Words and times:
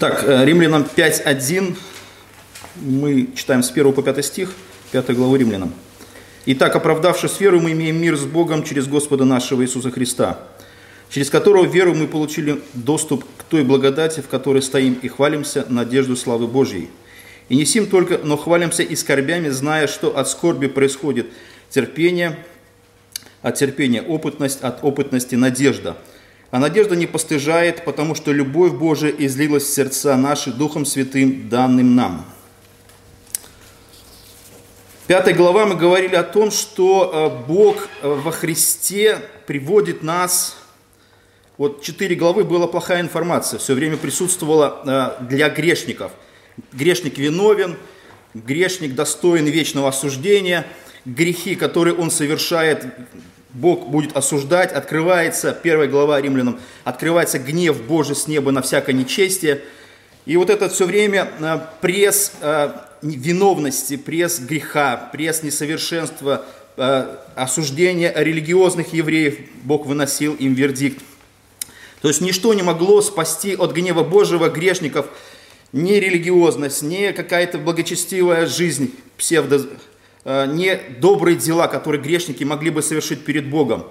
Так, 0.00 0.24
э, 0.26 0.46
Римлянам 0.46 0.86
5.1, 0.96 1.76
мы 2.76 3.28
читаем 3.36 3.62
с 3.62 3.70
1 3.70 3.92
по 3.92 4.02
5 4.02 4.24
стих, 4.24 4.54
5 4.92 5.14
главу 5.14 5.36
Римлянам. 5.36 5.74
«Итак, 6.46 6.74
оправдавшись 6.74 7.38
веру, 7.38 7.60
мы 7.60 7.72
имеем 7.72 8.00
мир 8.00 8.16
с 8.16 8.24
Богом 8.24 8.64
через 8.64 8.86
Господа 8.86 9.26
нашего 9.26 9.62
Иисуса 9.62 9.90
Христа, 9.90 10.38
через 11.10 11.28
которого 11.28 11.66
веру 11.66 11.94
мы 11.94 12.08
получили 12.08 12.62
доступ 12.72 13.26
к 13.36 13.42
той 13.42 13.62
благодати, 13.62 14.20
в 14.20 14.28
которой 14.28 14.62
стоим 14.62 14.94
и 14.94 15.08
хвалимся 15.08 15.66
надежду 15.68 16.16
славы 16.16 16.46
Божьей. 16.46 16.88
И 17.50 17.56
не 17.56 17.66
сим 17.66 17.84
только, 17.86 18.20
но 18.24 18.38
хвалимся 18.38 18.82
и 18.82 18.96
скорбями, 18.96 19.50
зная, 19.50 19.86
что 19.86 20.16
от 20.16 20.30
скорби 20.30 20.68
происходит 20.68 21.26
терпение, 21.68 22.38
от 23.42 23.56
терпения 23.56 24.00
опытность, 24.00 24.62
от 24.62 24.82
опытности 24.82 25.34
надежда. 25.34 25.98
А 26.50 26.58
надежда 26.58 26.96
не 26.96 27.06
постыжает, 27.06 27.84
потому 27.84 28.16
что 28.16 28.32
любовь 28.32 28.72
Божия 28.72 29.10
излилась 29.10 29.64
в 29.64 29.72
сердца 29.72 30.16
наши 30.16 30.50
Духом 30.50 30.84
Святым, 30.84 31.48
данным 31.48 31.94
нам. 31.94 32.24
Пятая 35.06 35.34
глава 35.34 35.66
мы 35.66 35.76
говорили 35.76 36.16
о 36.16 36.24
том, 36.24 36.50
что 36.50 37.10
э, 37.12 37.46
Бог 37.46 37.88
э, 38.02 38.08
во 38.08 38.32
Христе 38.32 39.18
приводит 39.46 40.02
нас... 40.02 40.56
Вот 41.56 41.82
четыре 41.82 42.16
главы 42.16 42.44
была 42.44 42.66
плохая 42.66 43.00
информация, 43.00 43.58
все 43.58 43.74
время 43.74 43.96
присутствовала 43.96 45.18
э, 45.20 45.24
для 45.26 45.50
грешников. 45.50 46.10
Грешник 46.72 47.18
виновен, 47.18 47.76
грешник 48.34 48.94
достоин 48.94 49.46
вечного 49.46 49.88
осуждения, 49.88 50.66
грехи, 51.04 51.54
которые 51.54 51.94
он 51.94 52.10
совершает, 52.10 52.86
Бог 53.52 53.88
будет 53.88 54.16
осуждать, 54.16 54.72
открывается, 54.72 55.52
первая 55.52 55.88
глава 55.88 56.20
римлянам, 56.20 56.60
открывается 56.84 57.38
гнев 57.38 57.82
Божий 57.82 58.14
с 58.14 58.28
неба 58.28 58.52
на 58.52 58.62
всякое 58.62 58.92
нечестие. 58.92 59.62
И 60.26 60.36
вот 60.36 60.50
это 60.50 60.68
все 60.68 60.86
время 60.86 61.28
э, 61.40 61.58
пресс 61.80 62.32
э, 62.40 62.70
виновности, 63.02 63.96
пресс 63.96 64.38
греха, 64.38 64.96
пресс 65.12 65.42
несовершенства, 65.42 66.44
э, 66.76 67.16
осуждения 67.34 68.12
религиозных 68.14 68.92
евреев, 68.92 69.38
Бог 69.64 69.86
выносил 69.86 70.34
им 70.34 70.54
вердикт. 70.54 71.02
То 72.02 72.08
есть 72.08 72.20
ничто 72.20 72.54
не 72.54 72.62
могло 72.62 73.02
спасти 73.02 73.56
от 73.56 73.72
гнева 73.72 74.04
Божьего 74.04 74.48
грешников, 74.48 75.06
ни 75.72 75.92
религиозность, 75.94 76.82
ни 76.82 77.12
какая-то 77.12 77.58
благочестивая 77.58 78.46
жизнь, 78.46 78.94
псевдо 79.16 79.68
не 80.24 80.76
добрые 80.98 81.36
дела, 81.36 81.66
которые 81.66 82.02
грешники 82.02 82.44
могли 82.44 82.70
бы 82.70 82.82
совершить 82.82 83.24
перед 83.24 83.48
Богом. 83.48 83.86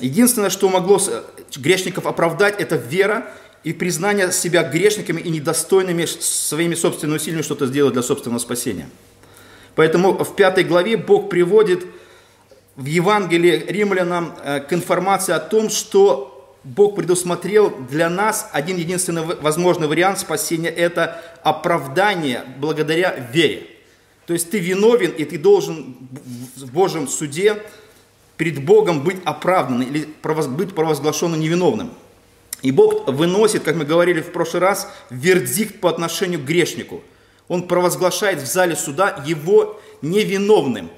Единственное, 0.00 0.50
что 0.50 0.68
могло 0.68 1.00
грешников 1.56 2.06
оправдать, 2.06 2.60
это 2.60 2.76
вера 2.76 3.26
и 3.64 3.72
признание 3.72 4.30
себя 4.32 4.62
грешниками 4.62 5.20
и 5.20 5.30
недостойными 5.30 6.04
своими 6.04 6.74
собственными 6.74 7.16
усилиями 7.16 7.42
что-то 7.42 7.66
сделать 7.66 7.92
для 7.92 8.02
собственного 8.02 8.38
спасения. 8.38 8.88
Поэтому 9.74 10.12
в 10.12 10.36
пятой 10.36 10.64
главе 10.64 10.96
Бог 10.96 11.28
приводит 11.28 11.84
в 12.76 12.84
Евангелии 12.84 13.64
римлянам 13.68 14.34
э, 14.42 14.60
к 14.60 14.72
информации 14.72 15.32
о 15.32 15.40
том, 15.40 15.70
что 15.70 16.56
Бог 16.64 16.96
предусмотрел 16.96 17.70
для 17.88 18.08
нас 18.08 18.48
один 18.52 18.76
единственный 18.76 19.22
возможный 19.22 19.88
вариант 19.88 20.18
спасения– 20.18 20.68
это 20.76 21.20
оправдание 21.42 22.42
благодаря 22.58 23.14
вере. 23.32 23.66
То 24.28 24.34
есть 24.34 24.50
ты 24.50 24.58
виновен, 24.58 25.12
и 25.12 25.24
ты 25.24 25.38
должен 25.38 25.96
в 26.54 26.70
Божьем 26.70 27.08
суде 27.08 27.62
перед 28.36 28.62
Богом 28.62 29.02
быть 29.02 29.16
оправдан 29.24 29.80
или 29.80 30.06
быть 30.50 30.74
провозглашенным 30.74 31.40
невиновным. 31.40 31.90
И 32.60 32.70
Бог 32.70 33.08
выносит, 33.08 33.62
как 33.62 33.76
мы 33.76 33.86
говорили 33.86 34.20
в 34.20 34.30
прошлый 34.30 34.60
раз, 34.60 34.92
вердикт 35.08 35.80
по 35.80 35.88
отношению 35.88 36.40
к 36.40 36.44
грешнику. 36.44 37.02
Он 37.48 37.66
провозглашает 37.66 38.42
в 38.42 38.46
зале 38.46 38.76
суда 38.76 39.24
его 39.26 39.80
невиновным. 40.02 40.90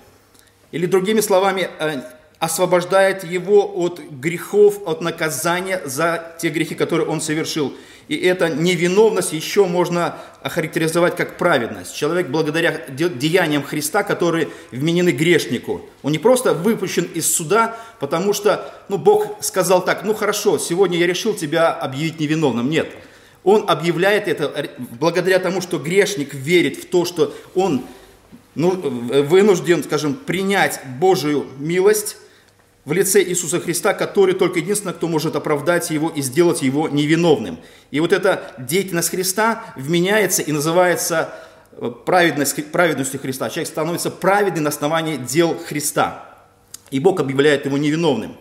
Или 0.73 0.87
другими 0.87 1.21
словами, 1.21 1.71
э, 1.79 2.03
освобождает 2.41 3.23
его 3.23 3.71
от 3.77 4.01
грехов, 4.01 4.81
от 4.87 5.03
наказания 5.03 5.81
за 5.85 6.35
те 6.41 6.49
грехи, 6.49 6.75
которые 6.75 7.07
он 7.07 7.21
совершил. 7.21 7.75
И 8.11 8.17
эта 8.17 8.49
невиновность 8.49 9.33
еще 9.33 9.67
можно 9.67 10.17
охарактеризовать 10.43 11.15
как 11.15 11.39
праведность. 11.39 11.95
Человек 11.95 12.27
благодаря 12.27 12.85
деяниям 12.89 13.63
Христа, 13.63 14.03
которые 14.03 14.49
вменены 14.73 15.11
грешнику, 15.11 15.83
он 16.03 16.11
не 16.11 16.19
просто 16.19 16.53
выпущен 16.53 17.05
из 17.05 17.33
суда, 17.33 17.77
потому 18.01 18.33
что 18.33 18.69
ну, 18.89 18.99
Бог 18.99 19.37
сказал 19.45 19.85
так, 19.85 20.03
ну 20.03 20.13
хорошо, 20.13 20.59
сегодня 20.59 20.99
я 20.99 21.07
решил 21.07 21.35
тебя 21.35 21.73
объявить 21.73 22.19
невиновным. 22.19 22.69
Нет, 22.69 22.91
он 23.45 23.67
объявляет 23.69 24.27
это 24.27 24.69
благодаря 24.99 25.39
тому, 25.39 25.61
что 25.61 25.79
грешник 25.79 26.35
верит 26.35 26.79
в 26.79 26.87
то, 26.87 27.05
что 27.05 27.33
он 27.55 27.85
ну, 28.57 28.71
вынужден, 28.71 29.85
скажем, 29.85 30.15
принять 30.15 30.81
Божию 30.99 31.47
милость, 31.59 32.17
в 32.85 32.93
лице 32.93 33.23
Иисуса 33.23 33.61
Христа, 33.61 33.93
который 33.93 34.35
только 34.35 34.59
единственный, 34.59 34.95
кто 34.95 35.07
может 35.07 35.37
оправдать 35.37 35.91
его 35.91 36.09
и 36.09 36.23
сделать 36.23 36.63
его 36.63 36.89
невиновным. 36.89 37.59
И 37.91 38.01
вот 38.01 38.13
эта 38.13 38.55
деятельность 38.59 39.11
Христа 39.11 39.65
вменяется 39.77 40.43
и 40.43 40.51
называется 40.53 41.35
э, 41.73 41.91
праведность, 42.07 42.73
праведностью 42.73 43.21
Христа. 43.21 43.51
Человек 43.51 43.69
становится 43.69 44.11
праведным 44.11 44.65
на 44.65 44.71
основании 44.71 45.17
дел 45.17 45.57
Христа. 45.67 46.27
И 46.91 47.01
Бог 47.01 47.21
объявляет 47.21 47.67
его 47.67 47.77
невиновным. 47.77 48.37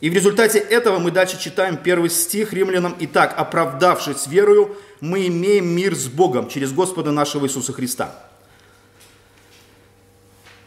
И 0.00 0.08
в 0.10 0.14
результате 0.14 0.58
этого 0.58 0.98
мы 0.98 1.10
дальше 1.10 1.38
читаем 1.38 1.76
первый 1.76 2.08
стих 2.08 2.52
римлянам. 2.52 2.96
«Итак, 3.00 3.34
оправдавшись 3.36 4.28
верою, 4.28 4.76
мы 5.00 5.26
имеем 5.26 5.68
мир 5.68 5.94
с 5.94 6.06
Богом 6.06 6.48
через 6.48 6.72
Господа 6.72 7.10
нашего 7.10 7.46
Иисуса 7.46 7.72
Христа». 7.72 8.27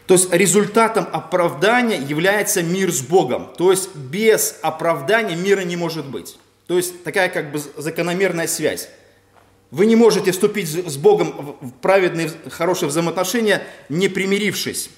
То 0.06 0.14
есть 0.14 0.32
результатом 0.32 1.06
оправдания 1.12 1.98
является 1.98 2.62
мир 2.62 2.90
с 2.90 3.00
Богом. 3.00 3.52
То 3.56 3.70
есть 3.70 3.94
без 3.94 4.58
оправдания 4.62 5.36
мира 5.36 5.60
не 5.60 5.76
может 5.76 6.06
быть. 6.06 6.38
То 6.66 6.76
есть 6.76 7.04
такая 7.04 7.28
как 7.28 7.52
бы 7.52 7.60
закономерная 7.76 8.46
связь. 8.46 8.88
Вы 9.70 9.86
не 9.86 9.96
можете 9.96 10.32
вступить 10.32 10.68
с 10.68 10.96
Богом 10.96 11.56
в 11.60 11.72
праведные, 11.80 12.30
хорошие 12.50 12.88
взаимоотношения, 12.88 13.62
не 13.88 14.08
примирившись. 14.08 14.90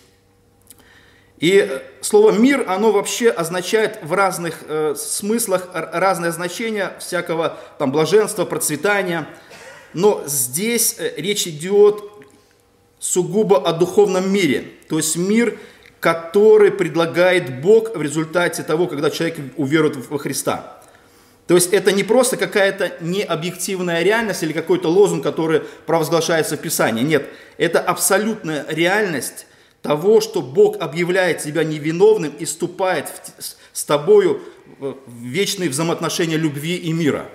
И 1.38 1.80
слово 2.00 2.32
«мир», 2.32 2.64
оно 2.68 2.90
вообще 2.90 3.28
означает 3.28 3.98
в 4.02 4.12
разных 4.12 4.60
э, 4.66 4.94
смыслах 4.96 5.68
разное 5.72 6.32
значение 6.32 6.92
всякого 6.98 7.58
там 7.78 7.92
блаженства, 7.92 8.44
процветания. 8.44 9.28
Но 9.92 10.24
здесь 10.26 10.96
э, 10.98 11.12
речь 11.16 11.46
идет 11.46 12.13
сугубо 13.04 13.58
о 13.58 13.74
духовном 13.74 14.32
мире, 14.32 14.64
то 14.88 14.96
есть 14.96 15.16
мир, 15.16 15.58
который 16.00 16.70
предлагает 16.70 17.60
Бог 17.60 17.94
в 17.94 18.00
результате 18.00 18.62
того, 18.62 18.86
когда 18.86 19.10
человек 19.10 19.36
уверует 19.58 19.96
во 20.08 20.18
Христа. 20.18 20.80
То 21.46 21.54
есть 21.54 21.74
это 21.74 21.92
не 21.92 22.02
просто 22.02 22.38
какая-то 22.38 22.94
необъективная 23.02 24.02
реальность 24.02 24.42
или 24.42 24.54
какой-то 24.54 24.88
лозунг, 24.88 25.22
который 25.22 25.60
провозглашается 25.84 26.56
в 26.56 26.60
Писании. 26.60 27.02
Нет, 27.02 27.28
это 27.58 27.78
абсолютная 27.78 28.64
реальность 28.70 29.46
того, 29.82 30.22
что 30.22 30.40
Бог 30.40 30.80
объявляет 30.80 31.42
себя 31.42 31.62
невиновным 31.62 32.32
и 32.38 32.46
ступает 32.46 33.08
с 33.74 33.84
тобою 33.84 34.40
в 34.78 34.96
вечные 35.20 35.68
взаимоотношения 35.68 36.38
любви 36.38 36.76
и 36.76 36.94
мира. 36.94 37.28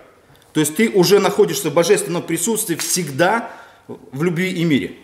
То 0.53 0.61
есть 0.61 0.75
ты 0.75 0.89
уже 0.89 1.19
находишься 1.19 1.69
в 1.69 1.75
божественном 1.75 2.23
присутствии 2.23 2.73
всегда 2.73 3.51
в 3.87 4.23
любви 4.23 4.51
и 4.51 4.63
мире. 4.63 4.95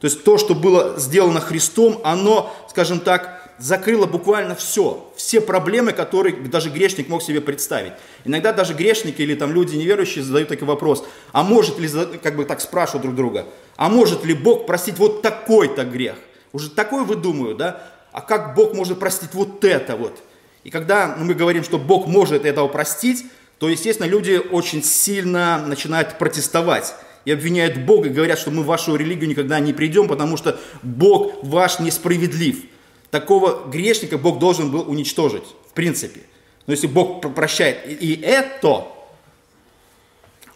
То 0.00 0.06
есть 0.06 0.24
то, 0.24 0.38
что 0.38 0.54
было 0.54 0.98
сделано 0.98 1.40
Христом, 1.40 2.00
оно, 2.04 2.54
скажем 2.70 3.00
так, 3.00 3.40
закрыло 3.58 4.06
буквально 4.06 4.54
все. 4.54 5.12
Все 5.14 5.40
проблемы, 5.40 5.92
которые 5.92 6.34
даже 6.34 6.70
грешник 6.70 7.08
мог 7.08 7.22
себе 7.22 7.42
представить. 7.42 7.92
Иногда 8.24 8.52
даже 8.52 8.72
грешники 8.72 9.20
или 9.20 9.34
там 9.34 9.52
люди 9.52 9.76
неверующие 9.76 10.24
задают 10.24 10.48
такой 10.48 10.66
вопрос. 10.66 11.04
А 11.32 11.42
может 11.42 11.78
ли, 11.78 11.88
как 12.22 12.36
бы 12.36 12.46
так 12.46 12.62
спрашивают 12.62 13.02
друг 13.02 13.14
друга, 13.14 13.46
а 13.76 13.90
может 13.90 14.24
ли 14.24 14.32
Бог 14.32 14.66
простить 14.66 14.98
вот 14.98 15.20
такой-то 15.20 15.84
грех? 15.84 16.16
Уже 16.52 16.70
такой 16.70 17.04
выдумываю, 17.04 17.54
да? 17.54 17.82
А 18.12 18.22
как 18.22 18.54
Бог 18.54 18.74
может 18.74 18.98
простить 18.98 19.34
вот 19.34 19.62
это 19.64 19.96
вот? 19.96 20.18
И 20.64 20.70
когда 20.70 21.14
ну, 21.18 21.26
мы 21.26 21.34
говорим, 21.34 21.62
что 21.62 21.78
Бог 21.78 22.06
может 22.06 22.44
этого 22.44 22.68
простить, 22.68 23.26
то, 23.58 23.68
естественно, 23.68 24.06
люди 24.06 24.40
очень 24.50 24.82
сильно 24.82 25.58
начинают 25.58 26.18
протестовать 26.18 26.94
и 27.24 27.32
обвиняют 27.32 27.78
Бога 27.84 28.08
и 28.08 28.12
говорят, 28.12 28.38
что 28.38 28.50
мы 28.50 28.62
в 28.62 28.66
вашу 28.66 28.96
религию 28.96 29.28
никогда 29.28 29.60
не 29.60 29.72
придем, 29.72 30.08
потому 30.08 30.36
что 30.36 30.58
Бог 30.82 31.42
ваш 31.42 31.78
несправедлив. 31.80 32.64
Такого 33.10 33.68
грешника 33.68 34.18
Бог 34.18 34.38
должен 34.38 34.70
был 34.70 34.88
уничтожить, 34.88 35.44
в 35.68 35.74
принципе. 35.74 36.20
Но 36.66 36.72
если 36.72 36.86
Бог 36.86 37.34
прощает 37.34 37.78
и 37.86 38.20
это, 38.22 38.86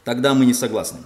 тогда 0.05 0.35
мы 0.35 0.47
не 0.47 0.55
согласны. 0.55 1.01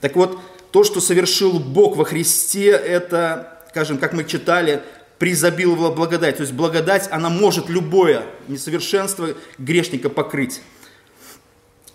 Так 0.00 0.14
вот, 0.14 0.38
то, 0.70 0.84
что 0.84 1.00
совершил 1.00 1.58
Бог 1.58 1.96
во 1.96 2.04
Христе, 2.04 2.70
это, 2.70 3.62
скажем, 3.70 3.98
как 3.98 4.12
мы 4.12 4.24
читали, 4.24 4.82
призабиловала 5.18 5.94
благодать. 5.94 6.36
То 6.36 6.42
есть 6.42 6.52
благодать, 6.52 7.08
она 7.10 7.30
может 7.30 7.68
любое 7.68 8.24
несовершенство 8.48 9.30
грешника 9.58 10.10
покрыть. 10.10 10.60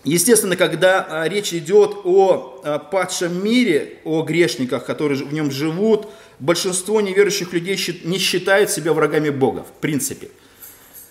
Естественно, 0.04 0.56
когда 0.56 1.06
а, 1.08 1.28
речь 1.28 1.54
идет 1.54 1.98
о 2.04 2.60
а, 2.64 2.78
падшем 2.80 3.42
мире, 3.44 3.98
о 4.04 4.22
грешниках, 4.22 4.84
которые 4.84 5.24
в 5.24 5.32
нем 5.32 5.50
живут, 5.50 6.08
большинство 6.40 7.00
неверующих 7.00 7.52
людей 7.52 7.78
не 8.04 8.18
считает 8.18 8.70
себя 8.70 8.92
врагами 8.92 9.30
Бога, 9.30 9.64
в 9.64 9.80
принципе. 9.80 10.28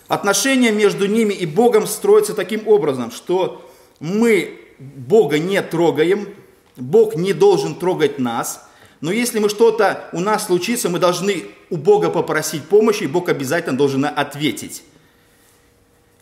Отношения 0.08 0.72
между 0.72 1.06
ними 1.06 1.32
и 1.32 1.46
Богом 1.46 1.86
строятся 1.86 2.34
таким 2.34 2.68
образом, 2.68 3.10
что 3.10 3.70
мы 3.98 4.58
Бога 4.78 5.38
не 5.38 5.62
трогаем, 5.62 6.28
Бог 6.76 7.16
не 7.16 7.32
должен 7.32 7.74
трогать 7.74 8.18
нас, 8.18 8.68
но 9.00 9.10
если 9.10 9.38
мы 9.38 9.48
что-то 9.48 10.08
у 10.12 10.20
нас 10.20 10.46
случится, 10.46 10.90
мы 10.90 10.98
должны 10.98 11.46
у 11.70 11.78
Бога 11.78 12.10
попросить 12.10 12.64
помощи, 12.64 13.04
и 13.04 13.08
Бог 13.08 13.30
обязательно 13.30 13.76
должен 13.76 14.04
ответить. 14.04 14.82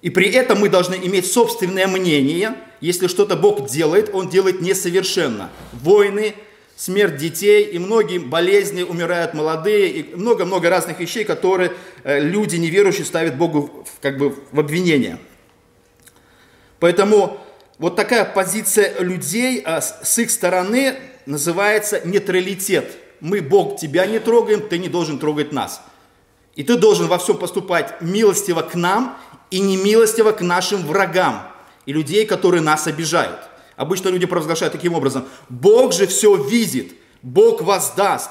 И 0.02 0.10
при 0.10 0.30
этом 0.30 0.60
мы 0.60 0.68
должны 0.68 0.94
иметь 0.94 1.30
собственное 1.30 1.86
мнение. 1.86 2.54
Если 2.80 3.06
что-то 3.06 3.36
Бог 3.36 3.68
делает, 3.68 4.14
Он 4.14 4.28
делает 4.28 4.60
несовершенно. 4.60 5.50
Войны, 5.72 6.34
смерть 6.76 7.18
детей 7.18 7.64
и 7.64 7.78
многие 7.78 8.18
болезни, 8.18 8.82
умирают 8.82 9.34
молодые, 9.34 9.88
и 9.88 10.14
много-много 10.14 10.70
разных 10.70 10.98
вещей, 11.00 11.24
которые 11.24 11.72
э, 12.04 12.20
люди 12.20 12.56
неверующие 12.56 13.04
ставят 13.04 13.36
Богу 13.36 13.86
как 14.00 14.16
бы 14.16 14.34
в 14.50 14.58
обвинение. 14.58 15.18
Поэтому 16.78 17.38
вот 17.76 17.96
такая 17.96 18.24
позиция 18.24 18.98
людей 19.00 19.62
а, 19.64 19.82
с 19.82 20.18
их 20.18 20.30
стороны 20.30 20.96
называется 21.26 22.00
нейтралитет. 22.04 22.90
Мы, 23.20 23.42
Бог, 23.42 23.78
тебя 23.78 24.06
не 24.06 24.18
трогаем, 24.18 24.66
ты 24.66 24.78
не 24.78 24.88
должен 24.88 25.18
трогать 25.18 25.52
нас. 25.52 25.82
И 26.56 26.62
ты 26.62 26.76
должен 26.76 27.06
во 27.06 27.18
всем 27.18 27.36
поступать 27.36 28.00
милостиво 28.00 28.62
к 28.62 28.74
нам 28.74 29.18
и 29.50 29.60
не 29.60 29.76
милостиво 29.76 30.32
к 30.32 30.40
нашим 30.40 30.86
врагам 30.86 31.50
и 31.86 31.92
людей, 31.92 32.26
которые 32.26 32.60
нас 32.60 32.86
обижают. 32.86 33.40
Обычно 33.76 34.08
люди 34.08 34.26
провозглашают 34.26 34.72
таким 34.72 34.94
образом, 34.94 35.26
Бог 35.48 35.92
же 35.92 36.06
все 36.06 36.36
видит, 36.36 36.92
Бог 37.22 37.62
воздаст. 37.62 38.30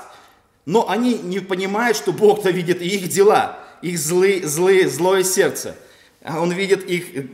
Но 0.65 0.87
они 0.89 1.15
не 1.15 1.39
понимают, 1.39 1.97
что 1.97 2.13
Бог-то 2.13 2.51
видит 2.51 2.81
их 2.81 3.09
дела, 3.09 3.57
их 3.81 3.97
злые, 3.97 4.47
злые, 4.47 4.87
злое 4.87 5.23
сердце. 5.23 5.75
Он 6.23 6.51
видит 6.51 6.85
их 6.87 7.15
э, 7.15 7.27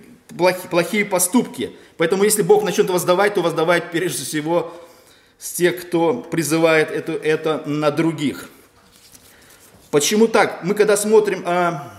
плохие 0.69 1.03
поступки. 1.03 1.75
Поэтому 1.97 2.23
если 2.23 2.43
Бог 2.43 2.63
начнет 2.63 2.89
воздавать, 2.89 3.33
то 3.33 3.41
воздавать 3.41 3.91
прежде 3.91 4.23
всего 4.23 4.73
с 5.37 5.51
тех, 5.51 5.81
кто 5.81 6.13
призывает 6.13 6.91
это, 6.91 7.11
это 7.11 7.63
на 7.65 7.91
других. 7.91 8.49
Почему 9.91 10.27
так? 10.27 10.63
Мы 10.63 10.73
когда 10.73 10.97
смотрим 10.97 11.43
а, 11.45 11.94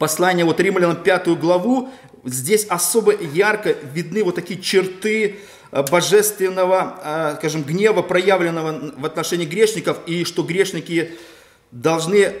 послание 0.00 0.46
вот 0.46 0.58
Римлянам 0.58 1.02
пятую 1.02 1.36
главу, 1.36 1.90
здесь 2.24 2.64
особо 2.68 3.14
ярко 3.14 3.76
видны 3.92 4.24
вот 4.24 4.34
такие 4.34 4.58
черты 4.58 5.36
а, 5.70 5.82
божественного, 5.82 6.98
а, 7.02 7.36
скажем, 7.36 7.62
гнева, 7.62 8.00
проявленного 8.00 8.94
в 8.96 9.04
отношении 9.04 9.44
грешников, 9.44 9.98
и 10.06 10.24
что 10.24 10.42
грешники 10.42 11.12
должны 11.70 12.32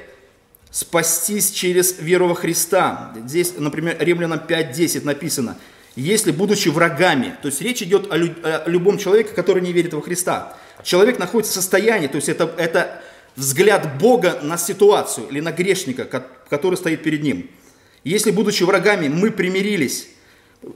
спастись 0.70 1.50
через 1.50 1.98
веру 2.00 2.28
во 2.28 2.34
Христа. 2.34 3.12
Здесь, 3.26 3.52
например, 3.58 3.96
Римлянам 4.00 4.40
5.10 4.48 5.04
написано, 5.04 5.58
если 5.96 6.30
будучи 6.30 6.70
врагами, 6.70 7.36
то 7.42 7.48
есть 7.48 7.60
речь 7.60 7.82
идет 7.82 8.10
о, 8.10 8.16
лю, 8.16 8.34
о 8.42 8.70
любом 8.70 8.96
человеке, 8.96 9.34
который 9.34 9.60
не 9.60 9.72
верит 9.72 9.92
во 9.92 10.00
Христа. 10.00 10.56
Человек 10.82 11.18
находится 11.18 11.52
в 11.52 11.56
состоянии, 11.56 12.06
то 12.06 12.16
есть 12.16 12.30
это, 12.30 12.54
это 12.56 13.02
взгляд 13.36 13.98
Бога 13.98 14.40
на 14.42 14.58
ситуацию 14.58 15.28
или 15.28 15.40
на 15.40 15.52
грешника, 15.52 16.04
который 16.48 16.76
стоит 16.76 17.02
перед 17.02 17.22
ним. 17.22 17.50
Если, 18.04 18.30
будучи 18.30 18.62
врагами, 18.62 19.08
мы 19.08 19.30
примирились 19.30 20.08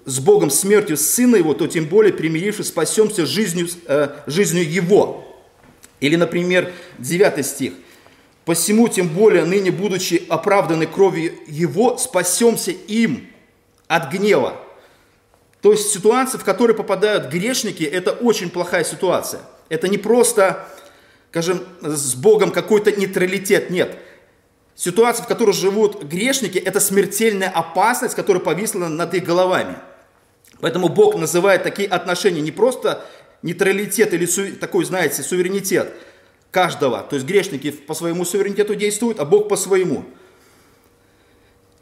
с 0.04 0.18
Богом 0.18 0.50
смертью 0.50 0.96
Сына 0.96 1.36
Его, 1.36 1.54
то 1.54 1.66
тем 1.66 1.86
более, 1.86 2.12
примирившись, 2.12 2.68
спасемся 2.68 3.26
жизнью, 3.26 3.68
э, 3.86 4.08
жизнью 4.26 4.70
Его. 4.70 5.24
Или, 6.00 6.16
например, 6.16 6.72
9 6.98 7.44
стих. 7.46 7.72
«Посему, 8.44 8.88
тем 8.88 9.08
более, 9.08 9.44
ныне, 9.44 9.70
будучи 9.70 10.22
оправданы 10.28 10.86
кровью 10.86 11.32
Его, 11.46 11.96
спасемся 11.96 12.72
им 12.72 13.26
от 13.88 14.12
гнева». 14.12 14.60
То 15.62 15.72
есть 15.72 15.90
ситуация, 15.90 16.38
в 16.38 16.44
которой 16.44 16.74
попадают 16.74 17.32
грешники, 17.32 17.84
это 17.84 18.12
очень 18.12 18.50
плохая 18.50 18.84
ситуация. 18.84 19.40
Это 19.70 19.88
не 19.88 19.96
просто, 19.96 20.68
скажем, 21.34 21.64
с 21.80 22.14
Богом 22.14 22.52
какой-то 22.52 22.92
нейтралитет, 22.92 23.68
нет. 23.68 23.98
Ситуация, 24.76 25.24
в 25.24 25.26
которой 25.26 25.50
живут 25.50 26.04
грешники, 26.04 26.58
это 26.58 26.78
смертельная 26.78 27.48
опасность, 27.48 28.14
которая 28.14 28.40
повисла 28.40 28.86
над 28.86 29.12
их 29.14 29.24
головами. 29.24 29.74
Поэтому 30.60 30.88
Бог 30.88 31.16
называет 31.16 31.64
такие 31.64 31.88
отношения 31.88 32.40
не 32.40 32.52
просто 32.52 33.04
нейтралитет 33.42 34.14
или 34.14 34.26
такой, 34.52 34.84
знаете, 34.84 35.24
суверенитет 35.24 35.92
каждого. 36.52 37.00
То 37.00 37.16
есть 37.16 37.26
грешники 37.26 37.72
по 37.72 37.94
своему 37.94 38.24
суверенитету 38.24 38.76
действуют, 38.76 39.18
а 39.18 39.24
Бог 39.24 39.48
по 39.48 39.56
своему. 39.56 40.04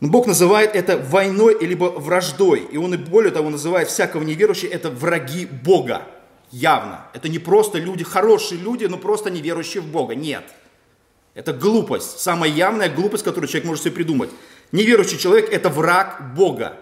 Но 0.00 0.08
Бог 0.08 0.26
называет 0.26 0.75
это 0.75 0.96
войной 0.96 1.58
либо 1.60 1.90
враждой. 1.90 2.60
И 2.72 2.78
Он 2.78 2.94
и 2.94 2.96
более 2.96 3.32
того 3.32 3.50
называет 3.50 3.88
всякого 3.88 4.22
неверующего 4.22 4.70
это 4.70 4.88
враги 4.88 5.44
Бога. 5.44 6.06
Явно. 6.52 7.06
Это 7.14 7.28
не 7.31 7.38
просто 7.38 7.78
люди, 7.78 8.04
хорошие 8.04 8.60
люди, 8.60 8.84
но 8.84 8.99
просто 8.99 9.31
неверующие 9.31 9.82
в 9.82 9.87
Бога. 9.87 10.14
Нет. 10.14 10.44
Это 11.34 11.54
глупость, 11.54 12.20
самая 12.20 12.50
явная 12.50 12.90
глупость, 12.90 13.25
которую 13.25 13.49
человек 13.49 13.66
может 13.66 13.84
себе 13.84 13.94
придумать. 13.94 14.28
Неверующий 14.70 15.19
человек– 15.19 15.50
это 15.52 15.70
враг 15.70 16.34
Бога. 16.37 16.78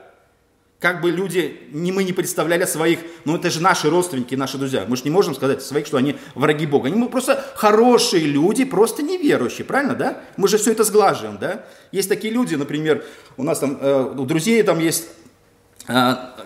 Как 0.81 1.03
бы 1.03 1.11
люди, 1.11 1.69
не 1.73 1.93
мы 1.93 2.03
не 2.05 2.13
представляли 2.13 2.65
своих, 2.65 3.01
ну 3.25 3.37
это 3.37 3.51
же 3.51 3.61
наши 3.61 3.91
родственники, 3.91 4.35
наши 4.35 4.59
друзья. 4.59 4.87
Мы 4.89 4.97
же 4.97 5.05
не 5.05 5.11
можем 5.11 5.35
сказать 5.35 5.63
своих, 5.63 5.87
что 5.87 5.99
они 5.99 6.17
враги 6.35 6.67
Бога. 6.67 6.89
Они 6.89 7.09
просто 7.09 7.45
хорошие 7.55 8.25
люди, 8.25 8.65
просто 8.65 9.03
неверующие, 9.03 9.65
правильно, 9.65 9.95
да? 9.95 10.21
Мы 10.37 10.49
же 10.49 10.57
все 10.57 10.73
это 10.73 10.83
сглаживаем, 10.83 11.39
да? 11.39 11.67
Есть 11.93 12.09
такие 12.09 12.33
люди, 12.33 12.55
например, 12.55 13.05
у 13.37 13.45
нас 13.45 13.59
там, 13.59 13.79
э, 13.81 14.15
у 14.19 14.25
друзей 14.25 14.63
там 14.63 14.81
есть 14.81 15.07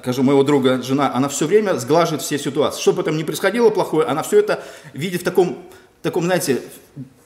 скажу, 0.05 0.23
моего 0.23 0.43
друга 0.43 0.83
жена, 0.83 1.13
она 1.15 1.29
все 1.29 1.47
время 1.47 1.75
сглаживает 1.77 2.23
все 2.23 2.39
ситуации. 2.39 2.81
Что 2.81 2.93
бы 2.93 3.03
там 3.03 3.17
ни 3.17 3.23
происходило 3.23 3.71
плохое, 3.71 4.07
она 4.07 4.23
все 4.23 4.39
это 4.39 4.63
видит 4.93 5.23
в 5.23 5.25
таком, 5.25 5.65
таком 6.03 6.25
знаете, 6.25 6.61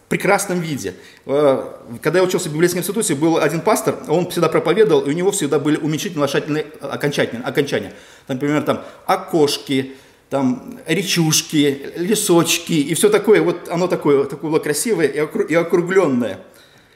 прекрасном 0.08 0.60
виде. 0.60 0.94
Э, 1.26 1.64
когда 2.02 2.20
я 2.20 2.24
учился 2.24 2.48
в 2.48 2.52
библейском 2.52 2.80
институте, 2.80 3.14
был 3.14 3.38
один 3.38 3.60
пастор, 3.60 3.96
он 4.08 4.30
всегда 4.30 4.48
проповедовал, 4.48 5.02
и 5.02 5.10
у 5.10 5.12
него 5.12 5.30
всегда 5.30 5.58
были 5.58 5.76
уменьшительно 5.76 6.22
лошадительные 6.22 6.66
окончания. 6.80 7.42
окончания. 7.44 7.92
Например, 8.26 8.62
там 8.62 8.82
окошки, 9.06 9.94
там 10.30 10.78
речушки, 10.86 11.92
лесочки 11.96 12.72
и 12.72 12.94
все 12.94 13.10
такое. 13.10 13.42
Вот 13.42 13.68
оно 13.68 13.86
такое, 13.86 14.24
такое 14.24 14.50
было 14.50 14.58
красивое 14.60 15.06
и 15.06 15.54
округленное. 15.54 16.40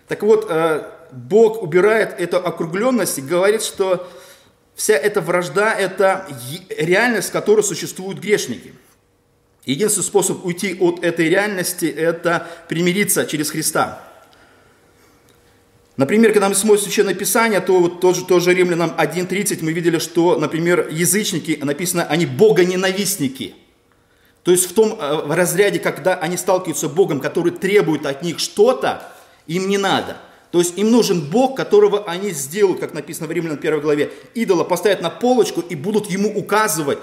Так 0.08 0.22
вот, 0.22 0.50
Бог 1.12 1.62
убирает 1.62 2.14
эту 2.18 2.38
округленность 2.38 3.18
и 3.18 3.22
говорит, 3.22 3.62
что 3.62 4.06
вся 4.74 4.94
эта 4.94 5.20
вражда– 5.20 5.74
это 5.78 6.26
реальность, 6.70 7.28
в 7.28 7.32
которой 7.32 7.62
существуют 7.62 8.18
грешники– 8.18 8.72
Единственный 9.64 10.04
способ 10.04 10.44
уйти 10.44 10.76
от 10.80 11.04
этой 11.04 11.28
реальности– 11.28 11.84
это 11.96 12.48
примириться 12.68 13.26
через 13.26 13.50
Христа. 13.50 14.02
Например, 15.96 16.32
когда 16.32 16.48
мы 16.48 16.54
смотрим 16.56 16.82
Священное 16.82 17.14
Писание, 17.14 17.60
то 17.60 17.78
вот 17.78 18.00
тоже, 18.00 18.24
тоже 18.24 18.54
Римлянам 18.54 18.94
1.30 18.98 19.58
мы 19.62 19.72
видели, 19.72 19.98
что, 19.98 20.36
например, 20.36 20.88
язычники, 20.90 21.60
написано, 21.62 22.04
они 22.04 22.26
богоненавистники. 22.26 23.54
То 24.42 24.50
есть 24.50 24.68
в 24.68 24.72
том 24.72 24.98
э, 24.98 25.26
в 25.26 25.30
разряде, 25.30 25.78
когда 25.78 26.14
они 26.14 26.36
сталкиваются 26.36 26.88
с 26.88 26.90
Богом, 26.90 27.20
который 27.20 27.52
требует 27.52 28.04
от 28.06 28.22
них 28.22 28.40
что-то, 28.40 29.12
им 29.46 29.68
не 29.68 29.78
надо. 29.78 30.16
То 30.52 30.58
есть 30.58 30.76
им 30.78 30.90
нужен 30.90 31.22
Бог, 31.22 31.56
которого 31.56 32.04
они 32.04 32.30
сделают, 32.30 32.78
как 32.78 32.92
написано 32.92 33.26
в 33.26 33.32
Римлянам 33.32 33.58
1 33.58 33.80
главе, 33.80 34.12
идола 34.34 34.64
поставят 34.64 35.00
на 35.00 35.08
полочку 35.08 35.62
и 35.62 35.74
будут 35.74 36.10
ему 36.10 36.30
указывать, 36.38 36.98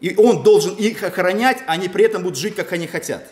и 0.00 0.16
он 0.16 0.42
должен 0.42 0.74
их 0.74 1.02
охранять, 1.02 1.58
а 1.66 1.72
они 1.72 1.88
при 1.88 2.06
этом 2.06 2.22
будут 2.22 2.38
жить, 2.38 2.56
как 2.56 2.72
они 2.72 2.86
хотят. 2.86 3.30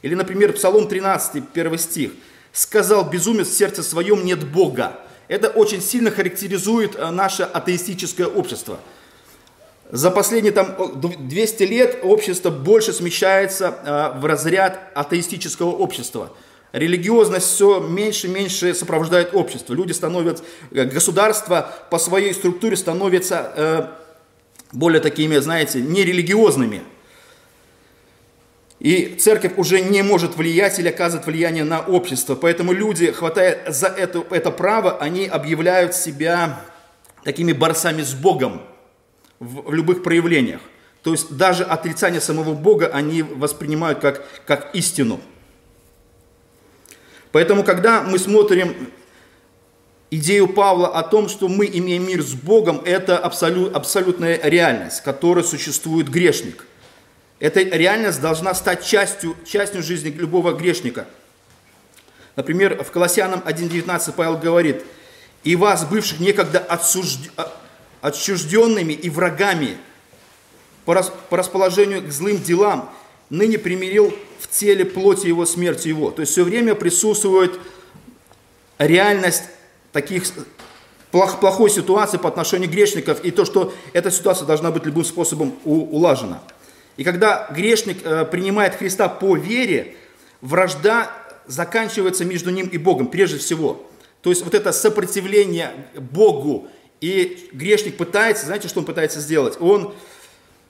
Или, 0.00 0.14
например, 0.14 0.54
Псалом 0.54 0.88
13, 0.88 1.44
1 1.54 1.78
стих. 1.78 2.12
«Сказал 2.52 3.08
безумец 3.08 3.48
в 3.48 3.56
сердце 3.56 3.82
своем 3.82 4.24
нет 4.24 4.50
Бога». 4.50 4.98
Это 5.28 5.48
очень 5.48 5.82
сильно 5.82 6.10
характеризует 6.10 6.96
э, 6.96 7.10
наше 7.10 7.42
атеистическое 7.42 8.26
общество. 8.26 8.78
За 9.90 10.10
последние 10.10 10.52
там, 10.52 10.74
200 11.00 11.62
лет 11.64 11.98
общество 12.02 12.50
больше 12.50 12.92
смещается 12.92 13.74
э, 13.84 14.20
в 14.20 14.24
разряд 14.24 14.78
атеистического 14.94 15.70
общества. 15.70 16.32
Религиозность 16.78 17.46
все 17.46 17.80
меньше 17.80 18.26
и 18.26 18.30
меньше 18.30 18.74
сопровождает 18.74 19.34
общество. 19.34 19.74
Люди 19.74 19.92
становятся, 19.92 20.44
э, 20.70 20.84
государство 20.84 21.72
по 21.90 21.98
своей 21.98 22.34
структуре 22.34 22.76
становится 22.76 23.92
более 24.72 25.00
такими, 25.00 25.36
знаете, 25.38 25.80
нерелигиозными. 25.80 26.82
И 28.78 29.16
церковь 29.18 29.52
уже 29.56 29.80
не 29.80 30.02
может 30.02 30.36
влиять 30.36 30.78
или 30.78 30.88
оказывать 30.88 31.26
влияние 31.26 31.64
на 31.64 31.80
общество. 31.80 32.34
Поэтому 32.34 32.72
люди, 32.72 33.10
хватая 33.10 33.70
за 33.72 33.86
это, 33.86 34.24
это 34.30 34.50
право, 34.50 34.98
они 34.98 35.26
объявляют 35.26 35.94
себя 35.94 36.60
такими 37.24 37.52
борцами 37.52 38.02
с 38.02 38.12
Богом. 38.12 38.60
в, 39.38 39.70
в 39.70 39.74
любых 39.74 40.02
проявлениях. 40.02 40.60
То 41.02 41.12
есть 41.12 41.36
даже 41.36 41.64
отрицание 41.64 42.20
самого 42.20 42.54
Бога 42.54 42.88
они 42.92 43.22
воспринимают 43.22 44.00
как, 44.00 44.26
как 44.44 44.74
истину. 44.74 45.20
Поэтому, 47.32 47.64
когда 47.64 48.02
мы 48.02 48.18
смотрим 48.18 48.74
идею 50.10 50.48
Павла 50.48 50.88
о 50.88 51.02
том, 51.02 51.28
что 51.28 51.48
мы 51.48 51.66
имеем 51.66 52.06
мир 52.06 52.22
с 52.22 52.32
Богом, 52.32 52.82
это 52.84 53.18
абсолют, 53.18 53.74
абсолютная 53.74 54.40
реальность, 54.42 55.02
которая 55.02 55.44
существует 55.44 56.08
грешник. 56.08 56.64
Эта 57.38 57.60
реальность 57.60 58.20
должна 58.20 58.54
стать 58.54 58.84
частью, 58.84 59.36
частью 59.46 59.82
жизни 59.82 60.08
любого 60.10 60.52
грешника. 60.52 61.06
Например, 62.34 62.82
в 62.82 62.90
Колоссянам 62.90 63.40
1.19 63.40 64.12
Павел 64.16 64.38
говорит, 64.38 64.84
«И 65.44 65.56
вас, 65.56 65.84
бывших 65.84 66.20
некогда 66.20 66.58
отсужд... 66.58 67.30
отчужденными 68.00 68.92
и 68.92 69.10
врагами, 69.10 69.76
по 70.84 70.94
расположению 71.30 72.02
к 72.02 72.10
злым 72.10 72.40
делам, 72.40 72.94
ныне 73.30 73.58
примирил 73.58 74.14
в 74.38 74.48
теле 74.48 74.84
плоти 74.84 75.26
его, 75.26 75.46
смерти 75.46 75.88
его». 75.88 76.10
То 76.10 76.20
есть 76.20 76.32
все 76.32 76.44
время 76.44 76.74
присутствует 76.74 77.58
реальность 78.78 79.44
таких 79.92 80.24
плохой 81.10 81.70
ситуации 81.70 82.18
по 82.18 82.28
отношению 82.28 82.70
грешников 82.70 83.24
и 83.24 83.30
то, 83.30 83.44
что 83.44 83.72
эта 83.92 84.10
ситуация 84.10 84.46
должна 84.46 84.70
быть 84.70 84.84
любым 84.84 85.04
способом 85.04 85.54
улажена. 85.64 86.42
И 86.96 87.04
когда 87.04 87.48
грешник 87.54 87.98
э, 88.04 88.24
принимает 88.24 88.74
Христа 88.74 89.08
по 89.08 89.36
вере, 89.36 89.96
вражда 90.40 91.10
заканчивается 91.46 92.24
между 92.24 92.50
ним 92.50 92.66
и 92.68 92.78
Богом 92.78 93.08
прежде 93.08 93.38
всего. 93.38 93.86
То 94.22 94.30
есть 94.30 94.42
вот 94.42 94.54
это 94.54 94.72
сопротивление 94.72 95.72
Богу, 95.94 96.68
и 97.00 97.48
грешник 97.52 97.96
пытается, 97.96 98.46
знаете, 98.46 98.68
что 98.68 98.80
он 98.80 98.86
пытается 98.86 99.20
сделать? 99.20 99.60
Он 99.60 99.94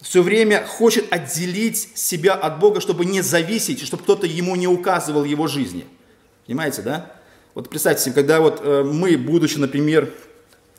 все 0.06 0.22
время 0.22 0.64
хочет 0.64 1.12
отделить 1.12 1.88
себя 1.94 2.34
от 2.34 2.60
Бога, 2.60 2.80
чтобы 2.80 3.04
не 3.04 3.22
зависеть, 3.22 3.84
чтобы 3.84 4.04
кто-то 4.04 4.24
ему 4.24 4.54
не 4.54 4.68
указывал 4.68 5.24
его 5.24 5.48
жизни. 5.48 5.84
Понимаете, 6.46 6.82
да? 6.82 7.12
Вот 7.54 7.68
представьте 7.68 8.04
себе, 8.04 8.14
когда 8.14 8.40
вот 8.40 8.60
э, 8.62 8.84
мы, 8.84 9.16
будучи, 9.16 9.58
например, 9.58 10.12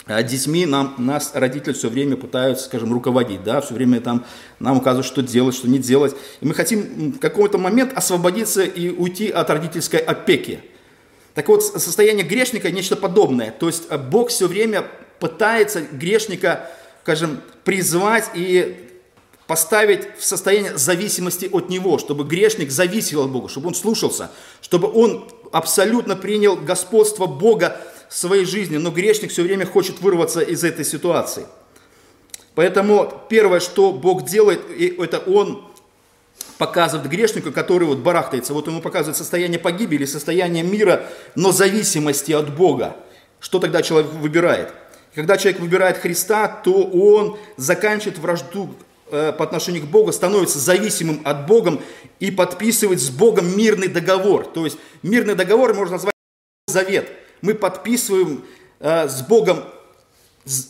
э, 0.05 0.23
детьми, 0.23 0.65
нам, 0.65 0.95
нас 0.97 1.31
родители 1.33 1.73
все 1.73 1.89
время 1.89 2.15
пытаются, 2.15 2.65
скажем, 2.65 2.93
руководить, 2.93 3.43
да, 3.43 3.59
все 3.59 3.73
время 3.73 3.99
там 3.99 4.25
нам 4.59 4.77
указывают, 4.77 5.05
что 5.05 5.21
делать, 5.21 5.55
что 5.55 5.67
не 5.67 5.79
делать. 5.79 6.15
И 6.39 6.45
мы 6.45 6.53
хотим 6.53 7.11
в 7.11 7.19
какой-то 7.19 7.57
момент 7.57 7.91
освободиться 7.97 8.63
и 8.63 8.89
уйти 8.89 9.29
от 9.29 9.49
родительской 9.49 9.99
опеки. 9.99 10.61
Так 11.33 11.49
вот, 11.49 11.63
состояние 11.63 12.25
грешника 12.25 12.71
нечто 12.71 12.95
подобное. 12.95 13.51
То 13.51 13.67
есть 13.67 13.87
э, 13.89 13.97
Бог 13.97 14.29
все 14.29 14.47
время 14.47 14.85
пытается 15.19 15.81
грешника, 15.81 16.69
скажем, 17.03 17.41
призвать 17.65 18.29
и 18.33 18.86
поставить 19.47 20.17
в 20.19 20.23
состояние 20.23 20.77
зависимости 20.77 21.49
от 21.51 21.69
Него, 21.69 21.97
чтобы 21.97 22.25
грешник 22.25 22.69
зависел 22.69 23.23
от 23.23 23.31
Бога, 23.31 23.49
чтобы 23.49 23.67
он 23.67 23.75
слушался, 23.75 24.29
чтобы 24.61 24.91
он 24.91 25.27
абсолютно 25.51 26.15
принял 26.15 26.57
господство 26.57 27.25
Бога 27.25 27.79
в 28.09 28.15
своей 28.15 28.45
жизни, 28.45 28.77
но 28.77 28.91
грешник 28.91 29.31
все 29.31 29.43
время 29.43 29.65
хочет 29.65 30.01
вырваться 30.01 30.41
из 30.41 30.63
этой 30.63 30.85
ситуации. 30.85 31.45
Поэтому 32.55 33.13
первое, 33.29 33.59
что 33.59 33.91
Бог 33.91 34.25
делает, 34.25 34.61
это 34.99 35.19
Он 35.19 35.63
показывает 36.57 37.09
грешнику, 37.09 37.51
который 37.51 37.87
вот 37.87 37.99
барахтается, 37.99 38.53
вот 38.53 38.67
ему 38.67 38.81
показывает 38.81 39.15
состояние 39.15 39.59
погибели, 39.59 40.05
состояние 40.05 40.63
мира, 40.63 41.07
но 41.35 41.51
зависимости 41.51 42.31
от 42.31 42.55
Бога. 42.55 42.95
Что 43.39 43.59
тогда 43.59 43.83
человек 43.83 44.11
выбирает? 44.11 44.73
Когда 45.13 45.37
человек 45.37 45.61
выбирает 45.61 45.97
Христа, 45.97 46.47
то 46.47 46.83
он 46.83 47.37
заканчивает 47.57 48.17
вражду 48.17 48.73
по 49.09 49.43
отношению 49.43 49.83
к 49.83 49.85
Богу 49.85 50.11
становится 50.11 50.59
зависимым 50.59 51.21
от 51.23 51.45
Бога 51.47 51.79
и 52.19 52.31
подписывает 52.31 52.99
с 52.99 53.09
Богом 53.09 53.57
мирный 53.57 53.87
договор. 53.87 54.45
То 54.45 54.65
есть 54.65 54.77
мирный 55.03 55.35
договор 55.35 55.73
можно 55.73 55.93
назвать 55.93 56.13
завет. 56.67 57.09
Мы 57.41 57.53
подписываем 57.53 58.43
э, 58.79 59.07
с 59.07 59.21
Богом 59.21 59.63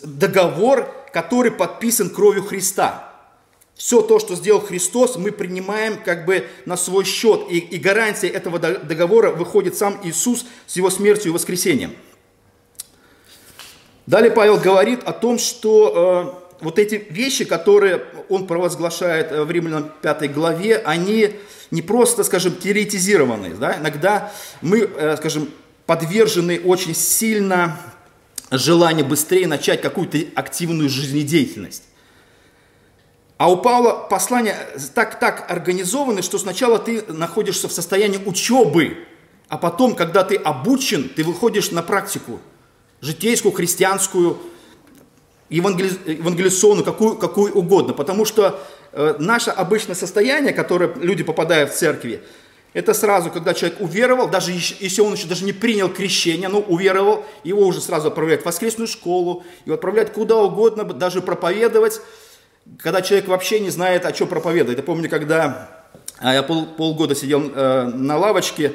договор, 0.04 0.94
который 1.14 1.52
подписан 1.52 2.10
кровью 2.10 2.44
Христа. 2.44 3.14
Все 3.76 4.02
то, 4.02 4.20
что 4.20 4.36
сделал 4.36 4.60
Христос, 4.60 5.18
мы 5.18 5.32
принимаем 5.32 6.02
как 6.04 6.26
бы 6.26 6.48
на 6.66 6.78
свой 6.78 7.06
счет. 7.06 7.46
И, 7.50 7.60
и 7.60 7.78
гарантия 7.78 8.28
этого 8.28 8.58
договора 8.60 9.32
выходит 9.32 9.78
сам 9.78 10.00
Иисус 10.04 10.46
с 10.66 10.76
его 10.76 10.90
смертью 10.90 11.32
и 11.32 11.34
воскресением. 11.34 11.96
Далее 14.08 14.32
Павел 14.32 14.58
говорит 14.58 15.04
о 15.04 15.14
том, 15.14 15.38
что 15.38 16.42
э, 16.42 16.47
вот 16.62 16.80
эти 16.80 17.06
вещи, 17.10 17.46
которые 17.46 18.04
он 18.30 18.48
провозглашает 18.48 19.32
в 19.32 19.50
Римлянам 19.50 19.92
5 20.02 20.34
главе, 20.34 20.78
они 20.78 21.36
не 21.72 21.82
просто, 21.82 22.24
скажем, 22.24 22.56
теоретизированы. 22.56 23.56
Да? 23.56 23.78
Иногда 23.78 24.32
мы, 24.62 24.80
э, 24.80 25.18
скажем, 25.18 25.50
подвержены 25.86 26.60
очень 26.64 26.96
сильно 26.96 27.80
желанию 28.52 29.06
быстрее 29.06 29.48
начать 29.48 29.82
какую-то 29.82 30.20
активную 30.36 30.90
жизнедеятельность. 30.90 31.84
А 33.38 33.52
у 33.52 33.58
Павла 33.58 34.08
послания 34.10 34.58
так, 34.96 35.20
так 35.20 35.50
организованы, 35.50 36.22
что 36.22 36.40
сначала 36.40 36.80
ты 36.80 37.04
находишься 37.08 37.68
в 37.68 37.72
состоянии 37.72 38.18
учебы, 38.26 38.98
а 39.48 39.58
потом, 39.58 39.96
когда 39.96 40.24
ты 40.24 40.36
обучен, 40.36 41.08
ты 41.10 41.24
выходишь 41.24 41.72
на 41.72 41.84
практику, 41.84 42.40
житейскую, 43.00 43.52
христианскую, 43.52 44.38
евангели... 45.50 45.92
евангелиционную, 46.06 46.84
какую, 46.84 47.16
какую 47.16 47.54
угодно. 47.54 47.94
Потому 47.94 48.26
что 48.26 48.60
э, 48.92 49.16
наше 49.20 49.50
обычное 49.52 49.96
состояние, 49.96 50.54
которое 50.54 50.94
люди 50.96 51.24
попадают 51.24 51.72
в 51.72 51.76
церкви, 51.76 52.22
это 52.74 52.94
сразу, 52.94 53.32
когда 53.32 53.54
человек 53.54 53.82
уверовал, 53.82 54.30
даже 54.30 54.52
если 54.52 55.02
он 55.02 55.14
еще 55.14 55.28
даже 55.28 55.46
не 55.46 55.54
принял 55.54 55.90
крещение, 55.90 56.48
но 56.50 56.60
уверовал, 56.60 57.26
его 57.44 57.66
уже 57.66 57.82
сразу 57.82 58.10
отправляют 58.10 58.44
в 58.44 58.46
воскресную 58.46 58.88
школу, 58.88 59.44
его 59.66 59.76
отправляют 59.76 60.12
куда 60.12 60.36
угодно, 60.36 60.84
даже 60.84 61.22
проповедовать, 61.22 62.02
когда 62.78 63.02
человек 63.02 63.30
вообще 63.30 63.60
не 63.62 63.70
знает, 63.70 64.06
о 64.06 64.12
чем 64.12 64.28
проповедовать. 64.28 64.78
Я 64.78 64.84
помню, 64.84 65.10
когда 65.10 65.86
а, 66.20 66.34
я 66.34 66.44
пол, 66.44 66.66
полгода 66.66 67.16
сидел 67.16 67.52
э, 67.54 67.84
на 67.94 68.18
лавочке, 68.18 68.74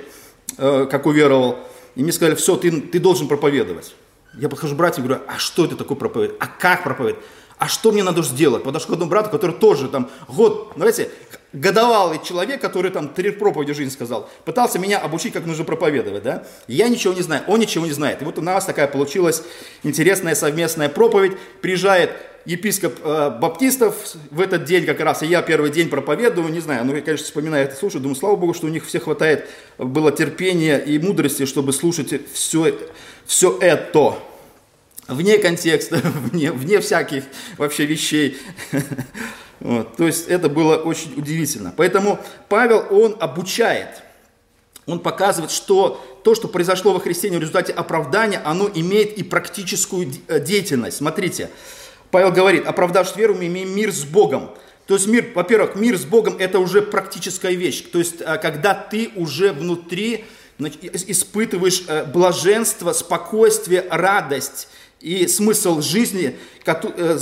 э, 0.59 0.87
как 0.91 1.07
уверовал, 1.07 1.59
и 1.95 2.03
мне 2.03 2.13
сказали, 2.13 2.35
все, 2.35 2.57
ты, 2.57 2.81
ты 2.81 2.99
должен 2.99 3.29
проповедовать. 3.29 3.95
Я 4.35 4.49
подхожу 4.49 4.75
к 4.75 4.79
братьям 4.79 5.05
и 5.05 5.09
говорю, 5.09 5.25
а 5.29 5.39
что 5.39 5.65
это 5.65 5.77
такое 5.77 5.97
проповедь? 5.97 6.33
А 6.41 6.47
как 6.47 6.85
проповедь? 6.85 7.17
А 7.59 7.69
что 7.69 7.93
мне 7.93 8.03
надо 8.03 8.23
сделать? 8.23 8.65
Подошел 8.65 8.89
к 8.89 8.93
одному 8.95 9.11
брату, 9.11 9.31
который 9.31 9.55
тоже 9.55 9.89
там 9.89 10.11
год, 10.27 10.73
знаете, 10.75 11.11
годовалый 11.53 12.19
человек, 12.25 12.61
который 12.61 12.91
там 12.91 13.09
три 13.09 13.31
проповеди 13.31 13.73
жизни 13.73 13.91
сказал, 13.91 14.29
пытался 14.45 14.79
меня 14.79 14.99
обучить, 14.99 15.33
как 15.33 15.47
нужно 15.47 15.65
проповедовать, 15.65 16.23
да? 16.23 16.45
Я 16.67 16.89
ничего 16.89 17.15
не 17.15 17.23
знаю, 17.23 17.45
он 17.47 17.61
ничего 17.61 17.87
не 17.87 17.93
знает. 17.93 18.23
И 18.23 18.25
вот 18.25 18.39
у 18.39 18.43
нас 18.43 18.65
такая 18.65 18.89
получилась 18.89 19.45
интересная 19.83 20.35
совместная 20.35 20.89
проповедь. 20.89 21.37
Приезжает 21.61 22.11
епископ 22.45 22.95
э, 23.05 23.31
баптистов 23.41 23.95
в 24.31 24.41
этот 24.41 24.65
день 24.65 24.85
как 24.85 25.01
раз, 25.01 25.23
и 25.23 25.27
я 25.27 25.43
первый 25.43 25.71
день 25.71 25.89
проповедую, 25.89 26.49
не 26.49 26.61
знаю, 26.61 26.85
ну 26.85 26.95
я, 26.95 27.01
конечно, 27.01 27.25
вспоминаю 27.25 27.67
это, 27.67 27.77
слушаю, 27.77 28.03
думаю, 28.03 28.17
слава 28.17 28.37
Богу, 28.37 28.55
что 28.55 28.67
у 28.67 28.71
них 28.71 28.85
все 28.85 28.99
хватает 28.99 29.49
было 29.79 30.11
терпения 30.11 30.79
и 30.79 30.99
мудрости, 30.99 31.47
чтобы 31.47 31.73
слушать 31.73 32.13
все, 32.33 32.77
все 33.27 33.59
это 33.61 34.19
вне 35.09 35.39
контекста, 35.39 35.97
вне, 36.03 36.53
вне 36.53 36.81
всяких 36.81 37.25
вообще 37.59 37.87
вещей. 37.87 38.39
Вот, 39.61 39.97
то 39.97 40.09
есть 40.09 40.27
это 40.27 40.49
было 40.49 40.75
очень 40.75 41.15
удивительно. 41.17 41.73
Поэтому 41.77 42.19
Павел, 42.49 42.85
он 42.91 43.17
обучает, 43.21 44.03
он 44.87 44.99
показывает, 44.99 45.53
что 45.53 46.05
то, 46.25 46.35
что 46.35 46.49
произошло 46.49 46.93
во 46.93 46.99
христиане 46.99 47.39
в 47.39 47.41
результате 47.43 47.73
оправдания, 47.73 48.41
оно 48.45 48.69
имеет 48.75 49.19
и 49.19 49.23
практическую 49.23 50.11
э, 50.27 50.41
деятельность. 50.41 50.97
Смотрите, 50.97 51.49
Павел 52.11 52.33
говорит, 52.33 52.67
оправдавшись 52.67 53.15
веру, 53.15 53.37
мы 53.37 53.47
имеем 53.47 53.73
мир 53.73 53.93
с 53.93 54.03
Богом. 54.03 54.51
То 54.87 54.95
есть 54.95 55.07
мир, 55.07 55.31
во-первых, 55.35 55.77
мир 55.77 55.97
с 55.97 56.05
Богом 56.05 56.37
это 56.39 56.59
уже 56.59 56.83
практическая 56.83 57.53
вещь. 57.53 57.83
То 57.93 58.01
есть 58.01 58.21
э, 58.21 58.39
когда 58.39 58.75
ты 58.75 59.11
уже 59.15 59.53
внутри 59.53 60.25
испытываешь 60.69 61.85
э, 61.89 62.05
блаженство, 62.05 62.93
спокойствие, 62.93 63.87
радость 63.91 64.69
и 65.01 65.27
смысл 65.27 65.81
жизни 65.81 66.39
э, 66.65 67.19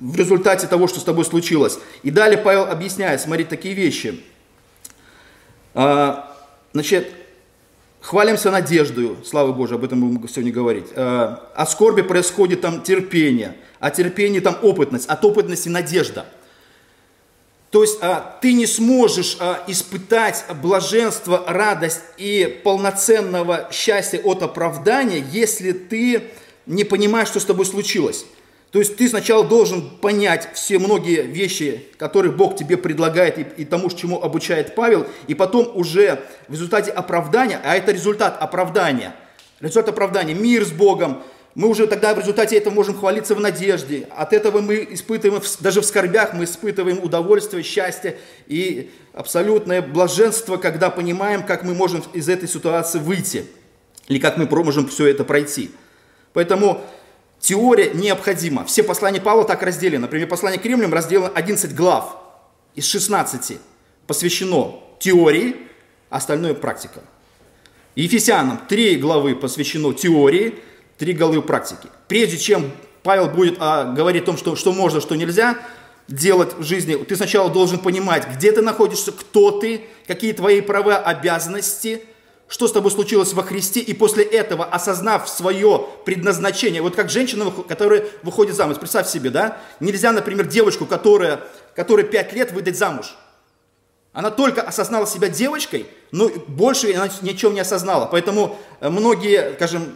в 0.00 0.16
результате 0.16 0.66
того, 0.66 0.86
что 0.86 1.00
с 1.00 1.04
тобой 1.04 1.24
случилось. 1.24 1.78
И 2.02 2.10
далее 2.10 2.38
Павел 2.38 2.64
объясняет, 2.64 3.20
смотри, 3.20 3.44
такие 3.44 3.74
вещи. 3.74 4.22
А, 5.74 6.36
значит, 6.72 7.10
хвалимся 8.00 8.50
надеждою, 8.50 9.16
слава 9.24 9.52
Божию, 9.52 9.78
об 9.78 9.84
этом 9.84 10.00
мы 10.00 10.08
будем 10.08 10.28
сегодня 10.28 10.52
говорить. 10.52 10.86
А, 10.94 11.50
о 11.54 11.66
скорби 11.66 12.02
происходит 12.02 12.60
там 12.60 12.82
терпение, 12.82 13.56
о 13.80 13.90
терпении 13.90 14.40
там 14.40 14.56
опытность, 14.62 15.08
от 15.08 15.24
опытности 15.24 15.68
надежда– 15.68 16.26
то 17.74 17.82
есть 17.82 17.98
а, 18.02 18.38
ты 18.40 18.52
не 18.52 18.66
сможешь 18.66 19.36
а, 19.40 19.64
испытать 19.66 20.44
блаженство, 20.62 21.42
радость 21.44 22.02
и 22.18 22.60
полноценного 22.62 23.68
счастья 23.72 24.20
от 24.20 24.44
оправдания, 24.44 25.18
если 25.32 25.72
ты 25.72 26.22
не 26.66 26.84
понимаешь, 26.84 27.26
что 27.26 27.40
с 27.40 27.44
тобой 27.44 27.66
случилось. 27.66 28.26
То 28.70 28.78
есть 28.78 28.94
ты 28.94 29.08
сначала 29.08 29.42
должен 29.42 29.90
понять 29.90 30.50
все 30.54 30.78
многие 30.78 31.22
вещи, 31.22 31.84
которые 31.96 32.30
Бог 32.30 32.54
тебе 32.54 32.76
предлагает 32.76 33.40
и, 33.40 33.62
и 33.62 33.64
тому, 33.64 33.90
чему 33.90 34.22
обучает 34.22 34.76
Павел, 34.76 35.08
и 35.26 35.34
потом 35.34 35.68
уже 35.74 36.22
в 36.46 36.52
результате 36.52 36.92
оправдания, 36.92 37.60
а 37.64 37.74
это 37.74 37.90
результат 37.90 38.40
оправдания, 38.40 39.16
результат 39.58 39.88
оправдания, 39.88 40.34
мир 40.34 40.64
с 40.64 40.70
Богом, 40.70 41.24
мы 41.54 41.68
уже 41.68 41.86
тогда 41.86 42.14
в 42.14 42.18
результате 42.18 42.56
этого 42.56 42.74
можем 42.74 42.96
хвалиться 42.96 43.34
в 43.34 43.40
надежде. 43.40 44.08
От 44.10 44.32
этого 44.32 44.60
мы 44.60 44.86
испытываем, 44.90 45.40
даже 45.60 45.80
в 45.80 45.84
скорбях 45.84 46.32
мы 46.32 46.44
испытываем 46.44 46.98
удовольствие, 47.02 47.62
счастье 47.62 48.18
и 48.48 48.90
абсолютное 49.12 49.80
блаженство, 49.80 50.56
когда 50.56 50.90
понимаем, 50.90 51.44
как 51.44 51.62
мы 51.62 51.74
можем 51.74 52.02
из 52.12 52.28
этой 52.28 52.48
ситуации 52.48 52.98
выйти. 52.98 53.46
Или 54.08 54.18
как 54.18 54.36
мы 54.36 54.46
можем 54.46 54.88
все 54.88 55.06
это 55.06 55.24
пройти. 55.24 55.70
Поэтому 56.32 56.80
теория 57.38 57.92
необходима. 57.94 58.64
Все 58.64 58.82
послания 58.82 59.20
Павла 59.20 59.44
так 59.44 59.62
разделены. 59.62 60.00
Например, 60.00 60.26
послание 60.26 60.60
к 60.60 60.64
римлянам 60.64 60.92
разделено 60.92 61.30
11 61.32 61.74
глав 61.74 62.16
из 62.74 62.84
16 62.86 63.58
посвящено 64.06 64.80
теории, 64.98 65.56
остальное 66.10 66.54
практика. 66.54 67.00
Ефесянам 67.94 68.60
3 68.68 68.96
главы 68.96 69.36
посвящено 69.36 69.94
теории, 69.94 70.58
три 70.98 71.12
главы 71.12 71.42
практики. 71.42 71.88
Прежде 72.08 72.38
чем 72.38 72.70
Павел 73.02 73.28
будет 73.28 73.56
а, 73.60 73.84
говорить 73.84 74.22
о 74.22 74.26
том, 74.26 74.36
что, 74.36 74.56
что 74.56 74.72
можно, 74.72 75.00
что 75.00 75.14
нельзя 75.14 75.58
делать 76.08 76.54
в 76.56 76.62
жизни, 76.62 76.96
ты 76.96 77.16
сначала 77.16 77.50
должен 77.50 77.78
понимать, 77.78 78.26
где 78.28 78.52
ты 78.52 78.62
находишься, 78.62 79.12
кто 79.12 79.50
ты, 79.50 79.82
какие 80.06 80.32
твои 80.32 80.60
права, 80.60 80.96
обязанности, 80.98 82.02
что 82.46 82.68
с 82.68 82.72
тобой 82.72 82.90
случилось 82.90 83.32
во 83.32 83.42
Христе, 83.42 83.80
и 83.80 83.94
после 83.94 84.22
этого, 84.22 84.64
осознав 84.64 85.28
свое 85.28 85.86
предназначение, 86.04 86.82
вот 86.82 86.94
как 86.94 87.10
женщина, 87.10 87.50
которая 87.68 88.06
выходит 88.22 88.54
замуж, 88.54 88.76
представь 88.78 89.08
себе, 89.08 89.30
да, 89.30 89.58
нельзя, 89.80 90.12
например, 90.12 90.46
девочку, 90.46 90.84
которая, 90.86 91.40
которая 91.74 92.04
5 92.04 92.32
лет 92.34 92.52
выдать 92.52 92.76
замуж. 92.76 93.16
Она 94.12 94.30
только 94.30 94.62
осознала 94.62 95.06
себя 95.06 95.28
девочкой, 95.28 95.86
но 96.12 96.28
больше 96.46 96.94
она 96.94 97.08
ничего 97.22 97.50
не 97.50 97.58
осознала. 97.58 98.06
Поэтому 98.06 98.56
э, 98.80 98.88
многие, 98.88 99.54
скажем, 99.54 99.92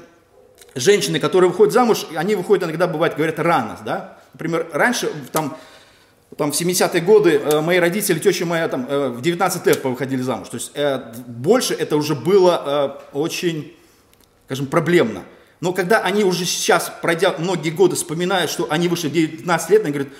женщины, 0.75 1.19
которые 1.19 1.51
выходят 1.51 1.73
замуж, 1.73 2.07
они 2.15 2.35
выходят 2.35 2.65
иногда, 2.65 2.87
бывает, 2.87 3.17
говорят, 3.17 3.39
рано, 3.39 3.79
да. 3.85 4.19
Например, 4.35 4.69
раньше, 4.73 5.11
там, 5.33 5.57
там 6.37 6.53
в 6.53 6.61
70-е 6.61 7.01
годы 7.01 7.41
э, 7.43 7.61
мои 7.61 7.79
родители, 7.79 8.19
теща 8.19 8.45
моя 8.47 8.69
там 8.69 8.87
э, 8.89 9.09
в 9.09 9.23
19 9.23 9.67
лет 9.67 9.83
выходили 9.83 10.23
замуж. 10.23 10.49
То 10.49 10.57
есть 10.57 10.73
э, 10.75 11.13
больше 11.27 11.75
это 11.75 11.97
уже 11.97 12.15
было 12.15 13.01
э, 13.13 13.17
очень, 13.17 13.75
скажем, 14.47 14.67
проблемно. 14.67 15.23
Но 15.61 15.73
когда 15.73 16.01
они 16.01 16.23
уже 16.23 16.45
сейчас, 16.45 16.93
пройдя 17.03 17.35
многие 17.39 17.71
годы, 17.71 17.97
вспоминают, 17.97 18.51
что 18.51 18.69
они 18.71 18.89
вышли 18.89 19.09
в 19.09 19.13
19 19.13 19.71
лет, 19.71 19.83
они 19.85 19.93
говорят, 19.93 20.13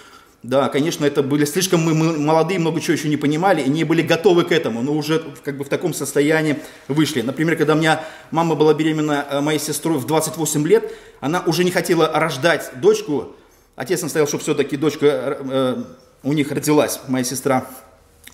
да, 0.45 0.69
конечно, 0.69 1.05
это 1.05 1.25
были 1.25 1.45
слишком 1.45 1.81
мы, 1.81 1.95
мы 1.95 2.17
молодые, 2.17 2.61
много 2.61 2.81
чего 2.81 2.93
еще 2.93 3.09
не 3.09 3.17
понимали 3.17 3.61
и 3.61 3.69
не 3.69 3.83
были 3.83 4.03
готовы 4.03 4.45
к 4.45 4.53
этому, 4.53 4.83
но 4.83 4.93
уже 4.93 5.25
как 5.43 5.57
бы 5.57 5.65
в 5.65 5.69
таком 5.69 5.93
состоянии 5.93 6.61
вышли. 6.87 7.23
Например, 7.23 7.57
когда 7.57 7.75
у 7.75 7.77
меня 7.77 8.05
мама 8.31 8.55
была 8.55 8.73
беременна 8.73 9.27
э, 9.29 9.41
моей 9.41 9.59
сестрой 9.59 9.99
в 9.99 10.07
28 10.07 10.67
лет, 10.69 10.93
она 11.21 11.41
уже 11.41 11.65
не 11.65 11.73
хотела 11.73 12.09
рождать 12.13 12.71
дочку. 12.77 13.35
Отец 13.75 14.03
настоял, 14.03 14.29
что 14.29 14.39
все-таки 14.39 14.77
дочка 14.77 15.07
э, 15.07 15.45
э, 15.51 15.85
у 16.23 16.33
них 16.33 16.53
родилась, 16.53 17.01
моя 17.09 17.25
сестра. 17.25 17.67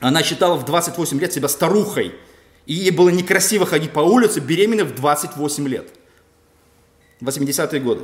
Она 0.00 0.22
считала 0.22 0.56
в 0.56 0.66
28 0.66 1.18
лет 1.18 1.32
себя 1.32 1.48
старухой. 1.48 2.14
И 2.66 2.74
ей 2.74 2.90
было 2.90 3.08
некрасиво 3.08 3.64
ходить 3.64 3.92
по 3.92 4.00
улице 4.00 4.40
беременной 4.40 4.84
в 4.84 4.94
28 4.94 5.68
лет. 5.68 5.88
80-е 7.22 7.80
годы. 7.80 8.02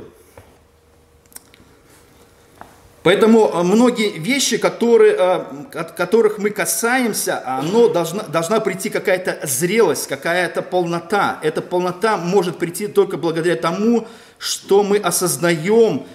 Поэтому 3.03 3.49
э, 3.51 3.63
многие 3.63 4.19
вещи, 4.19 4.57
которые, 4.57 5.15
э, 5.17 5.45
от 5.73 5.93
которых 5.93 6.37
мы 6.37 6.51
касаемся, 6.51 7.41
оно 7.45 7.87
должна, 7.87 8.23
должна 8.23 8.59
прийти 8.59 8.89
какая-то 8.89 9.39
зрелость, 9.47 10.07
какая-то 10.07 10.61
полнота. 10.61 11.39
Эта 11.41 11.61
полнота 11.63 12.17
может 12.17 12.59
прийти 12.59 12.87
только 12.87 13.17
благодаря 13.17 13.55
тому, 13.55 14.07
что 14.37 14.83
мы 14.83 14.97
осознаем 14.97 16.05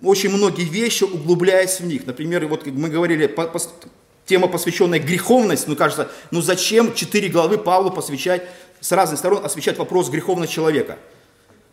очень 0.00 0.30
многие 0.30 0.64
вещи, 0.64 1.02
углубляясь 1.02 1.80
в 1.80 1.86
них. 1.86 2.06
Например, 2.06 2.46
вот 2.46 2.66
мы 2.66 2.90
говорили, 2.90 3.34
тема, 4.24 4.46
посвященная 4.46 5.00
греховность, 5.00 5.66
ну 5.66 5.74
кажется, 5.74 6.08
ну 6.30 6.42
зачем 6.42 6.94
четыре 6.94 7.28
главы 7.28 7.58
Павлу 7.58 7.90
посвящать, 7.90 8.42
с 8.80 8.92
разных 8.92 9.18
сторон 9.18 9.44
освещать 9.44 9.78
вопрос 9.78 10.10
греховности 10.10 10.54
человека– 10.54 10.96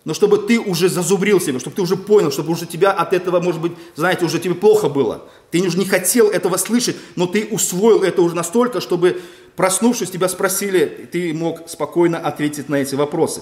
но 0.05 0.13
чтобы 0.13 0.37
ты 0.37 0.59
уже 0.59 0.89
зазубрил 0.89 1.39
себя, 1.39 1.59
чтобы 1.59 1.75
ты 1.75 1.81
уже 1.81 1.95
понял, 1.95 2.31
чтобы 2.31 2.51
уже 2.51 2.65
тебя 2.65 2.91
от 2.91 3.13
этого, 3.13 3.39
может 3.39 3.61
быть, 3.61 3.71
знаете, 3.95 4.25
уже 4.25 4.39
тебе 4.39 4.53
плохо 4.53 4.89
было. 4.89 5.23
Ты 5.49 5.61
уже 5.61 5.77
не 5.77 5.85
хотел 5.85 6.29
этого 6.29 6.57
слышать, 6.57 6.97
но 7.15 7.25
ты 7.25 7.47
усвоил 7.49 8.03
это 8.03 8.21
уже 8.21 8.35
настолько, 8.35 8.81
чтобы, 8.81 9.21
проснувшись, 9.55 10.09
тебя 10.09 10.27
спросили, 10.27 11.07
ты 11.11 11.33
мог 11.33 11.69
спокойно 11.69 12.17
ответить 12.17 12.67
на 12.67 12.75
эти 12.75 12.95
вопросы. 12.95 13.41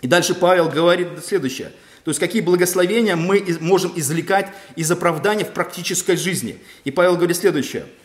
И 0.00 0.06
дальше 0.06 0.34
Павел 0.34 0.68
говорит 0.68 1.08
следующее. 1.26 1.72
То 2.04 2.10
есть 2.10 2.20
какие 2.20 2.40
благословения 2.40 3.16
мы 3.16 3.44
можем 3.60 3.92
извлекать 3.96 4.48
из 4.76 4.90
оправдания 4.90 5.44
в 5.44 5.52
практической 5.52 6.16
жизни. 6.16 6.58
И 6.84 6.90
Павел 6.90 7.16
говорит 7.16 7.36
следующее– 7.36 7.86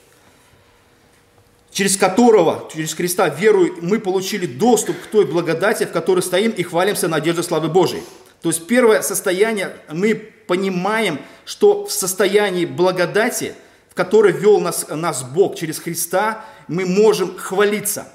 через 1.76 1.98
которого, 1.98 2.70
через 2.74 2.94
Христа, 2.94 3.28
верую, 3.28 3.76
мы 3.82 4.00
получили 4.00 4.46
доступ 4.46 4.98
к 4.98 5.08
той 5.08 5.26
благодати, 5.26 5.84
в 5.84 5.92
которой 5.92 6.22
стоим 6.22 6.52
и 6.52 6.64
хвалимся 6.64 7.10
надеждой 7.10 7.44
славы 7.44 7.68
Божией. 7.68 8.02
То 8.42 8.48
есть 8.48 8.66
первое 8.66 9.02
состояние, 9.02 9.76
мы 9.92 10.16
понимаем, 10.16 11.20
что 11.44 11.86
в 11.86 11.92
состоянии 11.92 12.66
благодати, 12.66 13.56
в 13.90 13.94
которой 13.94 14.32
вел 14.32 14.62
нас, 14.62 14.88
нас 14.88 15.24
Бог 15.24 15.58
через 15.58 15.80
Христа, 15.80 16.46
мы 16.70 16.86
можем 16.86 17.36
хвалиться. 17.38 18.08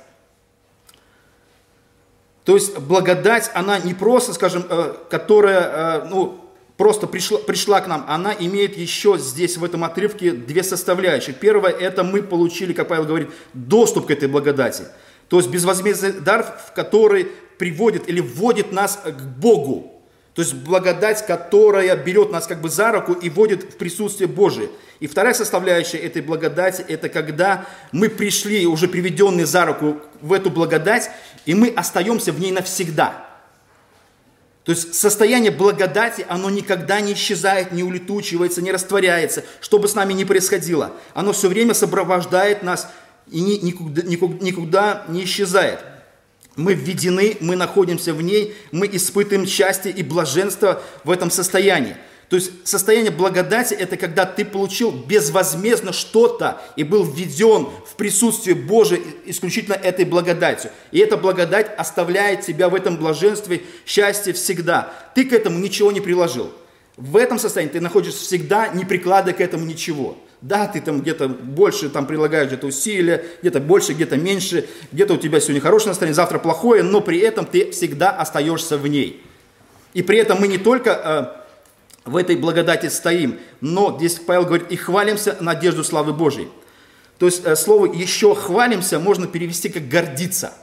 То 2.46 2.54
есть 2.54 2.78
благодать, 2.78 3.50
она 3.52 3.78
не 3.78 3.92
просто, 3.92 4.32
скажем, 4.32 4.64
э, 4.70 4.94
которая, 5.10 5.60
э, 5.60 6.04
ну, 6.08 6.49
просто 6.80 7.06
пришла, 7.06 7.36
пришла 7.36 7.82
к 7.82 7.88
нам, 7.88 8.06
она 8.08 8.32
имеет 8.32 8.74
еще 8.74 9.18
здесь, 9.18 9.58
в 9.58 9.64
этом 9.64 9.84
отрывке, 9.84 10.30
две 10.30 10.62
составляющие. 10.62 11.36
Первое, 11.38 11.72
это 11.72 12.04
мы 12.04 12.22
получили, 12.22 12.72
как 12.72 12.88
Павел 12.88 13.04
говорит, 13.04 13.28
доступ 13.52 14.06
к 14.06 14.10
этой 14.10 14.28
благодати. 14.28 14.84
То 15.28 15.36
есть 15.36 15.50
безвозмездный 15.50 16.12
дар, 16.12 16.42
в 16.42 16.72
который 16.72 17.28
приводит 17.58 18.08
или 18.08 18.22
вводит 18.22 18.72
нас 18.72 18.98
к 19.04 19.20
Богу. 19.38 20.02
То 20.32 20.40
есть 20.40 20.54
благодать, 20.54 21.26
которая 21.26 21.94
берет 21.96 22.32
нас 22.32 22.46
как 22.46 22.62
бы 22.62 22.70
за 22.70 22.92
руку 22.92 23.12
и 23.12 23.28
вводит 23.28 23.74
в 23.74 23.76
присутствие 23.76 24.26
Божие. 24.26 24.70
И 25.00 25.06
вторая 25.06 25.34
составляющая 25.34 25.98
этой 25.98 26.22
благодати, 26.22 26.82
это 26.88 27.10
когда 27.10 27.66
мы 27.92 28.08
пришли, 28.08 28.64
уже 28.64 28.88
приведенные 28.88 29.44
за 29.44 29.66
руку 29.66 29.98
в 30.22 30.32
эту 30.32 30.48
благодать, 30.48 31.10
и 31.44 31.52
мы 31.52 31.68
остаемся 31.68 32.32
в 32.32 32.40
ней 32.40 32.52
навсегда. 32.52 33.29
То 34.70 34.74
есть 34.76 34.94
состояние 34.94 35.50
благодати, 35.50 36.24
оно 36.28 36.48
никогда 36.48 37.00
не 37.00 37.14
исчезает, 37.14 37.72
не 37.72 37.82
улетучивается, 37.82 38.62
не 38.62 38.70
растворяется, 38.70 39.42
что 39.60 39.80
бы 39.80 39.88
с 39.88 39.96
нами 39.96 40.12
ни 40.12 40.22
происходило. 40.22 40.92
Оно 41.12 41.32
все 41.32 41.48
время 41.48 41.74
сопровождает 41.74 42.62
нас 42.62 42.88
и 43.28 43.40
никуда, 43.40 44.02
никуда, 44.02 45.04
не 45.08 45.24
исчезает. 45.24 45.80
Мы 46.54 46.74
введены, 46.74 47.36
мы 47.40 47.56
находимся 47.56 48.14
в 48.14 48.22
ней, 48.22 48.54
мы 48.70 48.88
испытываем 48.92 49.44
счастье 49.44 49.90
и 49.90 50.04
блаженство 50.04 50.80
в 51.02 51.10
этом 51.10 51.32
состоянии. 51.32 51.96
То 52.30 52.36
есть 52.36 52.52
состояние 52.62 53.10
благодати– 53.10 53.74
это 53.78 53.96
когда 53.96 54.24
ты 54.24 54.44
получил 54.44 54.92
безвозмездно 54.92 55.92
что-то 55.92 56.60
и 56.76 56.84
был 56.84 57.02
введен 57.02 57.66
в 57.84 57.96
присутствие 57.96 58.54
Божие 58.54 59.02
исключительно 59.26 59.74
этой 59.74 60.04
благодатью. 60.04 60.70
И 60.92 61.00
эта 61.00 61.16
благодать 61.16 61.74
оставляет 61.76 62.42
тебя 62.42 62.68
в 62.68 62.76
этом 62.76 62.98
блаженстве, 62.98 63.62
счастье 63.84 64.32
всегда. 64.32 64.92
Ты 65.16 65.24
к 65.24 65.32
этому 65.32 65.58
ничего 65.58 65.90
не 65.90 66.00
приложил. 66.00 66.52
В 66.96 67.16
этом 67.16 67.40
состоянии 67.40 67.72
ты 67.72 67.80
находишься 67.80 68.24
всегда, 68.24 68.68
не 68.68 68.84
прикладывая 68.84 69.34
к 69.34 69.40
этому 69.40 69.64
ничего. 69.64 70.16
Да, 70.40 70.68
ты 70.68 70.80
там 70.80 71.00
где-то 71.00 71.28
больше 71.28 71.90
там 71.90 72.06
прилагаешь 72.06 72.46
где-то 72.46 72.68
усилия, 72.68 73.24
где-то 73.40 73.58
больше, 73.58 73.92
где-то 73.92 74.16
меньше, 74.16 74.68
где-то 74.92 75.14
у 75.14 75.16
тебя 75.16 75.40
сегодня 75.40 75.60
хорошее 75.60 75.88
настроение, 75.88 76.14
завтра 76.14 76.38
плохое, 76.38 76.84
но 76.84 77.00
при 77.00 77.18
этом 77.18 77.44
ты 77.44 77.72
всегда 77.72 78.10
остаешься 78.10 78.78
в 78.78 78.86
ней. 78.86 79.20
И 79.94 80.02
при 80.02 80.18
этом 80.18 80.40
мы 80.40 80.46
не 80.46 80.58
только 80.58 81.34
э, 81.36 81.39
в 82.04 82.16
этой 82.16 82.36
благодати 82.36 82.88
стоим. 82.88 83.38
Но 83.60 83.96
здесь 83.96 84.14
Павел 84.14 84.44
говорит, 84.44 84.70
и 84.70 84.76
хвалимся 84.76 85.36
надежду 85.40 85.84
славы 85.84 86.12
Божьей. 86.12 86.48
То 87.18 87.26
есть 87.26 87.44
э, 87.44 87.54
слово 87.54 87.92
«еще 87.92 88.34
хвалимся» 88.34 88.98
можно 88.98 89.26
перевести 89.26 89.68
как 89.68 89.88
«гордиться». 89.88 90.54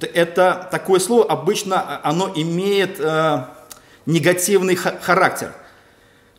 Это, 0.00 0.68
такое 0.70 0.98
слово 0.98 1.24
обычно 1.26 1.74
э, 1.74 2.08
оно 2.08 2.32
имеет 2.34 2.98
э, 2.98 3.44
негативный 4.06 4.74
характер. 4.74 5.54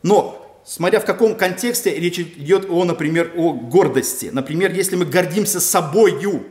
Но, 0.02 0.60
смотря 0.66 1.00
в 1.00 1.06
каком 1.06 1.34
контексте 1.34 1.98
речь 1.98 2.18
идет 2.18 2.68
о, 2.68 2.84
например, 2.84 3.32
о 3.36 3.54
гордости. 3.54 4.28
Например, 4.30 4.70
если 4.70 4.96
мы 4.96 5.06
гордимся 5.06 5.60
собою 5.60 6.44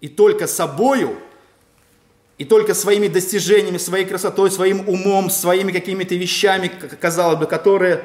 и 0.00 0.08
только 0.08 0.48
собою, 0.48 1.16
и 2.38 2.44
только 2.44 2.72
своими 2.74 3.08
достижениями, 3.08 3.78
своей 3.78 4.06
красотой, 4.06 4.50
своим 4.50 4.88
умом, 4.88 5.28
своими 5.28 5.72
какими-то 5.72 6.14
вещами, 6.14 6.70
казалось 7.00 7.38
бы, 7.38 7.46
которые 7.46 8.04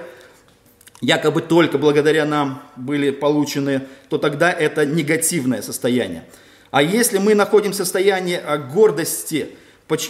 якобы 1.01 1.41
только 1.41 1.77
благодаря 1.77 2.25
нам 2.25 2.63
были 2.75 3.11
получены, 3.11 3.83
то 4.09 4.17
тогда 4.17 4.51
это 4.51 4.85
негативное 4.85 5.61
состояние. 5.61 6.25
А 6.71 6.81
если 6.81 7.19
мы 7.19 7.35
находимся 7.35 7.83
в 7.83 7.85
состоянии 7.85 8.41
а, 8.43 8.57
гордости, 8.57 9.49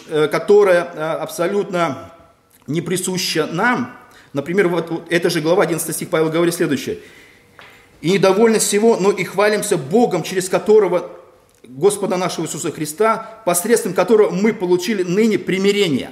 э, 0.07 0.27
которая 0.29 0.83
а, 0.83 1.15
абсолютно 1.15 2.13
не 2.67 2.81
присуща 2.81 3.47
нам, 3.47 3.97
например, 4.31 4.69
вот 4.69 5.07
эта 5.09 5.29
же 5.29 5.41
глава 5.41 5.63
11 5.63 5.93
стих 5.93 6.09
Павел 6.09 6.29
говорит 6.29 6.53
следующее. 6.53 6.99
«И 7.99 8.11
недовольны 8.11 8.59
всего, 8.59 8.95
но 8.95 9.11
и 9.11 9.25
хвалимся 9.25 9.77
Богом, 9.77 10.23
через 10.23 10.47
которого 10.47 11.11
Господа 11.63 12.17
нашего 12.17 12.45
Иисуса 12.45 12.71
Христа, 12.71 13.41
посредством 13.45 13.93
которого 13.93 14.29
мы 14.29 14.53
получили 14.53 15.03
ныне 15.03 15.39
примирение». 15.39 16.11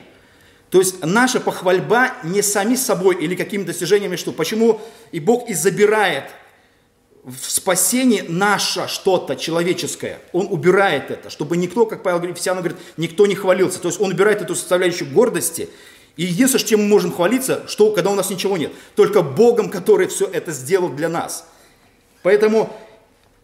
То 0.70 0.80
есть 0.80 1.04
наша 1.04 1.42
похвальба 1.42 2.14
не 2.24 2.42
сами 2.42 2.76
собой 2.76 3.16
или 3.22 3.36
какими 3.36 3.64
достижениями, 3.64 4.16
что 4.16 4.32
почему 4.32 4.80
и 5.12 5.20
Бог 5.20 5.50
и 5.50 5.54
забирает 5.54 6.24
в 7.24 7.52
спасении 7.52 8.24
наше 8.28 8.88
что-то 8.88 9.36
человеческое. 9.36 10.20
Он 10.32 10.48
убирает 10.50 11.12
это, 11.12 11.30
чтобы 11.30 11.58
никто, 11.58 11.86
как 11.86 12.04
Павел 12.04 12.24
Ефесянам 12.24 12.64
говорит, 12.64 12.80
никто 12.98 13.28
не 13.28 13.36
хвалился. 13.36 13.80
То 13.80 13.90
есть 13.90 14.00
он 14.00 14.12
убирает 14.12 14.42
эту 14.42 14.56
составляющую 14.56 15.12
гордости. 15.12 15.70
И 16.18 16.24
единственное, 16.24 16.66
чем 16.66 16.82
мы 16.82 16.88
можем 16.88 17.12
хвалиться, 17.12 17.66
что 17.68 17.92
когда 17.92 18.10
у 18.10 18.16
нас 18.16 18.30
ничего 18.30 18.58
нет, 18.58 18.72
только 18.96 19.22
Богом, 19.22 19.70
который 19.70 20.08
все 20.08 20.26
это 20.26 20.52
сделал 20.52 20.90
для 20.90 21.10
нас. 21.10 21.48
Поэтому 22.24 22.76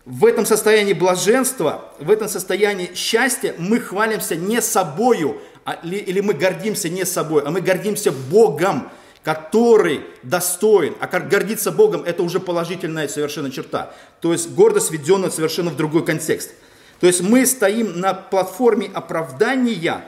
в 0.08 0.24
этом 0.24 0.46
состоянии 0.46 0.94
блаженства, 0.94 1.92
в 2.00 2.10
этом 2.10 2.30
состоянии 2.30 2.92
счастья 2.96 3.54
мы 3.58 3.82
хвалимся 3.82 4.38
не 4.38 4.62
собою, 4.62 5.42
а, 5.66 5.74
или 5.84 6.22
мы 6.22 6.34
гордимся 6.34 6.88
не 6.88 7.06
собой, 7.06 7.44
а 7.46 7.52
мы 7.52 7.60
гордимся 7.60 8.14
Богом, 8.14 8.90
который 9.22 10.06
достоин, 10.24 10.96
а 11.02 11.08
гордиться 11.08 11.74
Богом, 11.74 12.04
это 12.04 12.24
уже 12.24 12.40
положительная 12.40 13.10
совершенно 13.10 13.52
черта. 13.52 13.94
То 14.22 14.32
есть 14.32 14.50
гордость 14.52 14.92
введена 14.92 15.30
совершенно 15.30 15.72
в 15.72 15.76
другой 15.76 16.06
контекст. 16.06 16.52
То 17.02 17.08
есть 17.08 17.20
мы 17.20 17.46
стоим 17.46 18.00
на 18.00 18.14
платформе 18.14 18.90
оправдания, 18.94 20.06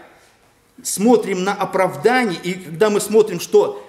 смотрим 0.82 1.44
на 1.44 1.54
оправдание, 1.54 2.40
и 2.42 2.54
когда 2.54 2.90
мы 2.90 3.02
смотрим, 3.02 3.42
что 3.42 3.86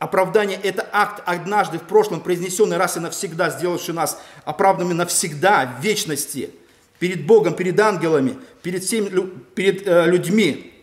оправдание– 0.00 0.58
это 0.62 0.88
акт 0.90 1.22
однажды 1.24 1.78
в 1.78 1.82
прошлом 1.82 2.20
произнесенный 2.20 2.78
раз 2.78 2.96
и 2.96 3.00
навсегда, 3.00 3.50
сделавший 3.50 3.94
нас 3.94 4.20
оправданными 4.44 4.94
навсегда, 4.94 5.76
в 5.78 5.84
вечности, 5.84 6.50
перед 6.98 7.24
Богом, 7.26 7.54
перед 7.54 7.78
ангелами, 7.78 8.36
перед 8.62 8.82
всеми 8.82 9.08
перед, 9.54 9.86
э, 9.86 10.06
людьми, 10.06 10.74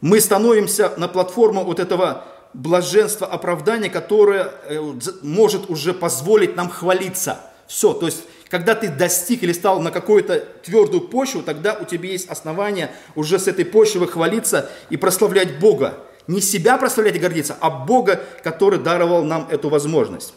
мы 0.00 0.20
становимся 0.20 0.92
на 0.96 1.08
платформу 1.08 1.64
вот 1.64 1.80
этого 1.80 2.24
блаженство 2.52 3.26
оправдания, 3.26 3.90
которое 3.90 4.50
э, 4.68 4.80
может 5.22 5.68
уже 5.68 5.92
позволить 5.92 6.56
нам 6.56 6.70
хвалиться. 6.70 7.40
Все, 7.66 7.92
то 7.92 8.06
есть, 8.06 8.24
когда 8.48 8.74
ты 8.74 8.88
достиг 8.88 9.42
или 9.42 9.52
стал 9.52 9.80
на 9.80 9.90
какую-то 9.90 10.40
твердую 10.62 11.08
почву, 11.08 11.42
тогда 11.42 11.74
у 11.80 11.84
тебя 11.84 12.10
есть 12.10 12.28
основания 12.28 12.92
уже 13.16 13.38
с 13.38 13.48
этой 13.48 13.64
почвы 13.64 14.06
хвалиться 14.06 14.70
и 14.90 14.96
прославлять 14.96 15.58
Бога. 15.58 15.98
Не 16.26 16.40
себя 16.40 16.78
прославлять 16.78 17.16
и 17.16 17.18
гордиться, 17.18 17.56
а 17.60 17.70
Бога, 17.70 18.20
который 18.42 18.78
даровал 18.78 19.24
нам 19.24 19.46
эту 19.50 19.68
возможность. 19.68 20.34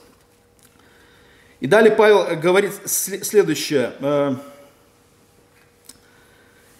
И 1.59 1.67
далее 1.67 1.91
Павел 1.91 2.39
говорит 2.39 2.71
следующее. 2.85 3.93
Э, 3.99 4.35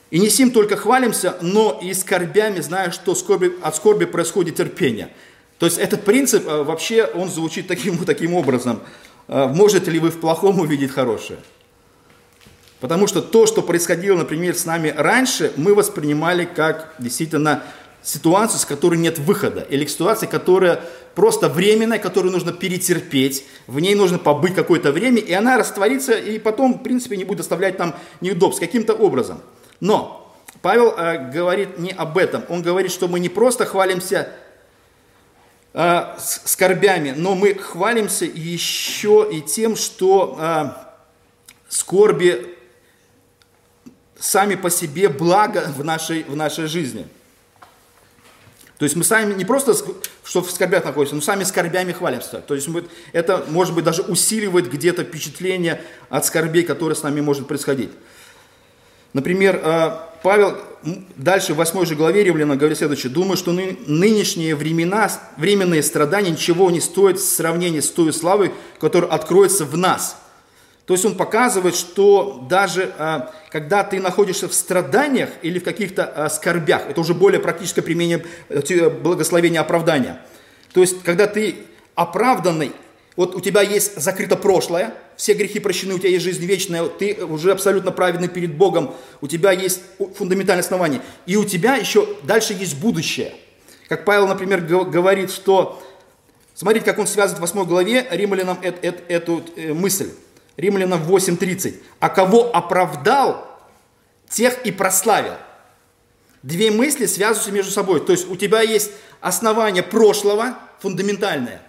и 0.10 0.20
не 0.20 0.30
сим 0.30 0.52
только 0.52 0.78
хвалимся, 0.78 1.38
но 1.41 1.80
и 1.82 1.93
скорбями, 1.93 2.60
зная, 2.60 2.91
что 2.91 3.15
скорби, 3.15 3.54
от 3.62 3.76
скорби 3.76 4.06
происходит 4.06 4.56
терпение. 4.56 5.10
То 5.58 5.65
есть 5.65 5.80
этот 5.80 6.04
принцип 6.04 6.48
э, 6.48 6.63
вообще, 6.63 7.06
он 7.06 7.30
звучит 7.30 7.67
таким, 7.67 7.98
таким 8.06 8.34
образом. 8.34 8.82
Э, 9.28 9.48
можете 9.48 9.89
ли 9.89 10.00
вы 10.00 10.12
в 10.12 10.20
плохом 10.20 10.60
увидеть 10.60 10.91
хорошее? 10.91 11.39
Потому 12.80 13.08
что 13.08 13.22
то, 13.22 13.48
что 13.48 13.63
происходило, 13.63 14.15
например, 14.15 14.56
с 14.56 14.65
нами 14.65 14.93
раньше, 14.96 15.52
мы 15.58 15.74
воспринимали 15.74 16.46
как 16.46 16.93
действительно 17.00 17.63
ситуацию, 18.08 18.60
с 18.60 18.65
которой 18.65 18.98
нет 18.98 19.20
выхода, 19.20 19.62
или 19.70 19.86
ситуация, 19.86 20.28
которая 20.28 20.80
просто 21.13 21.50
временная, 21.50 22.00
которую 22.00 22.32
нужно 22.32 22.54
перетерпеть, 22.54 23.43
в 23.67 23.82
ней 23.82 23.96
нужно 23.96 24.17
побыть 24.17 24.56
какое-то 24.56 24.93
время, 24.93 25.17
и 25.17 25.34
она 25.34 25.58
растворится, 25.58 26.13
и 26.13 26.39
потом, 26.39 26.76
в 26.76 26.84
принципе, 26.84 27.17
не 27.17 27.26
будет 27.26 27.39
доставлять 27.39 27.78
нам 27.78 27.96
неудобств 28.22 28.62
каким-то 28.62 28.93
образом. 28.93 29.41
Но 29.82 30.34
Павел 30.62 30.93
э, 30.98 31.32
говорит 31.34 31.80
не 31.80 31.91
об 31.91 32.17
этом. 32.17 32.46
Он 32.48 32.62
говорит, 32.62 32.93
что 32.93 33.10
мы 33.10 33.20
не 33.20 33.28
просто 33.28 33.65
хвалимся 33.65 34.30
э, 35.74 36.04
скорбями, 36.17 37.13
но 37.15 37.36
мы 37.36 37.56
хвалимся 37.56 38.24
еще 38.24 39.28
и 39.30 39.41
тем, 39.41 39.76
что 39.76 40.38
э, 40.39 40.65
скорби 41.67 42.56
сами 44.17 44.56
по 44.56 44.70
себе 44.70 45.10
благо 45.10 45.65
в 45.76 45.84
нашей, 45.84 46.24
в 46.24 46.38
нашей 46.38 46.67
жизни. 46.67 47.06
То 48.77 48.83
есть 48.83 48.95
мы 48.95 49.03
сами 49.03 49.33
не 49.33 49.43
просто, 49.43 49.73
что 50.23 50.41
в 50.41 50.51
скорбях 50.51 50.85
находимся, 50.85 51.15
но 51.15 51.21
сами 51.21 51.43
скорбями 51.43 51.93
хвалимся. 51.93 52.41
То 52.41 52.53
есть 52.53 52.67
мы, 52.67 52.85
это, 53.11 53.43
может 53.49 53.73
быть, 53.73 53.83
даже 53.83 54.03
усиливает 54.03 54.71
где-то 54.71 55.03
впечатление 55.03 55.81
от 56.09 56.25
скорбей, 56.25 56.63
которые 56.63 56.95
с 56.95 57.01
нами 57.01 57.21
может 57.21 57.47
происходить. 57.47 57.89
Например, 59.13 59.59
э, 59.63 59.91
Павел 60.21 60.57
дальше 61.15 61.53
в 61.53 61.57
8 61.57 61.85
же 61.85 61.95
главе 61.95 62.23
Римляна 62.23 62.55
говорит 62.55 62.77
следующее. 62.77 63.11
«Думаю, 63.11 63.35
что 63.35 63.51
нынешние 63.51 64.55
времена, 64.55 65.09
временные 65.37 65.81
страдания 65.81 66.29
ничего 66.29 66.69
не 66.69 66.79
стоят 66.79 67.17
в 67.17 67.25
сравнении 67.25 67.79
с 67.79 67.89
той 67.89 68.13
славой, 68.13 68.51
которая 68.79 69.09
откроется 69.09 69.65
в 69.65 69.75
нас». 69.75 70.17
То 70.88 70.93
есть 70.93 71.06
он 71.06 71.15
показывает, 71.15 71.76
что 71.76 72.45
даже 72.50 72.93
э, 72.97 73.19
когда 73.52 73.84
ты 73.84 74.00
находишься 74.00 74.47
в 74.47 74.54
страданиях 74.54 75.30
или 75.41 75.60
в 75.60 75.63
каких-то 75.63 76.12
э, 76.15 76.30
скорбях, 76.30 76.89
это 76.89 77.02
уже 77.02 77.13
более 77.13 77.41
практическое 77.41 77.82
применение 77.82 78.26
благословения 79.04 79.60
оправдания. 79.60 80.21
То 80.73 80.80
есть 80.80 81.04
когда 81.04 81.28
ты 81.28 81.58
оправданный 81.93 82.71
вот 83.17 83.36
у 83.36 83.41
тебя 83.41 83.63
есть 83.63 84.00
закрыто 84.00 84.38
прошлое, 84.38 84.93
все 85.17 85.34
грехи 85.34 85.60
прощены, 85.60 85.95
у 85.95 85.97
тебя 85.97 86.12
есть 86.12 86.23
жизнь 86.23 86.45
вечная, 86.45 86.86
ты 86.86 87.15
уже 87.26 87.52
абсолютно 87.52 87.91
праведный 87.91 88.30
перед 88.30 88.56
Богом, 88.56 88.93
у 89.21 89.28
тебя 89.28 89.52
есть 89.52 89.82
фундаментальное 90.15 90.63
основание, 90.63 91.02
и 91.26 91.36
у 91.36 91.43
тебя 91.43 91.76
еще 91.76 92.08
дальше 92.23 92.54
есть 92.54 92.80
будущее. 92.80 93.34
Как 93.89 94.06
Павел, 94.06 94.28
например, 94.28 94.62
говорит, 94.62 95.32
что, 95.32 95.82
смотрите, 96.54 96.86
как 96.86 97.00
он 97.00 97.08
связывает 97.08 97.39
в 97.39 97.54
8 97.54 97.67
главе 97.67 98.08
римлянам 98.12 98.60
эту 98.62 99.43
э, 99.56 99.73
мысль. 99.73 100.12
Римлянам 100.58 101.02
8.30. 101.04 101.76
«А 102.00 102.10
кого 102.10 102.54
оправдал, 102.54 103.48
тех 104.30 104.65
и 104.65 104.72
прославил». 104.72 105.36
Две 106.43 106.72
мысли 106.72 107.06
связываются 107.06 107.52
между 107.52 107.72
собой. 107.72 108.06
То 108.06 108.12
есть 108.12 108.30
у 108.30 108.36
тебя 108.36 108.62
есть 108.62 108.91
основание 109.22 109.84
прошлого, 109.84 110.58
фундаментальное, 110.80 111.62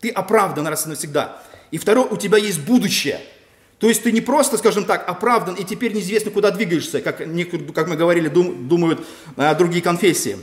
ты 0.00 0.10
оправдан 0.10 0.66
раз 0.66 0.86
и 0.86 0.88
навсегда. 0.90 1.42
И 1.70 1.78
второе, 1.78 2.06
у 2.06 2.16
тебя 2.16 2.38
есть 2.38 2.60
будущее. 2.60 3.20
То 3.78 3.88
есть 3.88 4.02
ты 4.02 4.12
не 4.12 4.20
просто, 4.20 4.56
скажем 4.56 4.84
так, 4.84 5.08
оправдан 5.08 5.54
и 5.54 5.64
теперь 5.64 5.92
неизвестно, 5.92 6.30
куда 6.30 6.50
двигаешься, 6.50 7.00
как, 7.00 7.18
как 7.18 7.88
мы 7.88 7.96
говорили, 7.96 8.28
дум, 8.28 8.68
думают 8.68 9.06
а, 9.36 9.54
другие 9.54 9.82
конфессии. 9.82 10.38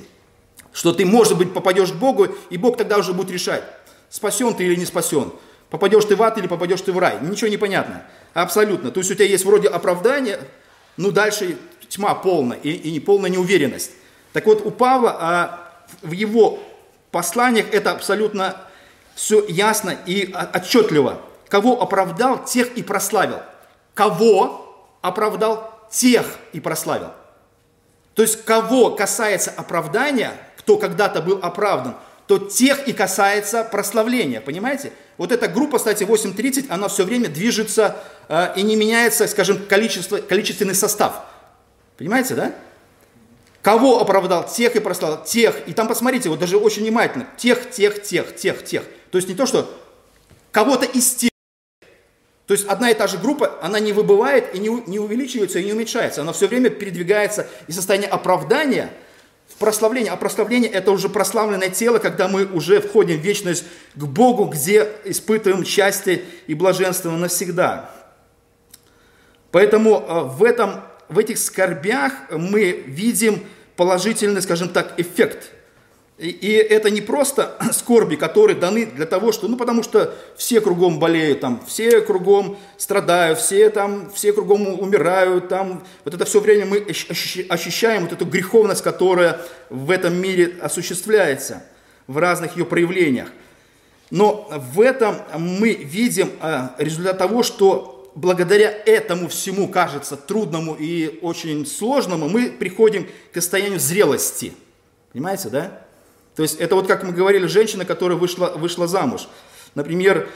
Что 0.74 0.94
ты, 0.94 1.06
может 1.06 1.38
быть, 1.38 1.54
попадешь 1.54 1.92
к 1.92 1.96
Богу, 1.96 2.28
и 2.50 2.58
Бог 2.58 2.78
тогда 2.78 2.98
уже 2.98 3.14
будет 3.14 3.32
решать, 3.32 3.64
спасен 4.10 4.54
ты 4.54 4.64
или 4.64 4.76
не 4.76 4.86
спасен. 4.86 5.32
Попадешь 5.72 6.04
ты 6.06 6.18
в 6.18 6.22
ад 6.22 6.38
или 6.38 6.48
попадешь 6.48 6.82
ты 6.82 6.92
в 6.92 7.00
рай. 7.00 7.18
Ничего 7.22 7.50
не 7.50 7.58
понятно. 7.58 8.04
Абсолютно. 8.34 8.92
То 8.92 9.00
есть 9.00 9.10
у 9.10 9.16
тебя 9.16 9.26
есть 9.26 9.46
вроде 9.46 9.70
оправдание, 9.70 10.40
ну 10.98 11.12
дальше 11.12 11.58
тьма 11.88 12.14
полная 12.14 12.58
и, 12.58 12.70
и 12.70 13.00
полная 13.00 13.30
неуверенность. 13.30 13.92
Так 14.34 14.46
вот, 14.46 14.66
у 14.66 14.72
Павла 14.72 15.18
а, 15.20 15.74
в 16.02 16.12
его 16.12 16.60
посланиях 17.12 17.74
это 17.74 17.92
абсолютно 17.92 18.58
все 19.16 19.46
ясно 19.48 19.98
и 20.06 20.34
отчетливо. 20.54 21.22
Кого 21.48 21.82
оправдал, 21.82 22.44
тех 22.44 22.74
и 22.76 22.84
прославил. 22.84 23.40
Кого 23.94 24.76
оправдал, 25.02 25.72
тех 25.90 26.26
и 26.52 26.60
прославил. 26.60 27.12
То 28.14 28.22
есть, 28.24 28.44
кого 28.44 28.92
касается 28.92 29.52
оправдания, 29.56 30.32
кто 30.58 30.78
когда-то 30.78 31.22
был 31.22 31.40
оправдан, 31.42 31.96
то 32.32 32.40
тех 32.40 32.88
и 32.88 32.94
касается 32.94 33.66
прославления, 33.66 34.40
понимаете? 34.40 34.94
Вот 35.18 35.34
эта 35.34 35.50
группа, 35.50 35.80
кстати, 35.80 36.06
8.30, 36.06 36.68
она 36.70 36.88
все 36.88 37.04
время 37.04 37.28
движется 37.28 37.98
э, 38.30 38.54
и 38.56 38.62
не 38.62 38.78
меняется, 38.78 39.28
скажем, 39.28 39.66
количество, 39.66 40.20
количественный 40.20 40.74
состав. 40.74 41.26
Понимаете, 41.98 42.36
да? 42.36 42.56
Кого 43.62 44.00
оправдал? 44.00 44.48
Тех 44.48 44.78
и 44.78 44.80
прославил. 44.80 45.22
Тех. 45.26 45.68
И 45.68 45.74
там 45.74 45.90
посмотрите, 45.90 46.30
вот 46.30 46.40
даже 46.40 46.56
очень 46.56 46.84
внимательно. 46.84 47.28
Тех, 47.36 47.70
тех, 47.70 48.02
тех, 48.02 48.34
тех, 48.34 48.64
тех. 48.64 48.84
То 49.12 49.18
есть 49.18 49.28
не 49.28 49.36
то, 49.36 49.46
что 49.46 49.70
кого-то 50.54 50.86
из 50.86 51.14
тех. 51.16 51.32
То 52.48 52.54
есть 52.54 52.66
одна 52.66 52.92
и 52.92 52.94
та 52.94 53.08
же 53.08 53.18
группа, 53.18 53.60
она 53.62 53.82
не 53.82 53.92
выбывает 53.92 54.56
и 54.56 54.60
не, 54.60 54.70
не 54.88 55.00
увеличивается 55.00 55.60
и 55.60 55.66
не 55.66 55.74
уменьшается. 55.74 56.22
Она 56.22 56.32
все 56.32 56.48
время 56.48 56.70
передвигается 56.70 57.50
из 57.68 57.76
состояния 57.76 58.08
оправдания 58.08 58.90
прославление. 59.62 60.12
А 60.12 60.18
прославление 60.18 60.70
это 60.70 60.92
уже 60.92 61.08
прославленное 61.08 61.70
тело, 61.70 62.00
когда 62.00 62.28
мы 62.28 62.46
уже 62.46 62.82
входим 62.82 63.18
в 63.18 63.22
вечность 63.22 63.64
к 63.96 64.04
Богу, 64.04 64.46
где 64.46 64.90
испытываем 65.06 65.64
счастье 65.64 66.24
и 66.48 66.54
блаженство 66.54 67.12
навсегда. 67.12 67.90
Поэтому 69.52 70.00
э, 70.00 70.24
в, 70.24 70.44
этом, 70.44 70.82
в 71.08 71.20
этих 71.20 71.38
скорбях 71.38 72.14
мы 72.32 72.84
видим 72.88 73.46
положительный, 73.76 74.42
скажем 74.42 74.70
так, 74.70 75.00
эффект– 75.00 75.52
и, 76.30 76.52
это 76.54 76.92
не 76.92 77.02
просто 77.02 77.58
скорби, 77.74 78.16
которые 78.16 78.56
даны 78.56 78.86
для 78.86 79.06
того, 79.06 79.32
что, 79.32 79.48
ну, 79.48 79.58
потому 79.58 79.82
что 79.82 80.14
все 80.38 80.62
кругом 80.62 81.00
болеют, 81.00 81.40
там, 81.40 81.64
все 81.68 82.02
кругом 82.02 82.58
страдают, 82.78 83.40
все 83.40 83.70
там, 83.70 84.12
все 84.14 84.32
кругом 84.32 84.80
умирают, 84.80 85.50
там, 85.50 85.84
вот 86.06 86.14
это 86.14 86.26
все 86.26 86.40
время 86.40 86.66
мы 86.66 86.86
ощущаем 87.50 88.04
вот 88.04 88.12
эту 88.12 88.26
греховность, 88.26 88.84
которая 88.84 89.42
в 89.70 89.90
этом 89.90 90.16
мире 90.16 90.56
осуществляется 90.62 91.64
в 92.06 92.18
разных 92.18 92.56
ее 92.56 92.66
проявлениях. 92.66 93.30
Но 94.12 94.48
в 94.52 94.82
этом 94.82 95.16
мы 95.38 95.74
видим 95.74 96.32
а, 96.42 96.76
результат 96.78 97.18
того, 97.18 97.44
что 97.44 98.12
благодаря 98.14 98.70
этому 98.86 99.30
всему, 99.30 99.70
кажется, 99.70 100.18
трудному 100.18 100.76
и 100.76 101.20
очень 101.22 101.66
сложному, 101.66 102.28
мы 102.28 102.50
приходим 102.50 103.08
к 103.32 103.36
состоянию 103.36 103.80
зрелости. 103.80 104.54
Понимаете, 105.14 105.50
да? 105.50 105.82
То 106.36 106.44
есть 106.44 106.60
это 106.60 106.76
вот 106.76 106.88
как 106.88 107.04
мы 107.04 107.12
говорили, 107.12 107.46
женщина, 107.48 107.86
которая 107.86 108.18
вышла, 108.18 108.54
вышла 108.56 108.88
замуж. 108.88 109.28
Например, 109.76 110.30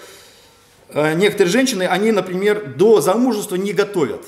э, 0.90 1.14
некоторые 1.16 1.52
женщины, 1.52 1.84
они, 1.84 2.12
например, 2.12 2.74
до 2.76 3.02
замужества 3.02 3.56
не 3.56 3.74
готовят. 3.74 4.26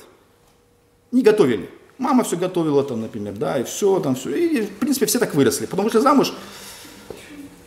Не 1.12 1.22
готовили. 1.22 1.70
Мама 1.98 2.24
все 2.24 2.38
готовила 2.38 2.84
там, 2.84 3.02
например, 3.02 3.34
да, 3.34 3.60
и 3.60 3.64
все 3.64 4.00
там, 4.00 4.16
все. 4.16 4.30
И, 4.30 4.62
в 4.62 4.72
принципе, 4.78 5.08
все 5.08 5.20
так 5.20 5.34
выросли. 5.34 5.66
Потому 5.66 5.90
что 5.90 6.00
замуж, 6.00 6.34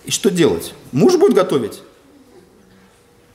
и 0.05 0.11
что 0.11 0.31
делать? 0.31 0.75
Муж 0.93 1.17
будет 1.17 1.35
готовить? 1.35 1.83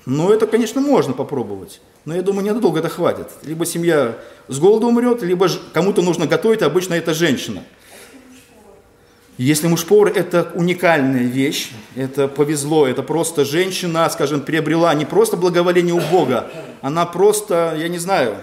Ну, 0.06 0.32
это, 0.32 0.46
конечно, 0.48 0.82
можно 0.82 1.14
попробовать. 1.14 1.82
Но 2.06 2.16
я 2.16 2.22
думаю, 2.22 2.46
недолго 2.46 2.80
это 2.80 2.90
хватит. 2.90 3.28
Либо 3.44 3.66
семья 3.66 4.18
с 4.48 4.60
голоду 4.60 4.88
умрет, 4.88 5.24
либо 5.24 5.50
кому-то 5.74 6.02
нужно 6.02 6.28
готовить, 6.28 6.62
а 6.62 6.68
обычно 6.68 6.94
это 6.94 7.14
женщина. 7.14 7.64
Если 9.38 9.68
муж-повар– 9.68 10.14
это 10.16 10.52
уникальная 10.56 11.24
вещь, 11.24 11.72
это 11.96 12.30
повезло, 12.30 12.88
это 12.88 13.04
просто 13.04 13.44
женщина, 13.44 14.10
скажем, 14.10 14.42
приобрела 14.42 14.94
не 14.94 15.04
просто 15.04 15.36
благоволение 15.36 15.94
у 15.94 16.00
Бога, 16.00 16.50
она 16.82 17.06
просто, 17.06 17.76
я 17.78 17.90
не 17.90 17.98
знаю, 17.98 18.38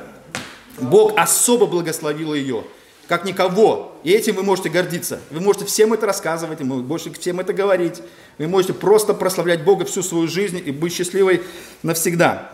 Бог 0.79 1.15
особо 1.17 1.67
благословил 1.67 2.35
ее, 2.35 2.65
как 3.09 3.25
никого. 3.25 3.97
И 4.05 4.11
этим 4.11 4.37
вы 4.37 4.43
можете 4.43 4.69
гордиться. 4.69 5.21
Вы 5.31 5.41
можете 5.41 5.65
всем 5.65 5.93
это 5.93 6.07
рассказывать, 6.07 6.61
вы 6.61 6.83
можете 6.83 7.19
всем 7.19 7.41
это 7.41 7.53
говорить. 7.53 8.03
Вы 8.39 8.49
можете 8.49 8.73
просто 8.75 9.15
прославлять 9.15 9.65
Бога 9.65 9.85
всю 9.85 10.03
свою 10.03 10.29
жизнь 10.29 10.61
и 10.65 10.71
быть 10.71 10.95
счастливой 10.95 11.43
навсегда. 11.83 12.51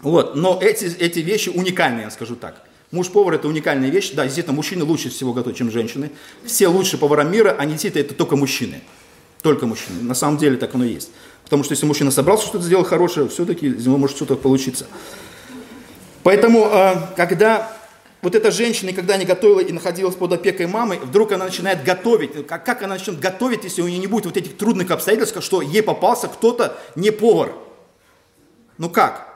Вот. 0.00 0.34
Но 0.36 0.58
эти, 0.60 0.84
эти 0.98 1.20
вещи 1.20 1.50
уникальные, 1.50 2.04
я 2.04 2.10
скажу 2.10 2.36
так. 2.36 2.62
Муж-повар– 2.90 3.34
это 3.34 3.46
уникальная 3.46 3.88
вещь. 3.88 4.10
Да, 4.12 4.24
действительно, 4.24 4.56
мужчины 4.56 4.84
лучше 4.84 5.10
всего 5.10 5.32
готовят, 5.32 5.56
чем 5.56 5.70
женщины. 5.70 6.10
Все 6.44 6.66
лучшие 6.66 6.98
повара 6.98 7.22
мира, 7.22 7.54
а 7.56 7.64
не 7.64 7.72
действительно 7.72 8.02
это 8.02 8.14
только 8.14 8.34
мужчины. 8.34 8.80
Только 9.42 9.66
мужчины. 9.66 10.02
На 10.02 10.14
самом 10.14 10.38
деле 10.38 10.56
так 10.56 10.74
оно 10.74 10.84
и 10.84 10.94
есть. 10.94 11.10
Потому 11.44 11.62
что 11.62 11.72
если 11.72 11.86
мужчина 11.86 12.10
собрался 12.10 12.46
что-то 12.46 12.64
сделать 12.64 12.88
хорошее, 12.88 13.28
все-таки 13.28 13.68
него 13.68 13.96
может 13.96 14.16
что-то 14.16 14.34
получиться. 14.34 14.86
Поэтому, 16.24 16.64
а, 16.64 17.12
когда 17.16 17.72
вот 18.22 18.34
эта 18.34 18.50
женщина 18.50 18.90
никогда 18.90 19.16
не 19.16 19.24
готовила 19.24 19.60
и 19.60 19.72
находилась 19.72 20.16
под 20.16 20.32
опекой 20.32 20.66
мамы, 20.66 20.98
вдруг 21.00 21.30
она 21.30 21.44
начинает 21.44 21.84
готовить. 21.84 22.44
Как, 22.46 22.66
как 22.66 22.82
она 22.82 22.94
начнет 22.94 23.20
готовить, 23.20 23.62
если 23.62 23.82
у 23.82 23.88
нее 23.88 23.98
не 23.98 24.08
будет 24.08 24.26
вот 24.26 24.36
этих 24.36 24.58
трудных 24.58 24.90
обстоятельств, 24.90 25.42
что 25.42 25.62
ей 25.62 25.82
попался 25.82 26.26
кто-то 26.26 26.76
не 26.96 27.12
повар? 27.12 27.52
Ну 28.78 28.90
как? 28.90 29.28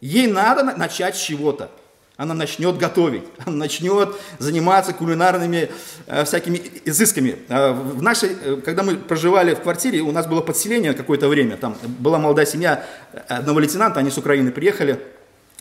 Ей 0.00 0.26
надо 0.26 0.64
начать 0.64 1.16
с 1.16 1.20
чего-то 1.20 1.70
она 2.18 2.34
начнет 2.34 2.76
готовить, 2.76 3.22
она 3.46 3.56
начнет 3.56 4.14
заниматься 4.38 4.92
кулинарными 4.92 5.70
э, 6.06 6.24
всякими 6.24 6.60
изысками. 6.84 7.38
Э, 7.48 7.72
в 7.72 8.02
нашей, 8.02 8.30
э, 8.44 8.60
когда 8.62 8.82
мы 8.82 8.96
проживали 8.96 9.54
в 9.54 9.60
квартире, 9.60 10.00
у 10.00 10.12
нас 10.12 10.26
было 10.26 10.42
подселение 10.42 10.92
какое-то 10.92 11.28
время, 11.28 11.56
там 11.56 11.76
была 11.98 12.18
молодая 12.18 12.44
семья 12.44 12.84
одного 13.28 13.60
лейтенанта, 13.60 14.00
они 14.00 14.10
с 14.10 14.18
Украины 14.18 14.50
приехали, 14.50 15.00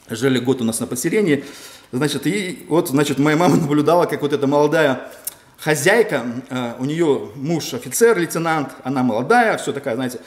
жили 0.10 0.40
год 0.40 0.62
у 0.62 0.64
нас 0.64 0.80
на 0.80 0.88
подселении, 0.88 1.46
значит, 1.92 2.26
и 2.26 2.66
вот, 2.68 2.90
значит, 2.90 3.20
моя 3.20 3.38
мама 3.38 3.56
наблюдала, 3.62 4.06
как 4.06 4.24
вот 4.24 4.34
эта 4.34 4.48
молодая 4.48 5.12
хозяйка, 5.60 6.26
э, 6.50 6.74
у 6.80 6.86
нее 6.86 7.30
муж 7.36 7.76
офицер, 7.76 8.18
лейтенант, 8.18 8.70
она 8.84 9.04
молодая, 9.04 9.58
все 9.58 9.74
такая, 9.74 9.94
знаете, 9.94 10.20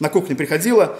на 0.00 0.10
кухне 0.10 0.36
приходила, 0.36 0.98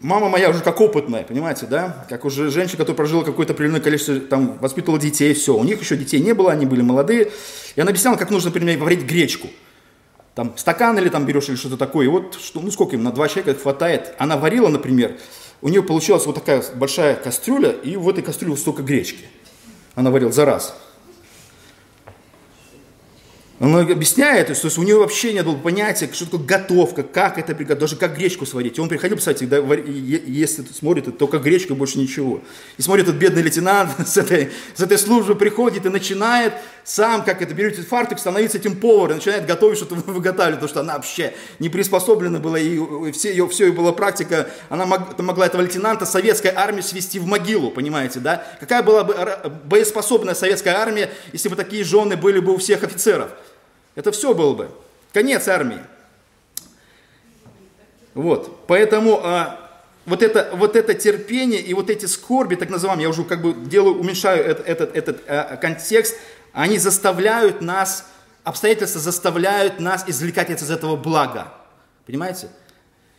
мама 0.00 0.28
моя 0.28 0.50
уже 0.50 0.60
как 0.60 0.80
опытная, 0.80 1.24
понимаете, 1.24 1.66
да, 1.66 2.06
как 2.08 2.24
уже 2.24 2.50
женщина, 2.50 2.78
которая 2.78 2.96
прожила 2.96 3.24
какое-то 3.24 3.52
определенное 3.52 3.80
количество, 3.80 4.18
там, 4.20 4.58
воспитывала 4.58 5.00
детей, 5.00 5.34
все, 5.34 5.56
у 5.56 5.64
них 5.64 5.80
еще 5.80 5.96
детей 5.96 6.20
не 6.20 6.34
было, 6.34 6.52
они 6.52 6.66
были 6.66 6.82
молодые, 6.82 7.30
и 7.76 7.80
она 7.80 7.90
объясняла, 7.90 8.16
как 8.16 8.30
нужно, 8.30 8.50
например, 8.50 8.78
варить 8.78 9.04
гречку, 9.04 9.48
там, 10.34 10.52
стакан 10.56 10.98
или 10.98 11.08
там 11.08 11.26
берешь 11.26 11.48
или 11.48 11.56
что-то 11.56 11.76
такое, 11.76 12.06
и 12.06 12.08
вот, 12.08 12.34
что, 12.34 12.60
ну, 12.60 12.70
сколько 12.70 12.96
им, 12.96 13.02
на 13.02 13.12
два 13.12 13.28
человека 13.28 13.58
хватает, 13.60 14.14
она 14.18 14.36
варила, 14.36 14.68
например, 14.68 15.16
у 15.62 15.68
нее 15.68 15.82
получилась 15.82 16.26
вот 16.26 16.34
такая 16.34 16.62
большая 16.74 17.14
кастрюля, 17.14 17.70
и 17.70 17.96
в 17.96 18.08
этой 18.08 18.22
кастрюле 18.22 18.56
столько 18.56 18.82
гречки, 18.82 19.24
она 19.94 20.10
варила 20.10 20.32
за 20.32 20.44
раз, 20.44 20.76
он 23.64 23.76
объясняет, 23.76 24.48
то 24.48 24.52
есть 24.52 24.78
у 24.78 24.82
него 24.82 25.00
вообще 25.00 25.32
не 25.32 25.42
было 25.42 25.56
понятия, 25.56 26.10
что 26.12 26.26
такое 26.26 26.40
готовка, 26.40 27.02
как 27.02 27.38
это 27.38 27.54
приготовить, 27.54 27.80
даже 27.80 27.96
как 27.96 28.16
гречку 28.16 28.46
сварить. 28.46 28.78
И 28.78 28.80
он 28.80 28.88
приходил, 28.88 29.16
кстати, 29.16 29.44
да, 29.44 29.58
если 29.58 30.64
смотрит, 30.72 31.16
только 31.16 31.38
гречка, 31.38 31.74
больше 31.74 31.98
ничего. 31.98 32.42
И 32.76 32.82
смотрит 32.82 33.08
этот 33.08 33.16
бедный 33.16 33.42
лейтенант 33.42 33.90
с 34.06 34.16
этой, 34.16 34.50
с 34.74 34.80
этой 34.80 34.98
службы 34.98 35.34
приходит 35.34 35.86
и 35.86 35.88
начинает 35.88 36.52
сам, 36.84 37.24
как 37.24 37.40
это, 37.40 37.54
берет 37.54 37.78
фартук, 37.78 38.18
становится 38.18 38.58
этим 38.58 38.76
поваром, 38.76 39.16
начинает 39.16 39.46
готовить, 39.46 39.78
что-то 39.78 39.94
выготавливать, 40.06 40.60
потому 40.60 40.68
что 40.68 40.80
она 40.80 40.96
вообще 40.96 41.32
не 41.58 41.70
приспособлена 41.70 42.40
была, 42.40 42.58
и 42.58 43.12
все 43.12 43.30
ее, 43.30 43.48
все 43.48 43.66
ее 43.66 43.72
была 43.72 43.92
практика, 43.92 44.50
она 44.68 44.84
мог, 44.84 45.18
могла 45.18 45.46
этого 45.46 45.62
лейтенанта 45.62 46.04
советской 46.04 46.52
армии 46.54 46.82
свести 46.82 47.18
в 47.18 47.26
могилу, 47.26 47.70
понимаете, 47.70 48.20
да? 48.20 48.44
Какая 48.60 48.82
была 48.82 49.04
бы 49.04 49.14
боеспособная 49.64 50.34
советская 50.34 50.76
армия, 50.76 51.10
если 51.32 51.48
бы 51.48 51.56
такие 51.56 51.84
жены 51.84 52.16
были 52.16 52.40
бы 52.40 52.52
у 52.52 52.58
всех 52.58 52.82
офицеров? 52.82 53.30
Это 53.94 54.12
все 54.12 54.34
было 54.34 54.54
бы. 54.54 54.70
Конец 55.12 55.48
армии. 55.48 55.80
Вот. 58.14 58.66
Поэтому 58.66 59.20
а, 59.22 59.60
вот, 60.06 60.22
это, 60.22 60.50
вот 60.54 60.76
это 60.76 60.94
терпение 60.94 61.60
и 61.60 61.74
вот 61.74 61.90
эти 61.90 62.06
скорби, 62.06 62.54
так 62.54 62.70
называемые, 62.70 63.04
я 63.04 63.08
уже 63.08 63.24
как 63.24 63.42
бы 63.42 63.52
делаю, 63.52 63.98
уменьшаю 63.98 64.44
этот, 64.44 64.66
этот, 64.66 64.96
этот 64.96 65.22
а, 65.28 65.56
контекст, 65.56 66.16
они 66.52 66.78
заставляют 66.78 67.60
нас, 67.60 68.06
обстоятельства 68.44 69.00
заставляют 69.00 69.80
нас 69.80 70.04
извлекать 70.06 70.50
из 70.50 70.70
этого 70.70 70.96
блага. 70.96 71.52
Понимаете? 72.06 72.48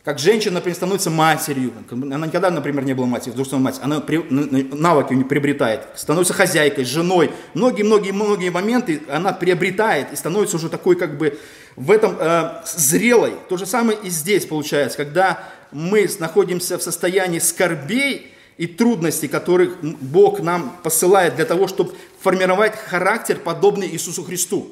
Как 0.06 0.20
женщина, 0.20 0.54
например, 0.54 0.76
становится 0.76 1.10
матерью. 1.10 1.74
Она 1.90 2.28
никогда, 2.28 2.52
например, 2.52 2.86
не 2.86 2.94
была 2.94 3.08
матерью, 3.08 3.34
вдруг 3.34 3.48
становится 3.48 3.82
мать. 3.82 3.92
Она 3.92 4.02
при, 4.02 4.18
навыки 4.18 5.14
у 5.14 5.16
нее 5.16 5.26
приобретает. 5.26 5.82
Становится 5.96 6.32
хозяйкой, 6.32 6.86
женой. 6.86 7.32
Многие-многие-многие 7.56 8.52
моменты 8.52 9.02
она 9.10 9.34
приобретает 9.34 10.14
и 10.14 10.16
становится 10.16 10.58
уже 10.58 10.70
такой 10.70 10.96
как 10.96 11.18
бы 11.18 11.40
в 11.76 11.90
этом 11.90 12.18
э, 12.20 12.62
зрелой. 12.68 13.34
То 13.50 13.58
же 13.58 13.66
самое 13.66 13.98
и 13.98 14.10
здесь 14.10 14.46
получается. 14.46 14.96
Когда 14.96 15.44
мы 15.72 16.08
находимся 16.20 16.78
в 16.78 16.84
состоянии 16.84 17.40
скорбей 17.40 18.32
и 18.58 18.68
трудностей, 18.68 19.28
которых 19.28 19.82
Бог 19.82 20.40
нам 20.40 20.78
посылает 20.84 21.36
для 21.36 21.46
того, 21.46 21.68
чтобы 21.68 21.94
формировать 22.22 22.76
характер, 22.76 23.40
подобный 23.44 23.88
Иисусу 23.88 24.24
Христу. 24.24 24.70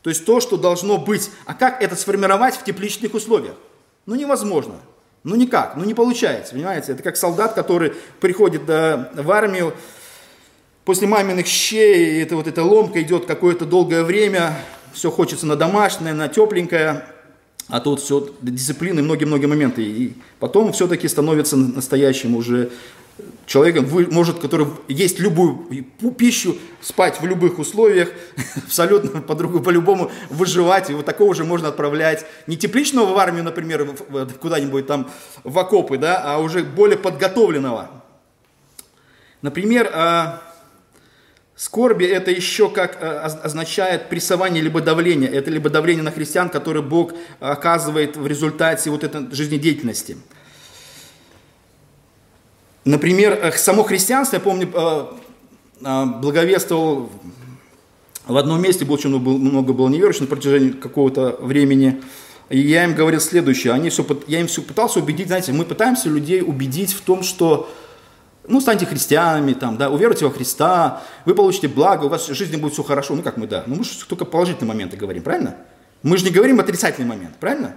То 0.00 0.08
есть 0.08 0.24
то, 0.24 0.40
что 0.40 0.56
должно 0.56 0.96
быть. 0.96 1.30
А 1.44 1.52
как 1.52 1.82
это 1.82 1.96
сформировать 1.96 2.54
в 2.54 2.64
тепличных 2.64 3.12
условиях? 3.12 3.56
Ну 4.06 4.14
невозможно. 4.14 4.74
Ну 5.22 5.36
никак, 5.36 5.76
ну 5.76 5.84
не 5.84 5.94
получается, 5.94 6.54
понимаете? 6.54 6.92
Это 6.92 7.02
как 7.02 7.16
солдат, 7.16 7.52
который 7.52 7.92
приходит 8.20 8.64
да, 8.64 9.10
в 9.14 9.30
армию, 9.30 9.74
после 10.84 11.06
маминых 11.06 11.46
щей, 11.46 12.22
это 12.22 12.36
вот 12.36 12.46
эта 12.46 12.64
ломка 12.64 13.02
идет 13.02 13.26
какое-то 13.26 13.66
долгое 13.66 14.02
время, 14.02 14.58
все 14.92 15.10
хочется 15.10 15.46
на 15.46 15.56
домашнее, 15.56 16.14
на 16.14 16.28
тепленькое, 16.28 17.04
а 17.68 17.80
тут 17.80 18.00
все 18.00 18.34
дисциплины, 18.42 19.02
многие-многие 19.02 19.46
моменты. 19.46 19.82
И 19.82 20.14
потом 20.40 20.72
все-таки 20.72 21.06
становится 21.06 21.56
настоящим 21.56 22.34
уже 22.34 22.70
человеком, 23.46 23.88
может, 24.10 24.38
который 24.38 24.66
есть 24.88 25.18
любую 25.18 25.66
пищу, 26.16 26.56
спать 26.80 27.20
в 27.20 27.26
любых 27.26 27.58
условиях, 27.58 28.10
абсолютно 28.56 29.20
по-другому, 29.20 29.64
по-любому 29.64 30.10
выживать. 30.28 30.90
И 30.90 30.94
вот 30.94 31.06
такого 31.06 31.34
же 31.34 31.44
можно 31.44 31.68
отправлять 31.68 32.24
не 32.46 32.56
тепличного 32.56 33.12
в 33.12 33.18
армию, 33.18 33.44
например, 33.44 33.94
куда-нибудь 34.40 34.86
там 34.86 35.10
в 35.44 35.58
окопы, 35.58 35.98
да, 35.98 36.22
а 36.24 36.38
уже 36.38 36.62
более 36.62 36.98
подготовленного. 36.98 37.90
Например, 39.42 39.90
а, 39.94 40.42
скорби 41.56 42.04
это 42.04 42.30
еще 42.30 42.70
как 42.70 42.98
а, 43.00 43.24
означает 43.24 44.08
прессование 44.08 44.62
либо 44.62 44.80
давление. 44.80 45.30
Это 45.30 45.50
либо 45.50 45.70
давление 45.70 46.02
на 46.02 46.10
христиан, 46.10 46.50
которое 46.50 46.82
Бог 46.82 47.12
оказывает 47.40 48.16
в 48.16 48.26
результате 48.26 48.90
вот 48.90 49.02
этой 49.02 49.32
жизнедеятельности. 49.34 50.18
Например, 52.84 53.38
э, 53.40 53.52
само 53.52 53.82
христианство, 53.82 54.36
я 54.36 54.40
помню, 54.40 54.68
благовествовал 55.80 57.10
в 58.26 58.36
одном 58.36 58.62
месте, 58.62 58.84
было 58.84 58.94
очень 58.94 59.10
много 59.10 59.72
было 59.72 59.88
неверующих 59.88 60.22
на 60.22 60.26
протяжении 60.26 60.70
какого-то 60.70 61.36
времени. 61.40 62.02
И 62.48 62.58
я 62.58 62.84
им 62.84 62.94
говорил 62.94 63.20
следующее. 63.20 63.72
Они 63.72 63.90
все, 63.90 64.04
я 64.26 64.40
им 64.40 64.46
все 64.46 64.62
пытался 64.62 64.98
убедить, 64.98 65.28
знаете, 65.28 65.52
мы 65.52 65.64
пытаемся 65.64 66.08
людей 66.08 66.42
убедить 66.42 66.92
в 66.92 67.00
том, 67.00 67.22
что 67.22 67.70
ну, 68.46 68.60
станьте 68.60 68.86
христианами, 68.86 69.52
там, 69.52 69.76
да, 69.76 69.90
уверуйте 69.90 70.24
во 70.24 70.32
Христа, 70.32 71.02
вы 71.24 71.34
получите 71.34 71.68
благо, 71.68 72.06
у 72.06 72.08
вас 72.08 72.28
в 72.28 72.34
жизни 72.34 72.56
будет 72.56 72.72
все 72.72 72.82
хорошо. 72.82 73.14
Ну, 73.14 73.22
как 73.22 73.36
мы, 73.36 73.46
да. 73.46 73.62
Ну, 73.66 73.76
мы 73.76 73.84
же 73.84 74.04
только 74.06 74.24
положительные 74.24 74.68
моменты 74.68 74.96
говорим, 74.96 75.22
правильно? 75.22 75.56
Мы 76.02 76.16
же 76.16 76.24
не 76.24 76.30
говорим 76.30 76.58
отрицательный 76.58 77.08
момент, 77.08 77.36
правильно? 77.38 77.76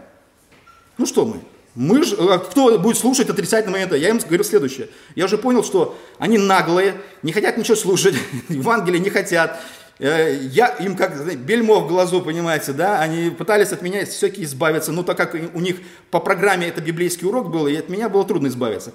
Ну, 0.97 1.05
что 1.05 1.25
мы? 1.25 1.41
Мы 1.75 2.03
же, 2.03 2.15
а 2.17 2.37
кто 2.37 2.77
будет 2.77 2.97
слушать 2.97 3.29
отрицательные 3.29 3.73
моменты? 3.73 3.97
Я 3.97 4.09
им 4.09 4.19
говорю 4.19 4.43
следующее. 4.43 4.89
Я 5.15 5.25
уже 5.25 5.39
понял, 5.39 5.63
что 5.63 5.97
они 6.19 6.37
наглые, 6.37 6.95
не 7.23 7.31
хотят 7.31 7.57
ничего 7.57 7.75
слушать, 7.75 8.15
Евангелие 8.49 8.99
не 8.99 9.09
хотят. 9.09 9.59
Э, 9.97 10.35
я 10.35 10.67
им 10.67 10.95
как 10.95 11.15
знаете, 11.15 11.37
бельмо 11.37 11.79
в 11.79 11.87
глазу, 11.87 12.21
понимаете, 12.21 12.73
да, 12.73 12.99
они 12.99 13.31
пытались 13.31 13.71
от 13.71 13.81
меня 13.81 14.05
все-таки 14.05 14.43
избавиться, 14.43 14.91
но 14.91 15.01
так 15.01 15.17
как 15.17 15.33
у 15.33 15.59
них 15.59 15.77
по 16.11 16.19
программе 16.19 16.67
это 16.67 16.79
библейский 16.79 17.27
урок 17.27 17.49
был, 17.49 17.67
и 17.67 17.75
от 17.75 17.89
меня 17.89 18.07
было 18.07 18.23
трудно 18.23 18.47
избавиться. 18.47 18.93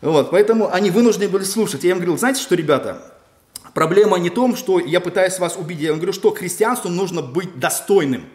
Вот, 0.00 0.30
поэтому 0.30 0.72
они 0.72 0.90
вынуждены 0.90 1.28
были 1.28 1.44
слушать. 1.44 1.82
Я 1.82 1.90
им 1.90 1.98
говорил, 1.98 2.18
знаете 2.18 2.40
что, 2.40 2.54
ребята, 2.54 3.12
проблема 3.74 4.18
не 4.18 4.30
в 4.30 4.34
том, 4.34 4.56
что 4.56 4.78
я 4.78 5.00
пытаюсь 5.00 5.40
вас 5.40 5.56
убедить, 5.56 5.84
я 5.84 5.90
им 5.90 5.96
говорю, 5.96 6.12
что 6.12 6.30
христианству 6.32 6.88
нужно 6.88 7.22
быть 7.22 7.58
достойным. 7.58 8.26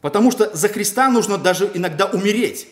Потому 0.00 0.30
что 0.30 0.54
за 0.56 0.68
Христа 0.68 1.10
нужно 1.10 1.36
даже 1.36 1.70
иногда 1.74 2.06
умереть. 2.06 2.68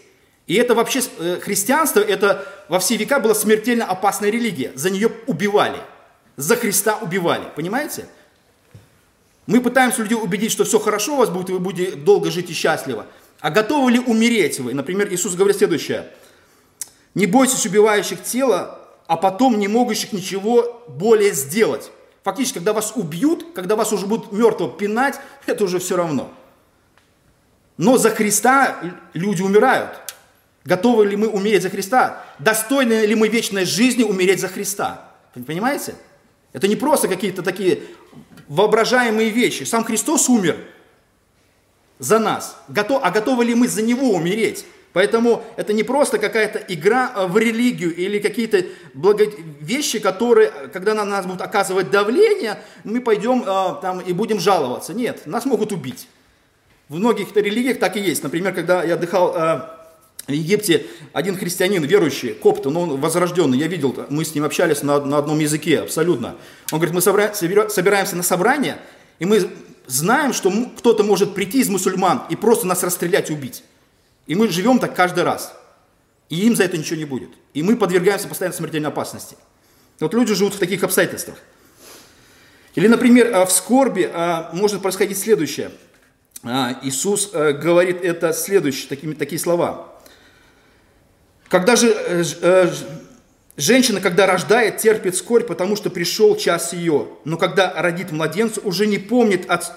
И 0.46 0.54
это 0.54 0.74
вообще, 0.74 1.00
э, 1.18 1.40
христианство, 1.40 2.00
это 2.00 2.46
во 2.68 2.78
все 2.78 2.96
века 2.96 3.18
была 3.18 3.34
смертельно 3.34 3.84
опасная 3.84 4.30
религия. 4.30 4.72
За 4.74 4.90
нее 4.90 5.10
убивали. 5.26 5.78
За 6.36 6.56
Христа 6.56 6.96
убивали. 6.96 7.44
Понимаете? 7.56 8.06
Мы 9.46 9.60
пытаемся 9.60 10.02
людей 10.02 10.16
убедить, 10.16 10.52
что 10.52 10.64
все 10.64 10.78
хорошо 10.78 11.14
у 11.14 11.16
вас 11.18 11.30
будет, 11.30 11.50
и 11.50 11.52
вы 11.52 11.58
будете 11.58 11.96
долго 11.96 12.30
жить 12.30 12.50
и 12.50 12.52
счастливо. 12.52 13.06
А 13.40 13.50
готовы 13.50 13.92
ли 13.92 13.98
умереть 13.98 14.60
вы? 14.60 14.74
Например, 14.74 15.12
Иисус 15.12 15.34
говорит 15.34 15.56
следующее. 15.58 16.08
Не 17.14 17.26
бойтесь 17.26 17.64
убивающих 17.66 18.22
тело, 18.22 18.80
а 19.06 19.16
потом 19.16 19.58
не 19.58 19.68
могущих 19.68 20.12
ничего 20.12 20.84
более 20.88 21.32
сделать. 21.32 21.90
Фактически, 22.24 22.54
когда 22.54 22.72
вас 22.72 22.92
убьют, 22.96 23.46
когда 23.54 23.76
вас 23.76 23.92
уже 23.92 24.06
будут 24.06 24.32
мертвого 24.32 24.76
пинать, 24.76 25.16
это 25.46 25.64
уже 25.64 25.78
все 25.78 25.96
равно. 25.96 26.32
Но 27.78 27.98
за 27.98 28.10
Христа 28.10 28.80
люди 29.12 29.42
умирают. 29.42 30.05
Готовы 30.66 31.06
ли 31.06 31.16
мы 31.16 31.28
умереть 31.28 31.62
за 31.62 31.70
Христа? 31.70 32.24
Достойны 32.40 33.06
ли 33.06 33.14
мы 33.14 33.28
вечной 33.28 33.64
жизни 33.64 34.02
умереть 34.02 34.40
за 34.40 34.48
Христа? 34.48 35.12
Понимаете? 35.46 35.94
Это 36.52 36.66
не 36.66 36.74
просто 36.74 37.06
какие-то 37.06 37.42
такие 37.42 37.82
воображаемые 38.48 39.30
вещи. 39.30 39.62
Сам 39.62 39.84
Христос 39.84 40.28
умер 40.28 40.56
за 42.00 42.18
нас. 42.18 42.58
Готов, 42.66 43.00
а 43.04 43.10
готовы 43.12 43.44
ли 43.44 43.54
мы 43.54 43.68
за 43.68 43.82
Него 43.82 44.10
умереть? 44.10 44.66
Поэтому 44.92 45.44
это 45.56 45.72
не 45.72 45.82
просто 45.82 46.18
какая-то 46.18 46.58
игра 46.68 47.12
э, 47.14 47.26
в 47.26 47.36
религию 47.36 47.94
или 47.94 48.18
какие-то 48.18 48.64
благо... 48.94 49.26
вещи, 49.60 49.98
которые, 49.98 50.50
когда 50.72 50.94
на 50.94 51.04
нас 51.04 51.26
будут 51.26 51.42
оказывать 51.42 51.90
давление, 51.90 52.58
мы 52.82 53.02
пойдем 53.02 53.42
э, 53.42 53.80
там 53.82 54.00
и 54.00 54.12
будем 54.14 54.40
жаловаться. 54.40 54.94
Нет, 54.94 55.26
нас 55.26 55.44
могут 55.44 55.70
убить. 55.70 56.08
В 56.88 56.96
многих 56.96 57.36
религиях 57.36 57.78
так 57.78 57.96
и 57.96 58.00
есть. 58.00 58.22
Например, 58.22 58.54
когда 58.54 58.82
я 58.82 58.94
отдыхал 58.94 59.34
э, 59.36 59.75
в 60.26 60.32
Египте 60.32 60.86
один 61.12 61.36
христианин, 61.36 61.84
верующий, 61.84 62.34
копт, 62.34 62.64
но 62.64 62.80
он 62.82 63.00
возрожденный, 63.00 63.58
я 63.58 63.68
видел, 63.68 63.94
мы 64.10 64.24
с 64.24 64.34
ним 64.34 64.44
общались 64.44 64.82
на, 64.82 65.00
на 65.00 65.18
одном 65.18 65.38
языке, 65.38 65.80
абсолютно. 65.80 66.36
Он 66.72 66.78
говорит, 66.78 66.94
мы 66.94 67.00
собра, 67.00 67.32
собираемся 67.34 68.16
на 68.16 68.22
собрание, 68.22 68.78
и 69.20 69.24
мы 69.24 69.48
знаем, 69.86 70.32
что 70.32 70.52
кто-то 70.76 71.04
может 71.04 71.34
прийти 71.34 71.60
из 71.60 71.68
мусульман 71.68 72.24
и 72.28 72.36
просто 72.36 72.66
нас 72.66 72.82
расстрелять 72.82 73.30
убить. 73.30 73.62
И 74.26 74.34
мы 74.34 74.48
живем 74.48 74.80
так 74.80 74.96
каждый 74.96 75.22
раз. 75.22 75.54
И 76.28 76.46
им 76.46 76.56
за 76.56 76.64
это 76.64 76.76
ничего 76.76 76.96
не 76.96 77.04
будет. 77.04 77.30
И 77.54 77.62
мы 77.62 77.76
подвергаемся 77.76 78.26
постоянно 78.26 78.56
смертельной 78.56 78.88
опасности. 78.88 79.36
Вот 80.00 80.12
люди 80.12 80.34
живут 80.34 80.54
в 80.54 80.58
таких 80.58 80.82
обстоятельствах. 80.82 81.38
Или, 82.74 82.88
например, 82.88 83.34
а, 83.34 83.46
в 83.46 83.52
скорби 83.52 84.10
а, 84.12 84.50
может 84.52 84.82
происходить 84.82 85.18
следующее. 85.18 85.70
А, 86.42 86.78
Иисус 86.82 87.30
говорит 87.32 88.02
это 88.02 88.32
следующее, 88.32 88.88
такими, 88.88 89.14
такие 89.14 89.38
слова. 89.38 89.95
Когда 91.48 91.76
же 91.76 91.88
э, 91.88 92.24
э, 92.40 92.72
женщина, 93.56 94.00
когда 94.00 94.26
рождает, 94.26 94.78
терпит 94.78 95.16
скорбь, 95.16 95.46
потому 95.46 95.76
что 95.76 95.90
пришел 95.90 96.36
час 96.36 96.72
ее. 96.72 97.08
Но 97.24 97.36
когда 97.36 97.72
родит 97.76 98.10
младенца, 98.10 98.60
уже 98.62 98.86
не 98.86 98.98
помнит, 98.98 99.48
от, 99.48 99.72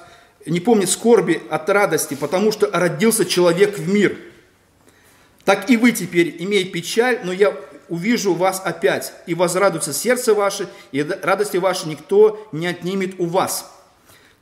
не 0.45 0.59
помнит 0.59 0.89
скорби 0.89 1.41
от 1.49 1.69
радости, 1.69 2.15
потому 2.15 2.51
что 2.51 2.69
родился 2.71 3.25
человек 3.25 3.77
в 3.77 3.87
мир. 3.87 4.17
Так 5.45 5.69
и 5.69 5.77
вы 5.77 5.91
теперь, 5.91 6.35
имея 6.39 6.65
печаль, 6.65 7.19
но 7.23 7.31
я 7.31 7.55
увижу 7.87 8.33
вас 8.33 8.61
опять, 8.63 9.13
и 9.25 9.33
возрадуется 9.33 9.93
сердце 9.93 10.33
ваше, 10.33 10.67
и 10.91 11.01
радости 11.01 11.57
ваши 11.57 11.87
никто 11.87 12.47
не 12.51 12.67
отнимет 12.67 13.15
у 13.19 13.25
вас. 13.25 13.71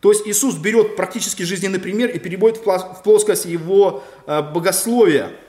То 0.01 0.11
есть 0.11 0.27
Иисус 0.27 0.55
берет 0.55 0.95
практически 0.95 1.43
жизненный 1.43 1.79
пример 1.79 2.09
и 2.09 2.19
переводит 2.19 2.57
в 2.57 3.01
плоскость 3.03 3.45
его 3.45 4.03
э, 4.27 4.41
богословия– 4.41 5.31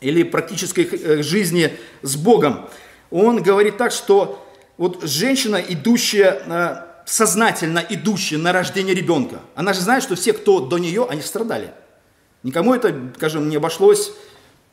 или 0.00 0.22
практической 0.22 0.84
э, 0.84 1.22
жизни 1.22 1.72
с 2.02 2.16
Богом. 2.16 2.68
Он 3.10 3.42
говорит 3.42 3.76
так, 3.76 3.92
что 3.92 4.44
вот 4.76 5.02
женщина, 5.02 5.56
идущая, 5.56 6.42
э, 6.46 6.76
сознательно 7.06 7.84
идущая 7.88 8.38
на 8.38 8.52
рождение 8.52 8.94
ребенка, 8.94 9.40
она 9.54 9.72
же 9.72 9.80
знает, 9.80 10.02
что 10.02 10.14
все, 10.14 10.32
кто 10.32 10.60
до 10.60 10.78
нее, 10.78 11.06
они 11.08 11.22
страдали. 11.22 11.72
Никому 12.42 12.74
это, 12.74 12.94
скажем, 13.16 13.48
не 13.48 13.56
обошлось, 13.56 14.12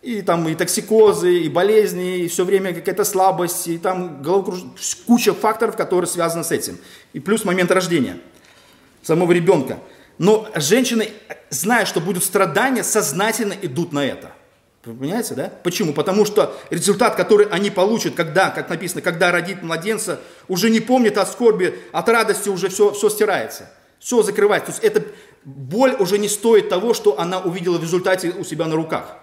и 0.03 0.21
там 0.21 0.47
и 0.47 0.53
токсикозы, 0.53 1.39
и 1.39 1.49
болезни, 1.49 2.19
и 2.19 2.27
все 2.27 2.45
время 2.45 2.75
какая-то 2.75 3.03
слабость, 3.03 3.67
и 3.67 3.79
там 3.79 4.21
головокруж... 4.21 4.59
куча 5.07 5.33
факторов, 5.33 5.75
которые 5.75 6.07
связаны 6.07 6.43
с 6.43 6.51
этим. 6.51 6.77
И 7.13 7.19
плюс 7.19 7.43
момент 7.43 7.71
рождения 7.71 8.19
самого 9.01 9.31
ребенка. 9.31 9.79
Но 10.19 10.47
женщины, 10.55 11.09
зная, 11.49 11.85
что 11.85 12.01
будут 12.01 12.23
страдания, 12.23 12.83
сознательно 12.83 13.55
идут 13.59 13.93
на 13.93 14.05
это– 14.05 14.31
понимаете, 14.93 15.35
да? 15.35 15.51
Почему? 15.63 15.93
Потому 15.93 16.25
что 16.25 16.55
результат, 16.69 17.15
который 17.15 17.47
они 17.47 17.71
получат, 17.71 18.15
когда, 18.15 18.49
как 18.49 18.69
написано, 18.69 19.01
когда 19.01 19.31
родит 19.31 19.63
младенца, 19.63 20.19
уже 20.47 20.69
не 20.69 20.79
помнит 20.79 21.17
о 21.17 21.25
скорби, 21.25 21.79
от 21.91 22.07
радости 22.09 22.49
уже 22.49 22.69
все, 22.69 22.91
все 22.91 23.09
стирается. 23.09 23.71
Все 23.99 24.21
закрывается. 24.21 24.67
То 24.67 24.71
есть 24.73 24.83
эта 24.83 25.05
боль 25.43 25.95
уже 25.99 26.17
не 26.17 26.29
стоит 26.29 26.69
того, 26.69 26.93
что 26.93 27.19
она 27.19 27.39
увидела 27.39 27.77
в 27.77 27.81
результате 27.81 28.29
у 28.29 28.43
себя 28.43 28.65
на 28.65 28.75
руках. 28.75 29.17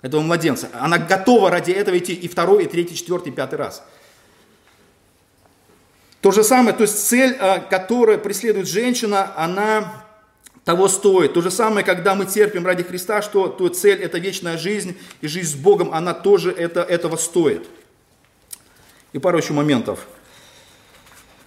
Этого 0.00 0.20
младенца. 0.20 0.68
Она 0.72 0.98
готова 0.98 1.50
ради 1.50 1.70
этого 1.70 1.96
идти 1.98 2.12
и 2.12 2.28
второй, 2.28 2.64
и 2.64 2.66
третий, 2.66 2.96
четвертый, 2.96 3.28
и 3.28 3.36
пятый 3.36 3.56
раз. 3.56 3.84
То 6.20 6.30
же 6.30 6.44
самое, 6.44 6.74
то 6.74 6.82
есть 6.82 7.08
цель, 7.08 7.36
а, 7.40 7.58
которую 7.58 8.20
преследует 8.20 8.68
женщина, 8.68 9.32
она 9.36 10.01
того 10.64 10.88
стоит. 10.88 11.34
То 11.34 11.40
же 11.40 11.50
самое, 11.50 11.84
когда 11.84 12.14
мы 12.14 12.26
терпим 12.26 12.66
ради 12.66 12.82
Христа, 12.82 13.22
что 13.22 13.48
то 13.48 13.68
цель– 13.68 14.00
это 14.02 14.18
вечная 14.18 14.56
жизнь, 14.56 14.96
и 15.20 15.26
жизнь 15.26 15.50
с 15.50 15.54
Богом, 15.54 15.92
она 15.92 16.14
тоже 16.14 16.52
это, 16.52 16.82
этого 16.82 17.16
стоит. 17.16 17.66
И 19.12 19.18
пару 19.18 19.38
еще 19.38 19.52
моментов. 19.52 20.06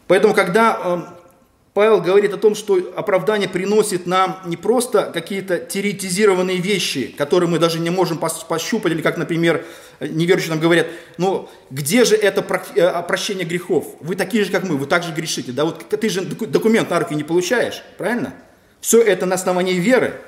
Поэтому, 0.08 0.36
когда 0.36 0.80
э, 0.84 1.25
Павел 1.73 1.99
говорит 1.99 2.34
о 2.34 2.38
том, 2.38 2.56
что 2.56 2.93
оправдание 2.95 3.49
приносит 3.49 4.06
нам 4.06 4.39
не 4.45 4.56
просто 4.58 5.12
какие-то 5.13 5.60
теоретизированные 5.60 6.58
вещи, 6.58 7.08
которые 7.17 7.49
мы 7.49 7.58
даже 7.58 7.80
не 7.80 7.90
можем 7.90 8.19
пощупать, 8.19 8.92
или 8.92 9.02
как, 9.02 9.17
например, 9.17 9.65
неверующие 10.00 10.52
нам 10.52 10.60
говорят, 10.60 10.87
ну 11.17 11.50
где 11.71 12.06
же 12.06 12.15
это 12.15 12.46
э, 12.75 13.04
прощение 13.04 13.46
грехов? 13.46 13.96
Вы 14.02 14.15
такие 14.15 14.44
же, 14.44 14.52
как 14.52 14.63
мы, 14.63 14.77
вы 14.77 14.85
также 14.85 15.12
грешите. 15.13 15.54
Да 15.54 15.65
вот 15.65 15.87
ты 15.90 16.10
же 16.10 16.21
документ 16.21 16.90
на 16.90 17.00
руки 17.00 17.15
не 17.15 17.23
получаешь, 17.23 17.81
правильно? 17.98 18.33
Все 18.82 19.02
это 19.02 19.26
на 19.26 19.36
основании 19.36 19.73
веры. 19.73 20.21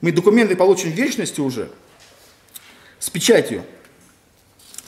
Мы 0.00 0.12
документы 0.12 0.56
получим 0.56 0.92
в 0.92 0.94
вечности 0.94 1.40
уже 1.40 1.70
с 2.98 3.10
печатью. 3.10 3.64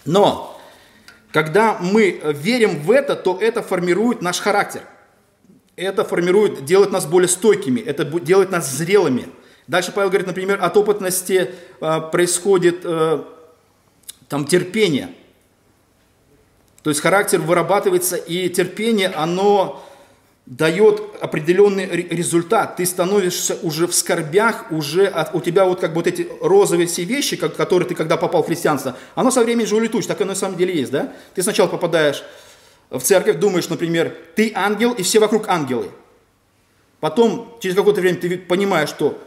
Но 0.04 0.60
когда 1.32 1.78
мы 1.80 2.20
верим 2.24 2.80
в 2.80 2.90
это, 2.90 3.16
то 3.16 3.38
это 3.40 3.62
формирует 3.62 4.22
наш 4.22 4.40
характер. 4.40 4.82
Это 5.76 6.04
формирует, 6.04 6.64
делает 6.64 6.90
нас 6.90 7.06
более 7.06 7.28
стойкими, 7.28 7.80
это 7.80 8.04
делает 8.04 8.50
нас 8.50 8.70
зрелыми. 8.70 9.28
Дальше 9.66 9.92
Павел 9.92 10.10
говорит, 10.10 10.26
например, 10.26 10.58
от 10.60 10.76
опытности 10.76 11.54
э, 11.80 12.00
происходит 12.12 12.80
э, 12.84 13.22
там 14.28 14.44
терпение. 14.44 15.14
То 16.82 16.90
есть 16.90 17.00
характер 17.00 17.40
вырабатывается, 17.40 18.16
и 18.16 18.48
терпение, 18.48 19.08
оно 19.08 19.84
дает 20.46 21.02
определенный 21.20 21.86
результат. 21.86 22.76
Ты 22.76 22.86
становишься 22.86 23.58
уже 23.62 23.86
в 23.86 23.94
скорбях, 23.94 24.72
уже 24.72 25.06
от, 25.06 25.34
у 25.34 25.40
тебя 25.40 25.64
вот 25.64 25.80
как 25.80 25.90
бы 25.90 25.96
вот 25.96 26.06
эти 26.06 26.28
розовые 26.40 26.86
все 26.86 27.04
вещи, 27.04 27.36
как, 27.36 27.54
которые 27.54 27.88
ты 27.88 27.94
когда 27.94 28.16
попал 28.16 28.42
в 28.42 28.46
христианство, 28.46 28.96
оно 29.14 29.30
со 29.30 29.44
временем 29.44 29.68
же 29.68 29.76
улетучится, 29.76 30.08
так 30.08 30.20
оно 30.20 30.30
на 30.30 30.36
самом 30.36 30.56
деле 30.56 30.74
есть, 30.74 30.90
да? 30.90 31.12
Ты 31.34 31.42
сначала 31.42 31.68
попадаешь 31.68 32.24
в 32.90 33.00
церковь, 33.00 33.36
думаешь, 33.36 33.68
например, 33.68 34.16
ты 34.34 34.50
ангел, 34.54 34.92
и 34.92 35.02
все 35.02 35.20
вокруг 35.20 35.48
ангелы. 35.48 35.90
Потом, 36.98 37.56
через 37.60 37.76
какое-то 37.76 38.00
время 38.00 38.18
ты 38.18 38.36
понимаешь, 38.36 38.88
что 38.88 39.18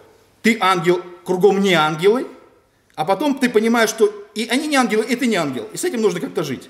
ты 0.42 0.58
ангел, 0.60 1.02
кругом 1.24 1.62
не 1.62 1.74
ангелы, 1.74 2.28
а 2.96 3.06
потом 3.06 3.40
ты 3.40 3.50
понимаешь, 3.50 3.90
что 3.90 4.14
и 4.36 4.48
они 4.48 4.68
не 4.68 4.76
ангелы, 4.76 5.06
и 5.06 5.16
ты 5.16 5.26
не 5.26 5.36
ангел. 5.36 5.68
И 5.72 5.78
с 5.78 5.84
этим 5.84 6.02
нужно 6.02 6.20
как-то 6.20 6.44
жить. 6.44 6.70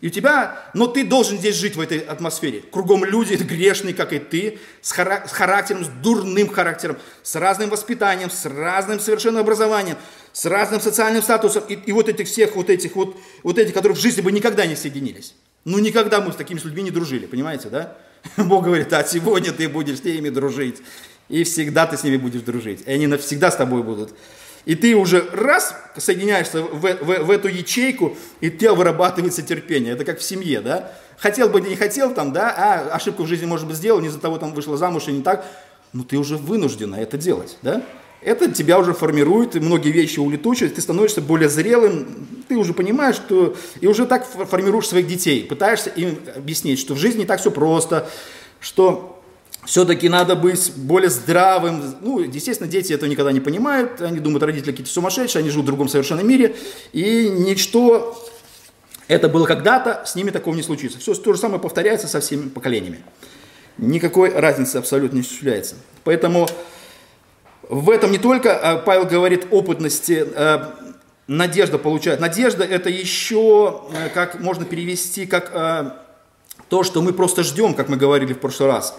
И 0.00 0.08
у 0.08 0.10
тебя, 0.10 0.58
но 0.74 0.86
ты 0.86 1.04
должен 1.04 1.38
здесь 1.38 1.56
жить 1.56 1.76
в 1.76 1.80
этой 1.80 1.98
атмосфере. 1.98 2.62
Кругом 2.70 3.04
люди 3.04 3.34
грешные, 3.34 3.94
как 3.94 4.12
и 4.12 4.18
ты, 4.18 4.58
с, 4.82 4.92
характером, 4.92 5.84
с 5.84 5.88
дурным 5.88 6.48
характером, 6.48 6.98
с 7.22 7.36
разным 7.36 7.70
воспитанием, 7.70 8.30
с 8.30 8.44
разным 8.46 9.00
совершенно 9.00 9.40
образованием, 9.40 9.96
с 10.32 10.44
разным 10.46 10.80
социальным 10.80 11.22
статусом. 11.22 11.64
И, 11.68 11.74
и 11.74 11.92
вот 11.92 12.08
этих 12.08 12.26
всех, 12.26 12.54
вот 12.56 12.70
этих 12.70 12.96
вот, 12.96 13.16
вот 13.42 13.58
этих, 13.58 13.72
которые 13.72 13.96
в 13.96 14.00
жизни 14.00 14.20
бы 14.20 14.30
никогда 14.30 14.66
не 14.66 14.76
соединились. 14.76 15.34
Ну, 15.64 15.78
никогда 15.78 16.20
мы 16.20 16.32
с 16.32 16.36
такими 16.36 16.60
людьми 16.60 16.82
не 16.82 16.90
дружили, 16.90 17.26
понимаете, 17.26 17.68
да? 17.70 17.96
Бог 18.36 18.64
говорит, 18.64 18.92
а 18.92 19.04
сегодня 19.04 19.52
ты 19.52 19.68
будешь 19.68 19.98
с 19.98 20.04
ними 20.04 20.28
дружить. 20.28 20.82
И 21.28 21.44
всегда 21.44 21.86
ты 21.86 21.96
с 21.96 22.04
ними 22.04 22.18
будешь 22.18 22.42
дружить. 22.42 22.82
И 22.86 22.90
они 22.90 23.06
навсегда 23.06 23.50
с 23.50 23.56
тобой 23.56 23.82
будут. 23.82 24.12
И 24.64 24.74
ты 24.74 24.94
уже 24.94 25.28
раз 25.32 25.74
соединяешься 25.96 26.62
в, 26.62 26.80
в, 26.80 27.24
в 27.24 27.30
эту 27.30 27.48
ячейку, 27.48 28.16
и 28.40 28.48
у 28.48 28.50
тебя 28.50 28.74
вырабатывается 28.74 29.42
терпение. 29.42 29.92
Это 29.92 30.04
как 30.04 30.20
в 30.20 30.22
семье, 30.22 30.60
да? 30.60 30.92
Хотел 31.18 31.48
бы, 31.48 31.60
не 31.60 31.76
хотел 31.76 32.14
там, 32.14 32.32
да, 32.32 32.54
а 32.56 32.94
ошибку 32.94 33.24
в 33.24 33.26
жизни, 33.26 33.46
может 33.46 33.66
быть, 33.66 33.76
сделал, 33.76 34.00
не 34.00 34.08
из-за 34.08 34.20
того 34.20 34.38
там 34.38 34.54
вышла 34.54 34.76
замуж 34.76 35.04
и 35.08 35.12
не 35.12 35.22
так, 35.22 35.44
но 35.92 36.02
ты 36.02 36.16
уже 36.16 36.36
вынуждена 36.36 36.96
это 36.96 37.18
делать, 37.18 37.58
да? 37.62 37.82
Это 38.20 38.50
тебя 38.50 38.78
уже 38.78 38.94
формирует, 38.94 39.54
и 39.54 39.60
многие 39.60 39.90
вещи 39.90 40.18
улетучивают, 40.18 40.74
ты 40.74 40.80
становишься 40.80 41.20
более 41.20 41.50
зрелым, 41.50 42.26
ты 42.48 42.56
уже 42.56 42.72
понимаешь, 42.72 43.16
что... 43.16 43.54
И 43.82 43.86
уже 43.86 44.06
так 44.06 44.26
формируешь 44.26 44.88
своих 44.88 45.06
детей, 45.06 45.44
пытаешься 45.44 45.90
им 45.90 46.18
объяснить, 46.34 46.78
что 46.78 46.94
в 46.94 46.98
жизни 46.98 47.20
не 47.20 47.26
так 47.26 47.40
все 47.40 47.50
просто, 47.50 48.08
что 48.60 49.13
все-таки 49.66 50.08
надо 50.08 50.36
быть 50.36 50.72
более 50.76 51.10
здравым. 51.10 51.82
Ну, 52.00 52.20
естественно, 52.20 52.68
дети 52.68 52.92
этого 52.92 53.08
никогда 53.08 53.32
не 53.32 53.40
понимают. 53.40 54.00
Они 54.00 54.20
думают, 54.20 54.42
родители 54.42 54.70
какие-то 54.70 54.92
сумасшедшие, 54.92 55.40
они 55.40 55.50
живут 55.50 55.64
в 55.64 55.66
другом 55.66 55.88
совершенно 55.88 56.20
мире. 56.20 56.54
И 56.92 57.28
ничто, 57.28 58.16
это 59.08 59.28
было 59.28 59.46
когда-то, 59.46 60.02
с 60.06 60.14
ними 60.14 60.30
такого 60.30 60.54
не 60.54 60.62
случится. 60.62 60.98
Все 60.98 61.14
то 61.14 61.32
же 61.32 61.38
самое 61.38 61.60
повторяется 61.60 62.08
со 62.08 62.20
всеми 62.20 62.48
поколениями. 62.48 63.02
Никакой 63.78 64.30
разницы 64.30 64.76
абсолютно 64.76 65.16
не 65.16 65.22
осуществляется. 65.22 65.76
Поэтому 66.04 66.46
в 67.68 67.90
этом 67.90 68.12
не 68.12 68.18
только 68.18 68.54
а, 68.54 68.76
Павел 68.76 69.06
говорит 69.06 69.46
опытности, 69.50 70.26
а, 70.34 70.74
надежда 71.26 71.78
получает. 71.78 72.20
Надежда 72.20 72.64
это 72.64 72.90
еще, 72.90 73.82
а, 73.92 74.08
как 74.10 74.40
можно 74.40 74.64
перевести, 74.64 75.26
как 75.26 76.00
то, 76.68 76.82
что 76.82 77.02
мы 77.02 77.12
просто 77.12 77.42
ждем, 77.42 77.74
как 77.74 77.88
мы 77.88 77.96
говорили 77.96 78.32
в 78.32 78.38
прошлый 78.38 78.68
раз. 78.68 78.96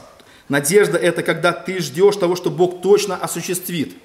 Надежда– 0.47 0.97
это 0.99 1.23
когда 1.23 1.51
ты 1.51 1.79
ждешь 1.79 2.15
того, 2.17 2.35
что 2.35 2.51
Бог 2.51 2.81
точно 2.81 3.15
осуществит. 3.15 3.95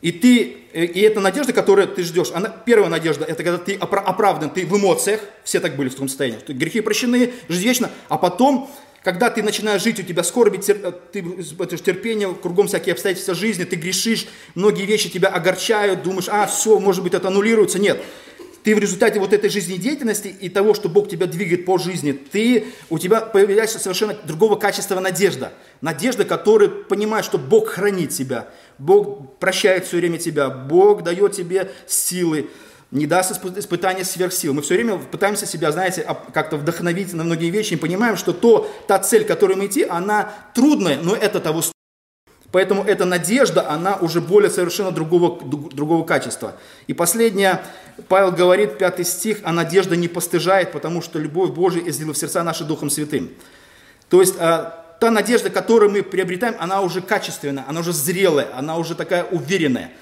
И 0.00 0.12
ты, 0.12 0.56
э, 0.72 0.84
и 0.84 1.00
эта 1.00 1.20
надежда, 1.20 1.52
которую 1.52 1.88
ты 1.88 2.02
ждешь, 2.02 2.30
она, 2.32 2.48
первая 2.48 2.88
надежда, 2.88 3.24
это 3.24 3.42
когда 3.42 3.58
ты 3.58 3.74
оправдан, 3.74 4.50
ты 4.50 4.64
в 4.64 4.76
эмоциях, 4.76 5.20
все 5.42 5.60
так 5.60 5.76
были 5.76 5.88
в 5.88 5.94
том 5.94 6.08
состоянии, 6.08 6.38
что 6.38 6.52
грехи 6.54 6.80
прощены, 6.80 7.32
жизнь 7.48 7.64
вечна, 7.64 7.90
а 8.08 8.16
потом, 8.16 8.70
когда 9.02 9.28
ты 9.28 9.42
начинаешь 9.42 9.82
жить, 9.82 9.98
у 9.98 10.02
тебя 10.04 10.22
скорби, 10.22 10.60
э, 10.68 10.92
ты, 11.12 11.24
это 11.58 11.76
терпение, 11.78 12.32
кругом 12.32 12.68
всякие 12.68 12.92
обстоятельства 12.92 13.34
жизни, 13.34 13.64
ты 13.64 13.74
грешишь, 13.74 14.28
многие 14.54 14.86
вещи 14.86 15.08
тебя 15.08 15.28
огорчают, 15.28 16.04
думаешь, 16.04 16.28
а, 16.28 16.46
все, 16.46 16.78
может 16.78 17.02
быть, 17.02 17.14
это 17.14 17.28
аннулируется. 17.28 17.80
Нет, 17.80 18.00
ты 18.64 18.74
в 18.74 18.78
результате 18.78 19.20
вот 19.20 19.32
этой 19.32 19.50
жизнедеятельности 19.50 20.28
и 20.28 20.48
того, 20.48 20.74
что 20.74 20.88
Бог 20.88 21.08
тебя 21.08 21.26
двигает 21.26 21.64
по 21.64 21.78
жизни, 21.78 22.12
ты, 22.12 22.66
у 22.90 22.98
тебя 22.98 23.20
появляется 23.20 23.78
совершенно 23.78 24.14
другого 24.24 24.56
качества 24.56 25.00
надежда. 25.00 25.52
Надежда, 25.80 26.24
которая 26.24 26.68
понимает, 26.68 27.24
что 27.24 27.38
Бог 27.38 27.68
хранит 27.68 28.10
тебя, 28.10 28.48
Бог 28.78 29.38
прощает 29.38 29.86
все 29.86 29.98
время 29.98 30.18
тебя, 30.18 30.50
Бог 30.50 31.02
дает 31.02 31.32
тебе 31.32 31.70
силы, 31.86 32.48
не 32.90 33.06
даст 33.06 33.44
испытания 33.56 34.04
сверхсил. 34.04 34.54
Мы 34.54 34.62
все 34.62 34.74
время 34.74 34.98
пытаемся 34.98 35.46
себя, 35.46 35.72
знаете, 35.72 36.06
как-то 36.32 36.56
вдохновить 36.56 37.12
на 37.12 37.22
многие 37.22 37.50
вещи 37.50 37.74
и 37.74 37.76
понимаем, 37.76 38.16
что 38.16 38.32
то, 38.32 38.70
та 38.86 38.98
цель, 38.98 39.24
к 39.24 39.28
которой 39.28 39.56
мы 39.56 39.66
идти, 39.66 39.84
она 39.84 40.32
трудная, 40.54 40.98
но 41.00 41.14
это 41.14 41.40
того 41.40 41.60
стоит. 41.60 41.77
Поэтому 42.50 42.82
эта 42.82 43.04
надежда, 43.04 43.68
она 43.68 43.96
уже 43.96 44.20
более 44.20 44.50
совершенно 44.50 44.90
другого, 44.90 45.38
другого 45.42 46.04
качества. 46.04 46.54
И 46.86 46.94
последнее, 46.94 47.60
Павел 48.08 48.32
говорит, 48.32 48.78
пятый 48.78 49.04
стих, 49.04 49.38
а 49.42 49.52
надежда 49.52 49.96
не 49.96 50.08
постыжает, 50.08 50.72
потому 50.72 51.02
что 51.02 51.18
любовь 51.18 51.50
Божия 51.50 51.82
излила 51.86 52.14
в 52.14 52.18
сердца 52.18 52.42
наши 52.42 52.64
Духом 52.64 52.88
Святым. 52.88 53.30
То 54.08 54.22
есть 54.22 54.36
а, 54.38 54.96
та 54.98 55.10
надежда, 55.10 55.50
которую 55.50 55.90
мы 55.90 56.02
приобретаем, 56.02 56.54
она 56.58 56.80
уже 56.80 57.02
качественная, 57.02 57.66
она 57.68 57.80
уже 57.80 57.92
зрелая, 57.92 58.48
она 58.56 58.78
уже 58.78 58.94
такая 58.94 59.24
уверенная. 59.24 59.92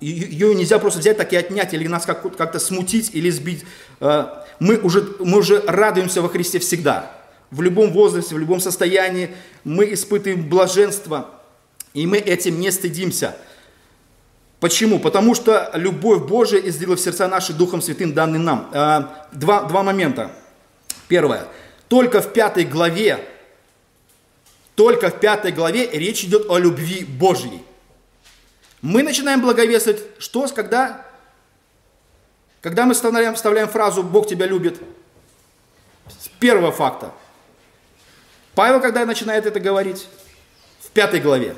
Ее 0.00 0.54
нельзя 0.54 0.78
просто 0.78 1.00
взять 1.00 1.16
так 1.16 1.32
и 1.32 1.36
отнять, 1.36 1.74
или 1.74 1.88
нас 1.88 2.06
как-то 2.06 2.60
смутить, 2.60 3.10
или 3.14 3.30
сбить. 3.30 3.64
А, 3.98 4.46
мы 4.60 4.76
уже, 4.78 5.16
мы 5.18 5.38
уже 5.38 5.60
радуемся 5.66 6.22
во 6.22 6.28
Христе 6.28 6.60
всегда. 6.60 7.10
В 7.50 7.62
любом 7.62 7.92
возрасте, 7.92 8.36
в 8.36 8.38
любом 8.38 8.60
состоянии 8.60 9.30
мы 9.64 9.92
испытываем 9.92 10.48
блаженство– 10.48 11.30
и 11.96 12.06
мы 12.06 12.18
этим 12.18 12.60
не 12.60 12.70
стыдимся. 12.70 13.34
Почему? 14.60 15.00
Потому 15.00 15.34
что 15.34 15.70
любовь 15.72 16.24
Божия 16.24 16.60
излила 16.60 16.94
в 16.94 17.00
сердца 17.00 17.26
наши 17.26 17.54
Духом 17.54 17.80
Святым, 17.80 18.12
данный 18.12 18.38
нам. 18.38 18.68
А, 18.74 19.26
два, 19.32 19.62
два 19.62 19.82
момента. 19.82 20.30
Первое. 21.08 21.48
Только 21.88 22.20
в 22.20 22.34
пятой 22.34 22.64
главе, 22.64 23.26
только 24.74 25.08
в 25.08 25.18
пятой 25.20 25.52
главе 25.52 25.88
речь 25.90 26.22
идет 26.22 26.50
о 26.50 26.58
любви 26.58 27.02
Божьей. 27.02 27.62
Мы 28.82 29.02
начинаем 29.02 29.40
благовествовать, 29.40 30.02
что, 30.18 30.46
когда? 30.48 31.02
Когда 32.60 32.84
мы 32.84 32.92
вставляем, 32.92 33.34
вставляем 33.34 33.68
фразу 33.68 34.02
«Бог 34.02 34.28
тебя 34.28 34.44
любит», 34.44 34.78
с 36.08 36.28
первого 36.40 36.72
факта. 36.72 37.10
Павел, 38.54 38.82
когда 38.82 39.06
начинает 39.06 39.46
это 39.46 39.60
говорить? 39.60 40.06
В 40.80 40.90
пятой 40.90 41.20
главе 41.20 41.56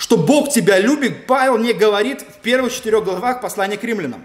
что 0.00 0.16
Бог 0.16 0.50
тебя 0.50 0.78
любит, 0.78 1.26
Павел 1.26 1.58
не 1.58 1.74
говорит 1.74 2.22
в 2.22 2.40
первых 2.40 2.72
четырех 2.72 3.04
главах 3.04 3.42
послания 3.42 3.76
к 3.76 3.84
римлянам. 3.84 4.24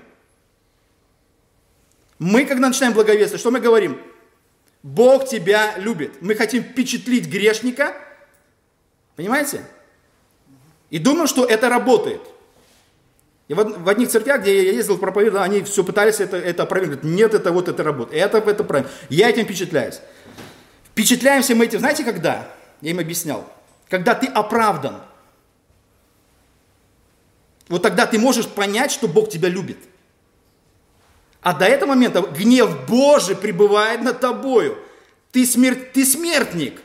Мы, 2.18 2.46
когда 2.46 2.70
начинаем 2.70 2.94
благовествовать, 2.94 3.42
что 3.42 3.52
мы 3.52 3.60
говорим? 3.60 4.00
Бог 4.84 5.28
тебя 5.28 5.74
любит. 5.76 6.22
Мы 6.22 6.36
хотим 6.36 6.64
впечатлить 6.64 7.28
грешника, 7.28 7.94
понимаете? 9.18 9.66
И 10.92 10.98
думаем, 10.98 11.28
что 11.28 11.44
это 11.44 11.68
работает. 11.68 12.22
И 13.50 13.54
в, 13.54 13.58
в 13.58 13.90
одних 13.90 14.08
церквях, 14.08 14.44
где 14.44 14.68
я 14.68 14.72
ездил, 14.72 14.98
проповедовал, 14.98 15.44
они 15.44 15.62
все 15.62 15.84
пытались 15.84 16.22
это, 16.22 16.38
это 16.38 16.64
опровергнуть. 16.64 17.04
Нет, 17.04 17.34
это 17.34 17.52
вот 17.52 17.68
это 17.68 17.84
работает. 17.84 18.24
Это, 18.24 18.38
это 18.38 18.64
правильно. 18.64 18.90
Я 19.10 19.30
этим 19.30 19.44
впечатляюсь. 19.44 20.00
Впечатляемся 20.92 21.54
мы 21.54 21.66
этим, 21.66 21.80
знаете, 21.80 22.06
когда? 22.06 22.48
Я 22.80 22.92
им 22.92 23.00
объяснял. 23.00 23.46
Когда 23.90 24.16
ты 24.16 24.28
оправдан. 24.28 25.02
Вот 27.68 27.82
тогда 27.82 28.06
ты 28.06 28.20
можешь 28.20 28.48
понять, 28.48 28.92
что 28.92 29.08
Бог 29.08 29.30
тебя 29.30 29.50
любит. 29.50 29.78
А 31.42 31.54
до 31.54 31.66
этого 31.66 31.90
момента 31.90 32.22
гнев 32.22 32.88
Божий 32.88 33.36
пребывает 33.36 34.02
над 34.02 34.20
тобою. 34.20 34.78
Ты, 35.32 35.46
смер... 35.46 35.76
ты 35.94 36.06
смертник. 36.06 36.82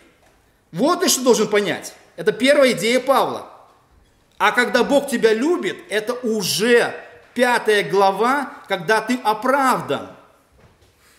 Вот 0.72 1.01
ты 1.01 1.09
что 1.09 1.22
должен 1.22 1.49
понять. 1.49 1.95
Это 2.16 2.33
первая 2.33 2.72
идея 2.72 3.01
Павла. 3.01 3.51
А 4.39 4.53
когда 4.53 4.85
Бог 4.85 5.09
тебя 5.09 5.35
любит, 5.35 5.76
это 5.89 6.14
уже 6.14 6.95
пятая 7.35 7.89
глава, 7.89 8.53
когда 8.68 9.01
ты 9.01 9.18
оправдан. 9.22 10.09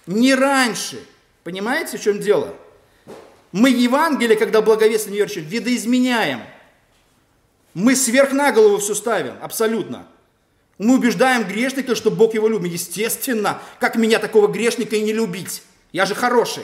Не 0.08 0.34
раньше. 0.34 1.04
Понимаете, 1.44 1.98
в 1.98 2.02
чем 2.02 2.20
дело? 2.20 2.54
Мы 3.52 3.70
Евангелие, 3.70 4.38
когда 4.38 4.62
благовестно 4.62 5.12
верующим, 5.12 5.44
видоизменяем– 5.44 6.42
мы 7.74 7.96
сверх 7.96 8.32
на 8.32 8.52
голову 8.52 8.78
все 8.78 8.96
ставим, 8.96 9.34
абсолютно. 9.42 10.06
Мы 10.78 10.96
убеждаем 10.96 11.48
грешника, 11.48 11.96
что 11.96 12.10
Бог 12.10 12.34
его 12.34 12.48
любит. 12.48 12.72
Естественно, 12.72 13.62
как 13.80 13.96
меня 13.96 14.20
такого 14.20 14.48
грешника 14.48 14.96
и 14.96 15.02
не 15.02 15.14
любить? 15.14 15.62
Я 15.92 16.06
же 16.06 16.16
хороший. 16.16 16.64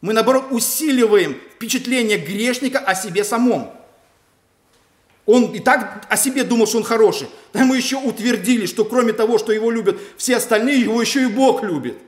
Мы, 0.00 0.12
наоборот, 0.12 0.46
усиливаем 0.50 1.36
впечатление 1.56 2.18
грешника 2.18 2.78
о 2.78 2.94
себе 2.94 3.24
самом. 3.24 3.72
Он 5.26 5.52
и 5.52 5.58
так 5.58 6.06
о 6.08 6.16
себе 6.16 6.44
думал, 6.44 6.66
что 6.66 6.78
он 6.78 6.84
хороший. 6.84 7.28
Да 7.52 7.64
мы 7.64 7.76
еще 7.76 7.96
утвердили, 7.96 8.64
что 8.64 8.84
кроме 8.84 9.12
того, 9.12 9.38
что 9.38 9.52
его 9.52 9.70
любят 9.70 9.98
все 10.16 10.36
остальные, 10.36 10.80
его 10.80 11.00
еще 11.02 11.24
и 11.24 11.26
Бог 11.26 11.62
любит. 11.62 11.98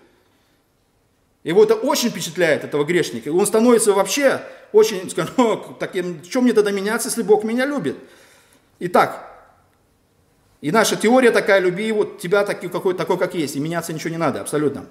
Его 1.42 1.64
это 1.64 1.74
очень 1.74 2.10
впечатляет, 2.10 2.64
этого 2.64 2.84
грешника. 2.84 3.28
Он 3.30 3.44
становится 3.46 3.92
вообще 3.92 4.42
очень, 4.72 5.10
скажем, 5.10 5.76
таким, 5.80 6.22
чем 6.22 6.44
мне 6.44 6.52
тогда 6.52 6.70
меняться, 6.70 7.08
если 7.08 7.22
Бог 7.22 7.44
меня 7.44 7.66
любит? 7.66 7.96
Итак, 8.80 9.30
и 10.62 10.70
наша 10.72 10.96
теория 10.96 11.30
такая, 11.30 11.60
люби 11.60 11.92
вот 11.92 12.18
тебя 12.18 12.44
такой, 12.44 12.68
какой, 12.68 12.94
такой, 12.94 13.18
как 13.18 13.34
есть, 13.34 13.56
и 13.56 13.60
меняться 13.60 13.92
ничего 13.92 14.10
не 14.10 14.16
надо, 14.16 14.40
абсолютно. 14.40 14.86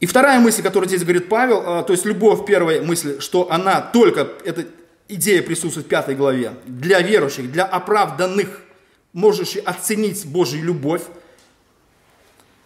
И 0.00 0.06
вторая 0.06 0.40
мысль, 0.40 0.62
которую 0.62 0.88
здесь 0.88 1.02
говорит 1.02 1.28
Павел, 1.28 1.62
а, 1.64 1.82
то 1.82 1.92
есть 1.92 2.04
любовь, 2.04 2.44
первая 2.46 2.82
мысль, 2.82 3.20
что 3.20 3.50
она 3.52 3.80
только, 3.80 4.28
эта 4.44 4.66
идея 5.08 5.42
присутствует 5.42 5.86
в 5.86 5.88
пятой 5.90 6.14
главе, 6.14 6.54
для 6.64 7.00
верующих, 7.00 7.52
для 7.52 7.64
оправданных, 7.64 8.62
можешь 9.12 9.56
оценить 9.56 10.24
Божью 10.26 10.64
любовь. 10.64 11.02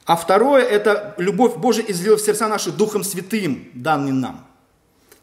А 0.04 0.16
второе, 0.16 0.62
это 0.62 1.14
любовь 1.18 1.56
Божия 1.56 1.84
излила 1.88 2.16
в 2.16 2.20
сердца 2.20 2.46
наши 2.46 2.70
Духом 2.70 3.02
Святым, 3.04 3.68
данный 3.74 4.12
нам. 4.12 4.46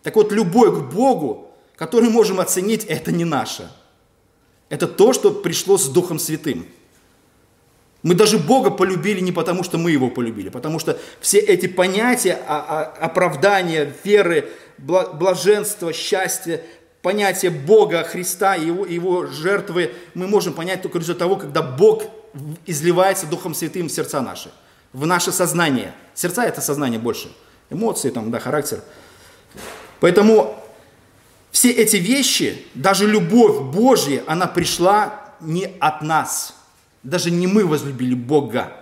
Так 0.03 0.15
вот, 0.15 0.31
любовь 0.31 0.73
к 0.75 0.93
Богу, 0.93 1.50
которую 1.81 2.11
можем 2.11 2.39
оценить, 2.39 2.85
это 2.85 3.11
не 3.11 3.25
наша– 3.25 3.71
это 4.69 4.87
то, 4.87 5.13
что 5.13 5.31
пришло 5.31 5.79
с 5.79 5.89
Духом 5.89 6.19
Святым. 6.19 6.67
Мы 8.03 8.13
даже 8.13 8.37
Бога 8.37 8.69
полюбили 8.69 9.19
не 9.19 9.31
потому, 9.31 9.63
что 9.63 9.79
мы 9.79 9.89
Его 9.89 10.11
полюбили, 10.11 10.49
потому 10.49 10.77
что 10.77 10.99
все 11.21 11.39
эти 11.39 11.65
понятия 11.65 12.33
оправдания, 12.33 13.91
веры, 14.03 14.51
блаженства, 14.77 15.91
счастья, 15.91 16.61
понятие 17.01 17.49
Бога, 17.49 18.03
Христа 18.03 18.55
и 18.55 18.67
его, 18.67 18.85
его 18.85 19.25
жертвы 19.25 19.91
мы 20.13 20.27
можем 20.27 20.53
понять 20.53 20.83
только 20.83 20.99
из-за 20.99 21.15
того, 21.15 21.35
когда 21.35 21.63
Бог 21.63 22.03
изливается 22.67 23.25
Духом 23.25 23.55
Святым 23.55 23.87
в 23.87 23.91
сердца 23.91 24.21
наши, 24.21 24.51
в 24.93 25.07
наше 25.07 25.31
сознание. 25.31 25.95
Сердца– 26.13 26.45
это 26.45 26.61
сознание 26.61 26.99
больше, 26.99 27.31
эмоции, 27.71 28.11
там, 28.11 28.29
да, 28.29 28.39
характер. 28.39 28.83
Поэтому 29.99 30.60
все 31.61 31.69
эти 31.69 31.97
вещи, 31.97 32.57
даже 32.73 33.05
любовь 33.05 33.71
Божья, 33.71 34.23
она 34.25 34.47
пришла 34.47 35.21
не 35.41 35.69
от 35.79 36.01
нас. 36.01 36.55
Даже 37.03 37.29
не 37.29 37.45
мы 37.45 37.67
возлюбили 37.67 38.15
Бога. 38.15 38.75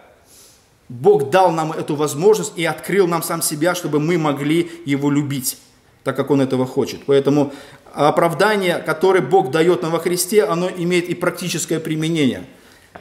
Бог 0.87 1.29
дал 1.29 1.51
нам 1.51 1.73
эту 1.73 1.97
возможность 1.97 2.53
и 2.55 2.63
открыл 2.63 3.05
нам 3.05 3.21
сам 3.21 3.41
себя, 3.41 3.75
чтобы 3.75 3.99
мы 3.99 4.17
могли 4.17 4.71
Его 4.85 5.11
любить, 5.11 5.57
так 6.05 6.15
как 6.15 6.31
Он 6.31 6.39
этого 6.39 6.65
хочет. 6.65 7.01
Поэтому 7.05 7.51
оправдание, 7.93 8.77
которое 8.77 9.19
Бог 9.19 9.51
дает 9.51 9.81
нам 9.81 9.91
во 9.91 9.99
Христе, 9.99 10.45
оно 10.45 10.69
имеет 10.69 11.09
и 11.09 11.15
практическое 11.15 11.81
применение. 11.81 12.45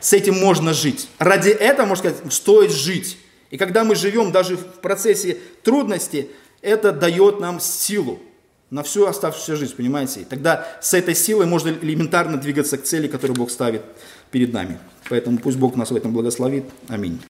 С 0.01 0.12
этим 0.12 0.41
можно 0.41 0.74
жить. 0.74 1.09
Ради 1.20 1.51
этого, 1.51 1.87
можно 1.87 2.11
сказать, 2.11 2.33
стоит 2.33 2.72
жить. 2.72 3.16
И 3.53 3.57
когда 3.57 3.85
мы 3.85 3.95
живем 3.95 4.33
даже 4.33 4.57
в 4.57 4.81
процессе 4.81 5.39
трудности, 5.62 6.31
это 6.62 6.91
дает 6.91 7.39
нам 7.39 7.61
силу 7.61 8.18
на 8.71 8.83
всю 8.83 9.07
оставшуюся 9.07 9.57
жизнь, 9.57 9.75
понимаете? 9.77 10.21
И 10.21 10.25
тогда 10.25 10.66
с 10.81 10.95
этой 10.95 11.14
силой 11.14 11.47
можно 11.47 11.71
элементарно 11.71 12.37
двигаться 12.37 12.77
к 12.77 12.85
цели, 12.85 13.09
которую 13.09 13.37
Бог 13.37 13.51
ставит 13.51 13.83
перед 14.31 14.53
нами. 14.53 14.79
Поэтому 15.09 15.39
пусть 15.39 15.59
Бог 15.59 15.77
нас 15.77 15.91
в 15.91 15.97
этом 15.97 16.12
благословит. 16.12 16.64
Аминь. 16.89 17.21